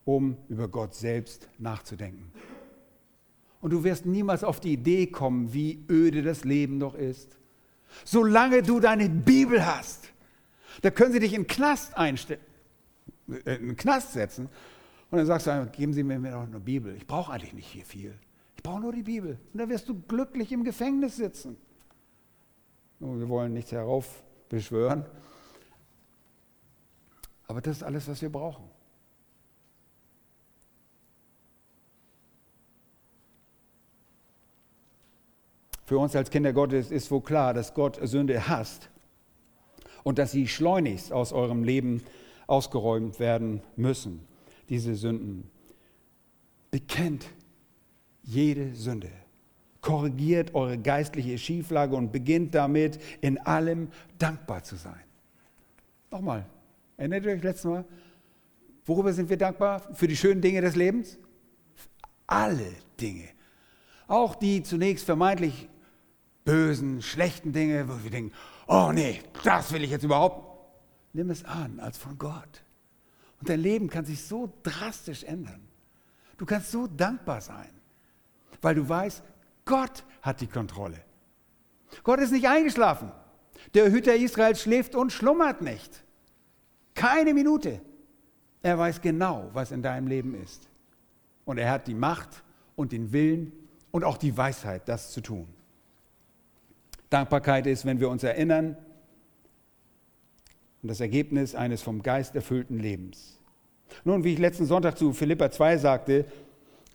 um 0.05 0.37
über 0.47 0.69
Gott 0.69 0.95
selbst 0.95 1.49
nachzudenken. 1.59 2.31
Und 3.61 3.71
du 3.71 3.83
wirst 3.83 4.05
niemals 4.05 4.45
auf 4.45 4.61
die 4.61 4.73
Idee 4.73 5.07
kommen, 5.07 5.53
wie 5.53 5.83
öde 5.89 6.23
das 6.23 6.45
Leben 6.45 6.77
noch 6.77 6.95
ist. 6.95 7.37
Solange 8.05 8.63
du 8.63 8.79
deine 8.79 9.09
Bibel 9.09 9.65
hast, 9.65 10.09
da 10.81 10.89
können 10.89 11.11
sie 11.11 11.19
dich 11.19 11.33
in 11.33 11.41
den 11.41 11.47
Knast 11.47 11.97
einstellen, 11.97 12.41
äh, 13.29 13.55
in 13.55 13.67
den 13.67 13.75
Knast 13.75 14.13
setzen. 14.13 14.47
Und 15.11 15.17
dann 15.17 15.27
sagst 15.27 15.47
du, 15.47 15.69
geben 15.73 15.93
Sie 15.93 16.03
mir 16.03 16.19
doch 16.31 16.47
eine 16.47 16.59
Bibel. 16.59 16.95
Ich 16.95 17.05
brauche 17.05 17.31
eigentlich 17.31 17.53
nicht 17.53 17.67
hier 17.67 17.85
viel. 17.85 18.13
Ich 18.55 18.63
brauche 18.63 18.79
nur 18.79 18.93
die 18.93 19.03
Bibel. 19.03 19.37
Und 19.51 19.59
dann 19.59 19.69
wirst 19.69 19.87
du 19.87 20.01
glücklich 20.07 20.51
im 20.53 20.63
Gefängnis 20.63 21.17
sitzen. 21.17 21.57
Und 22.99 23.19
wir 23.19 23.29
wollen 23.29 23.53
nichts 23.53 23.71
heraufbeschwören. 24.53 25.05
Aber 27.47 27.61
das 27.61 27.77
ist 27.77 27.83
alles, 27.83 28.07
was 28.07 28.21
wir 28.21 28.31
brauchen. 28.31 28.63
Für 35.85 35.97
uns 35.97 36.15
als 36.15 36.29
Kinder 36.29 36.53
Gottes 36.53 36.91
ist 36.91 37.11
wohl 37.11 37.21
klar, 37.21 37.53
dass 37.53 37.73
Gott 37.73 37.99
Sünde 38.01 38.47
hasst 38.47 38.89
und 40.03 40.17
dass 40.17 40.31
sie 40.31 40.47
schleunigst 40.47 41.11
aus 41.11 41.33
eurem 41.33 41.63
Leben 41.63 42.01
ausgeräumt 42.47 43.19
werden 43.19 43.61
müssen, 43.75 44.25
diese 44.69 44.95
Sünden. 44.95 45.49
Bekennt 46.71 47.25
jede 48.23 48.73
Sünde. 48.73 49.11
Korrigiert 49.83 50.55
eure 50.55 50.77
geistliche 50.77 51.37
Schieflage 51.37 51.95
und 51.95 52.13
beginnt 52.13 52.55
damit, 52.55 52.99
in 53.19 53.37
allem 53.37 53.89
dankbar 54.17 54.63
zu 54.63 54.77
sein. 54.77 55.03
Nochmal, 56.09 56.45
erinnert 56.95 57.25
ihr 57.25 57.33
euch 57.33 57.43
letztes 57.43 57.65
Mal? 57.65 57.85
Worüber 58.85 59.11
sind 59.11 59.29
wir 59.29 59.37
dankbar? 59.37 59.81
Für 59.93 60.07
die 60.07 60.15
schönen 60.15 60.41
Dinge 60.41 60.61
des 60.61 60.77
Lebens? 60.77 61.17
Alle 62.25 62.71
Dinge. 62.99 63.27
Auch 64.07 64.35
die 64.35 64.63
zunächst 64.63 65.03
vermeintlich 65.05 65.67
bösen, 66.45 67.01
schlechten 67.01 67.51
Dinge, 67.51 67.89
wo 67.89 68.01
wir 68.03 68.11
denken, 68.11 68.33
oh 68.67 68.91
nee, 68.93 69.19
das 69.43 69.73
will 69.73 69.83
ich 69.83 69.91
jetzt 69.91 70.03
überhaupt. 70.03 70.49
Nimm 71.11 71.29
es 71.29 71.43
an 71.43 71.81
als 71.81 71.97
von 71.97 72.17
Gott. 72.17 72.63
Und 73.41 73.49
dein 73.49 73.59
Leben 73.59 73.89
kann 73.89 74.05
sich 74.05 74.23
so 74.23 74.53
drastisch 74.63 75.25
ändern. 75.25 75.67
Du 76.37 76.45
kannst 76.45 76.71
so 76.71 76.87
dankbar 76.87 77.41
sein, 77.41 77.69
weil 78.61 78.75
du 78.75 78.87
weißt, 78.87 79.21
Gott 79.65 80.03
hat 80.21 80.41
die 80.41 80.47
Kontrolle. 80.47 81.01
Gott 82.03 82.19
ist 82.19 82.31
nicht 82.31 82.47
eingeschlafen. 82.47 83.11
Der 83.73 83.91
Hüter 83.91 84.15
Israels 84.15 84.61
schläft 84.61 84.95
und 84.95 85.11
schlummert 85.11 85.61
nicht. 85.61 86.03
Keine 86.95 87.33
Minute. 87.33 87.81
Er 88.61 88.77
weiß 88.77 89.01
genau, 89.01 89.49
was 89.53 89.71
in 89.71 89.81
deinem 89.81 90.07
Leben 90.07 90.33
ist. 90.35 90.69
Und 91.45 91.57
er 91.57 91.69
hat 91.71 91.87
die 91.87 91.93
Macht 91.93 92.43
und 92.75 92.91
den 92.91 93.11
Willen 93.11 93.51
und 93.91 94.03
auch 94.03 94.17
die 94.17 94.35
Weisheit, 94.35 94.87
das 94.87 95.11
zu 95.11 95.21
tun. 95.21 95.47
Dankbarkeit 97.09 97.67
ist, 97.67 97.85
wenn 97.85 97.99
wir 97.99 98.09
uns 98.09 98.23
erinnern, 98.23 98.77
und 100.81 100.89
das 100.89 100.99
Ergebnis 100.99 101.55
eines 101.55 101.81
vom 101.81 102.03
Geist 102.03 102.35
erfüllten 102.35 102.77
Lebens. 102.77 103.39
Nun, 104.03 104.23
wie 104.23 104.33
ich 104.33 104.39
letzten 104.39 104.65
Sonntag 104.65 104.97
zu 104.97 105.13
Philippa 105.13 105.49
2 105.49 105.77
sagte, 105.77 106.25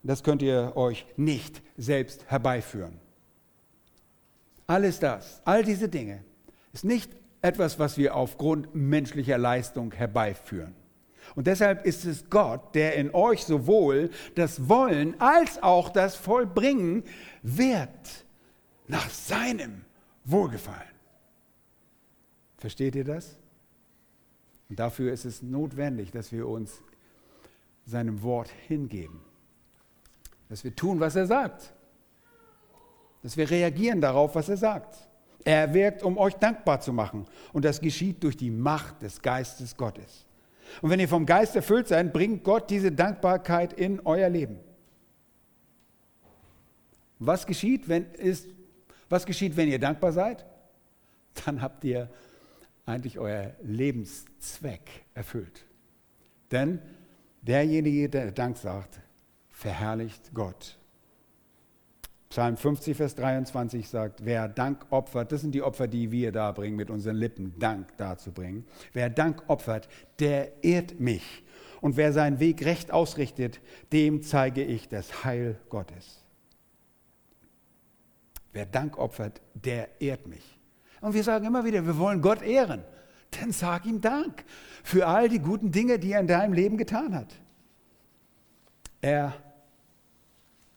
das 0.02 0.22
könnt 0.22 0.42
ihr 0.42 0.72
euch 0.76 1.06
nicht 1.16 1.62
selbst 1.76 2.30
herbeiführen. 2.30 2.98
Alles 4.66 5.00
das, 5.00 5.40
all 5.44 5.64
diese 5.64 5.88
Dinge, 5.88 6.24
ist 6.72 6.84
nicht 6.84 7.10
etwas, 7.40 7.78
was 7.78 7.96
wir 7.96 8.14
aufgrund 8.14 8.74
menschlicher 8.74 9.38
Leistung 9.38 9.92
herbeiführen. 9.92 10.74
Und 11.34 11.46
deshalb 11.46 11.84
ist 11.84 12.04
es 12.04 12.30
Gott, 12.30 12.74
der 12.74 12.94
in 12.96 13.14
euch 13.14 13.44
sowohl 13.44 14.10
das 14.34 14.68
Wollen 14.68 15.20
als 15.20 15.62
auch 15.62 15.90
das 15.90 16.16
Vollbringen 16.16 17.04
wehrt 17.42 18.24
nach 18.86 19.08
seinem 19.10 19.84
Wohlgefallen. 20.24 20.88
Versteht 22.56 22.96
ihr 22.96 23.04
das? 23.04 23.36
Und 24.68 24.78
dafür 24.78 25.12
ist 25.12 25.24
es 25.24 25.42
notwendig, 25.42 26.10
dass 26.10 26.32
wir 26.32 26.48
uns 26.48 26.82
seinem 27.86 28.22
Wort 28.22 28.50
hingeben. 28.66 29.20
Dass 30.48 30.64
wir 30.64 30.74
tun, 30.74 31.00
was 31.00 31.16
er 31.16 31.26
sagt. 31.26 31.72
Dass 33.22 33.36
wir 33.36 33.50
reagieren 33.50 34.00
darauf, 34.00 34.34
was 34.34 34.48
er 34.48 34.56
sagt. 34.56 34.96
Er 35.44 35.72
wirkt, 35.74 36.02
um 36.02 36.18
euch 36.18 36.34
dankbar 36.34 36.80
zu 36.80 36.92
machen. 36.92 37.26
Und 37.52 37.64
das 37.64 37.80
geschieht 37.80 38.22
durch 38.22 38.36
die 38.36 38.50
Macht 38.50 39.02
des 39.02 39.22
Geistes 39.22 39.76
Gottes. 39.76 40.26
Und 40.82 40.90
wenn 40.90 41.00
ihr 41.00 41.08
vom 41.08 41.26
Geist 41.26 41.56
erfüllt 41.56 41.88
seid, 41.88 42.12
bringt 42.12 42.44
Gott 42.44 42.70
diese 42.70 42.92
Dankbarkeit 42.92 43.72
in 43.72 44.00
euer 44.00 44.28
Leben. 44.28 44.58
Was 47.18 47.46
geschieht, 47.46 47.88
wenn, 47.88 48.12
ist, 48.12 48.46
was 49.08 49.26
geschieht, 49.26 49.56
wenn 49.56 49.68
ihr 49.68 49.78
dankbar 49.78 50.12
seid? 50.12 50.44
Dann 51.44 51.62
habt 51.62 51.84
ihr 51.84 52.08
eigentlich 52.86 53.18
euer 53.18 53.54
Lebenszweck 53.62 55.04
erfüllt. 55.14 55.66
Denn 56.50 56.80
derjenige, 57.42 58.08
der 58.08 58.32
Dank 58.32 58.56
sagt, 58.56 59.00
verherrlicht 59.58 60.32
Gott. 60.34 60.78
Psalm 62.30 62.56
50, 62.56 62.96
Vers 62.96 63.16
23 63.16 63.88
sagt, 63.88 64.24
wer 64.24 64.48
Dank 64.48 64.86
opfert, 64.90 65.32
das 65.32 65.40
sind 65.40 65.52
die 65.52 65.62
Opfer, 65.62 65.88
die 65.88 66.12
wir 66.12 66.30
da 66.30 66.52
bringen, 66.52 66.76
mit 66.76 66.90
unseren 66.90 67.16
Lippen 67.16 67.58
Dank 67.58 67.96
darzubringen. 67.96 68.64
Wer 68.92 69.10
Dank 69.10 69.42
opfert, 69.48 69.88
der 70.20 70.62
ehrt 70.62 71.00
mich. 71.00 71.42
Und 71.80 71.96
wer 71.96 72.12
seinen 72.12 72.38
Weg 72.38 72.64
recht 72.64 72.92
ausrichtet, 72.92 73.60
dem 73.92 74.22
zeige 74.22 74.62
ich 74.62 74.88
das 74.88 75.24
Heil 75.24 75.58
Gottes. 75.70 76.22
Wer 78.52 78.66
Dank 78.66 78.96
opfert, 78.96 79.40
der 79.54 80.00
ehrt 80.00 80.28
mich. 80.28 80.60
Und 81.00 81.14
wir 81.14 81.24
sagen 81.24 81.46
immer 81.46 81.64
wieder, 81.64 81.84
wir 81.84 81.98
wollen 81.98 82.20
Gott 82.20 82.42
ehren. 82.42 82.84
Dann 83.40 83.50
sag 83.50 83.86
ihm 83.86 84.00
Dank 84.00 84.44
für 84.84 85.08
all 85.08 85.28
die 85.28 85.40
guten 85.40 85.72
Dinge, 85.72 85.98
die 85.98 86.12
er 86.12 86.20
in 86.20 86.28
deinem 86.28 86.52
Leben 86.52 86.76
getan 86.76 87.12
hat. 87.12 87.34
Er 89.00 89.34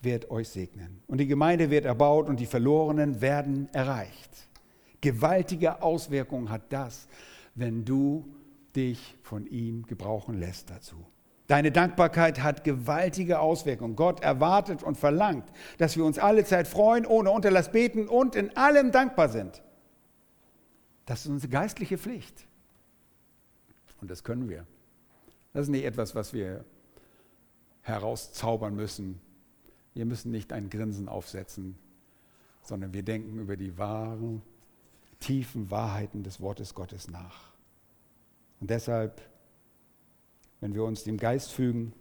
wird 0.01 0.29
euch 0.31 0.49
segnen. 0.49 1.01
Und 1.07 1.19
die 1.19 1.27
Gemeinde 1.27 1.69
wird 1.69 1.85
erbaut 1.85 2.27
und 2.27 2.39
die 2.39 2.45
Verlorenen 2.45 3.21
werden 3.21 3.69
erreicht. 3.73 4.47
Gewaltige 4.99 5.81
Auswirkungen 5.81 6.49
hat 6.49 6.71
das, 6.73 7.07
wenn 7.55 7.85
du 7.85 8.25
dich 8.75 9.15
von 9.23 9.45
ihm 9.47 9.85
gebrauchen 9.85 10.39
lässt 10.39 10.69
dazu. 10.69 10.95
Deine 11.47 11.71
Dankbarkeit 11.71 12.41
hat 12.41 12.63
gewaltige 12.63 13.39
Auswirkungen. 13.39 13.95
Gott 13.95 14.21
erwartet 14.21 14.83
und 14.83 14.97
verlangt, 14.97 15.51
dass 15.79 15.97
wir 15.97 16.05
uns 16.05 16.17
alle 16.17 16.45
Zeit 16.45 16.67
freuen, 16.67 17.05
ohne 17.05 17.31
Unterlass 17.31 17.71
beten 17.71 18.07
und 18.07 18.35
in 18.35 18.55
allem 18.55 18.91
dankbar 18.91 19.27
sind. 19.27 19.61
Das 21.05 21.25
ist 21.25 21.27
unsere 21.27 21.51
geistliche 21.51 21.97
Pflicht. 21.97 22.47
Und 23.99 24.09
das 24.09 24.23
können 24.23 24.49
wir. 24.49 24.65
Das 25.51 25.63
ist 25.63 25.69
nicht 25.69 25.83
etwas, 25.83 26.15
was 26.15 26.33
wir 26.33 26.63
herauszaubern 27.81 28.75
müssen. 28.75 29.19
Wir 29.93 30.05
müssen 30.05 30.31
nicht 30.31 30.53
ein 30.53 30.69
Grinsen 30.69 31.09
aufsetzen, 31.09 31.77
sondern 32.61 32.93
wir 32.93 33.03
denken 33.03 33.39
über 33.39 33.57
die 33.57 33.77
wahren, 33.77 34.41
tiefen 35.19 35.69
Wahrheiten 35.69 36.23
des 36.23 36.39
Wortes 36.41 36.73
Gottes 36.73 37.09
nach. 37.09 37.51
Und 38.59 38.69
deshalb, 38.69 39.21
wenn 40.59 40.73
wir 40.73 40.83
uns 40.83 41.03
dem 41.03 41.17
Geist 41.17 41.51
fügen, 41.51 41.93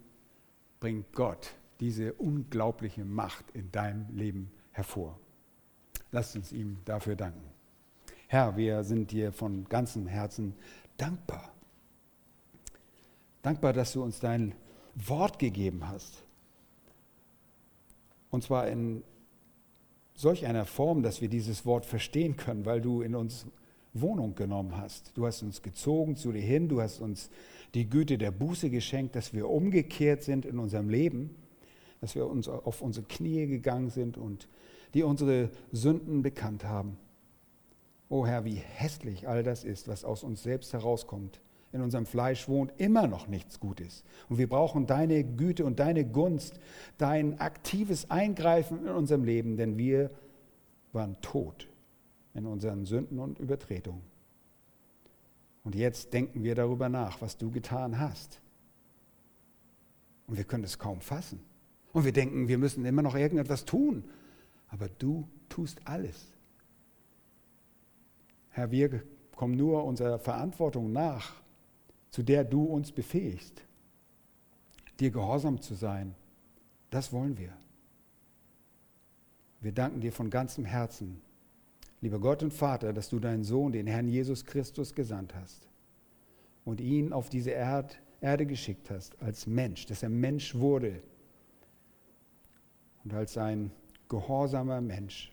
bringt 0.79 1.13
Gott 1.13 1.55
diese 1.79 2.13
unglaubliche 2.13 3.03
Macht 3.03 3.51
in 3.51 3.71
deinem 3.71 4.07
Leben 4.15 4.51
hervor. 4.71 5.19
Lasst 6.11 6.35
uns 6.35 6.51
ihm 6.51 6.77
dafür 6.85 7.15
danken. 7.15 7.43
Herr, 8.27 8.55
wir 8.55 8.83
sind 8.83 9.11
dir 9.11 9.31
von 9.31 9.65
ganzem 9.67 10.07
Herzen 10.07 10.55
dankbar. 10.97 11.51
Dankbar, 13.41 13.73
dass 13.73 13.93
du 13.93 14.03
uns 14.03 14.19
dein 14.19 14.53
Wort 14.95 15.39
gegeben 15.39 15.87
hast. 15.87 16.23
Und 18.31 18.43
zwar 18.43 18.67
in 18.67 19.03
solch 20.15 20.47
einer 20.47 20.65
Form, 20.65 21.03
dass 21.03 21.21
wir 21.21 21.29
dieses 21.29 21.65
Wort 21.65 21.85
verstehen 21.85 22.37
können, 22.37 22.65
weil 22.65 22.81
du 22.81 23.01
in 23.01 23.15
uns 23.15 23.45
Wohnung 23.93 24.35
genommen 24.35 24.77
hast. 24.77 25.15
Du 25.15 25.25
hast 25.25 25.41
uns 25.43 25.61
gezogen 25.61 26.15
zu 26.15 26.31
dir 26.31 26.41
hin, 26.41 26.69
du 26.69 26.81
hast 26.81 27.01
uns 27.01 27.29
die 27.73 27.89
Güte 27.89 28.17
der 28.17 28.31
Buße 28.31 28.69
geschenkt, 28.69 29.15
dass 29.15 29.33
wir 29.33 29.49
umgekehrt 29.49 30.23
sind 30.23 30.45
in 30.45 30.59
unserem 30.59 30.89
Leben, 30.89 31.35
dass 31.99 32.15
wir 32.15 32.27
uns 32.27 32.47
auf 32.47 32.81
unsere 32.81 33.05
Knie 33.05 33.47
gegangen 33.47 33.89
sind 33.89 34.17
und 34.17 34.47
die 34.93 35.03
unsere 35.03 35.49
Sünden 35.71 36.21
bekannt 36.21 36.63
haben. 36.63 36.97
O 38.09 38.25
Herr, 38.25 38.45
wie 38.45 38.55
hässlich 38.55 39.27
all 39.27 39.43
das 39.43 39.63
ist, 39.63 39.87
was 39.87 40.03
aus 40.03 40.23
uns 40.23 40.43
selbst 40.43 40.73
herauskommt 40.73 41.41
in 41.73 41.81
unserem 41.81 42.05
Fleisch 42.05 42.47
wohnt, 42.47 42.73
immer 42.77 43.07
noch 43.07 43.27
nichts 43.27 43.59
Gutes. 43.59 44.03
Und 44.29 44.37
wir 44.37 44.49
brauchen 44.49 44.87
deine 44.87 45.23
Güte 45.23 45.65
und 45.65 45.79
deine 45.79 46.05
Gunst, 46.05 46.59
dein 46.97 47.39
aktives 47.39 48.09
Eingreifen 48.09 48.85
in 48.85 48.93
unserem 48.93 49.23
Leben, 49.23 49.57
denn 49.57 49.77
wir 49.77 50.11
waren 50.91 51.15
tot 51.21 51.69
in 52.33 52.45
unseren 52.45 52.85
Sünden 52.85 53.19
und 53.19 53.39
Übertretungen. 53.39 54.03
Und 55.63 55.75
jetzt 55.75 56.13
denken 56.13 56.43
wir 56.43 56.55
darüber 56.55 56.89
nach, 56.89 57.21
was 57.21 57.37
du 57.37 57.51
getan 57.51 57.99
hast. 57.99 58.41
Und 60.27 60.37
wir 60.37 60.43
können 60.43 60.63
es 60.63 60.79
kaum 60.79 61.01
fassen. 61.01 61.39
Und 61.93 62.05
wir 62.05 62.13
denken, 62.13 62.47
wir 62.47 62.57
müssen 62.57 62.85
immer 62.85 63.01
noch 63.01 63.15
irgendetwas 63.15 63.65
tun. 63.65 64.03
Aber 64.69 64.87
du 64.87 65.27
tust 65.49 65.79
alles. 65.85 66.31
Herr, 68.49 68.71
wir 68.71 69.03
kommen 69.35 69.55
nur 69.55 69.83
unserer 69.83 70.19
Verantwortung 70.19 70.91
nach 70.91 71.40
zu 72.11 72.23
der 72.23 72.43
du 72.43 72.65
uns 72.65 72.91
befähigst, 72.91 73.63
dir 74.99 75.11
gehorsam 75.11 75.61
zu 75.61 75.73
sein. 75.73 76.13
Das 76.89 77.11
wollen 77.13 77.37
wir. 77.37 77.53
Wir 79.61 79.71
danken 79.71 80.01
dir 80.01 80.11
von 80.11 80.29
ganzem 80.29 80.65
Herzen, 80.65 81.21
lieber 82.01 82.19
Gott 82.19 82.43
und 82.43 82.53
Vater, 82.53 82.93
dass 82.93 83.09
du 83.09 83.19
deinen 83.19 83.43
Sohn, 83.43 83.71
den 83.71 83.87
Herrn 83.87 84.07
Jesus 84.07 84.45
Christus, 84.45 84.93
gesandt 84.93 85.33
hast 85.35 85.67
und 86.65 86.81
ihn 86.81 87.13
auf 87.13 87.29
diese 87.29 87.51
Erd, 87.51 87.99
Erde 88.19 88.45
geschickt 88.45 88.89
hast 88.89 89.19
als 89.21 89.47
Mensch, 89.47 89.85
dass 89.85 90.03
er 90.03 90.09
Mensch 90.09 90.53
wurde 90.55 91.01
und 93.03 93.13
als 93.13 93.37
ein 93.37 93.71
gehorsamer 94.09 94.81
Mensch, 94.81 95.31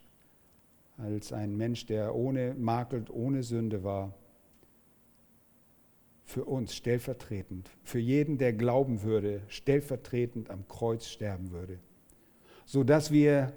als 0.97 1.33
ein 1.33 1.57
Mensch, 1.57 1.87
der 1.87 2.15
ohne 2.15 2.55
Makel, 2.55 3.05
ohne 3.11 3.43
Sünde 3.43 3.83
war 3.83 4.15
für 6.29 6.45
uns 6.45 6.75
stellvertretend, 6.75 7.71
für 7.83 7.99
jeden, 7.99 8.37
der 8.37 8.53
glauben 8.53 9.03
würde, 9.03 9.41
stellvertretend 9.49 10.51
am 10.51 10.69
Kreuz 10.69 11.07
sterben 11.07 11.53
würde, 11.53 11.79
sodass 12.67 13.11
wir 13.11 13.55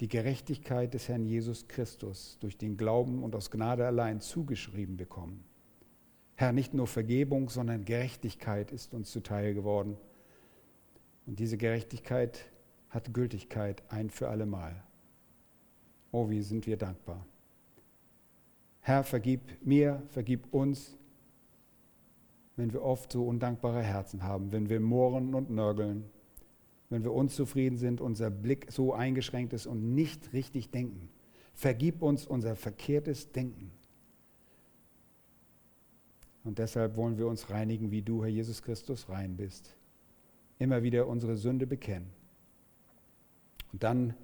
die 0.00 0.08
Gerechtigkeit 0.08 0.92
des 0.92 1.08
Herrn 1.08 1.24
Jesus 1.24 1.66
Christus 1.66 2.36
durch 2.40 2.58
den 2.58 2.76
Glauben 2.76 3.22
und 3.22 3.34
aus 3.34 3.50
Gnade 3.50 3.86
allein 3.86 4.20
zugeschrieben 4.20 4.98
bekommen. 4.98 5.42
Herr, 6.34 6.52
nicht 6.52 6.74
nur 6.74 6.86
Vergebung, 6.86 7.48
sondern 7.48 7.86
Gerechtigkeit 7.86 8.70
ist 8.70 8.92
uns 8.92 9.10
zuteil 9.10 9.54
geworden. 9.54 9.96
Und 11.24 11.38
diese 11.38 11.56
Gerechtigkeit 11.56 12.44
hat 12.90 13.14
Gültigkeit 13.14 13.82
ein 13.88 14.10
für 14.10 14.28
allemal. 14.28 14.84
Oh, 16.12 16.28
wie 16.28 16.42
sind 16.42 16.66
wir 16.66 16.76
dankbar. 16.76 17.24
Herr, 18.80 19.02
vergib 19.02 19.40
mir, 19.64 20.02
vergib 20.10 20.52
uns, 20.52 20.98
wenn 22.56 22.72
wir 22.72 22.82
oft 22.82 23.12
so 23.12 23.26
undankbare 23.26 23.82
Herzen 23.82 24.22
haben, 24.22 24.52
wenn 24.52 24.68
wir 24.68 24.80
murren 24.80 25.34
und 25.34 25.50
nörgeln, 25.50 26.04
wenn 26.90 27.02
wir 27.02 27.12
unzufrieden 27.12 27.76
sind, 27.76 28.00
unser 28.00 28.30
Blick 28.30 28.70
so 28.70 28.92
eingeschränkt 28.92 29.52
ist 29.52 29.66
und 29.66 29.94
nicht 29.94 30.32
richtig 30.32 30.70
denken. 30.70 31.08
Vergib 31.54 32.02
uns 32.02 32.26
unser 32.26 32.56
verkehrtes 32.56 33.32
Denken. 33.32 33.70
Und 36.44 36.58
deshalb 36.58 36.96
wollen 36.96 37.16
wir 37.16 37.26
uns 37.26 37.50
reinigen, 37.50 37.90
wie 37.90 38.02
du, 38.02 38.22
Herr 38.22 38.30
Jesus 38.30 38.62
Christus, 38.62 39.08
rein 39.08 39.36
bist. 39.36 39.76
Immer 40.58 40.82
wieder 40.82 41.06
unsere 41.08 41.36
Sünde 41.36 41.66
bekennen. 41.66 42.10
Und 43.72 43.82
dann 43.82 44.14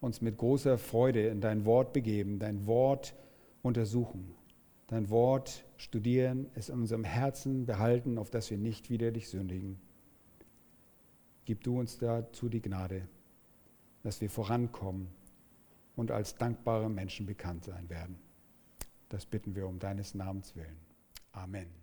uns 0.00 0.20
mit 0.20 0.36
großer 0.36 0.76
Freude 0.76 1.28
in 1.28 1.40
dein 1.40 1.64
Wort 1.64 1.92
begeben, 1.92 2.38
dein 2.38 2.66
Wort 2.66 3.14
untersuchen, 3.62 4.34
dein 4.92 5.08
Wort 5.08 5.64
studieren, 5.78 6.50
es 6.54 6.68
in 6.68 6.80
unserem 6.80 7.04
Herzen 7.04 7.64
behalten, 7.64 8.18
auf 8.18 8.28
dass 8.28 8.50
wir 8.50 8.58
nicht 8.58 8.90
wieder 8.90 9.10
dich 9.10 9.30
sündigen. 9.30 9.80
Gib 11.46 11.64
du 11.64 11.80
uns 11.80 11.96
dazu 11.96 12.50
die 12.50 12.60
Gnade, 12.60 13.08
dass 14.02 14.20
wir 14.20 14.28
vorankommen 14.28 15.08
und 15.96 16.10
als 16.10 16.36
dankbare 16.36 16.90
Menschen 16.90 17.24
bekannt 17.24 17.64
sein 17.64 17.88
werden. 17.88 18.18
Das 19.08 19.24
bitten 19.24 19.56
wir 19.56 19.66
um 19.66 19.78
deines 19.78 20.14
Namens 20.14 20.54
willen. 20.56 20.76
Amen. 21.32 21.81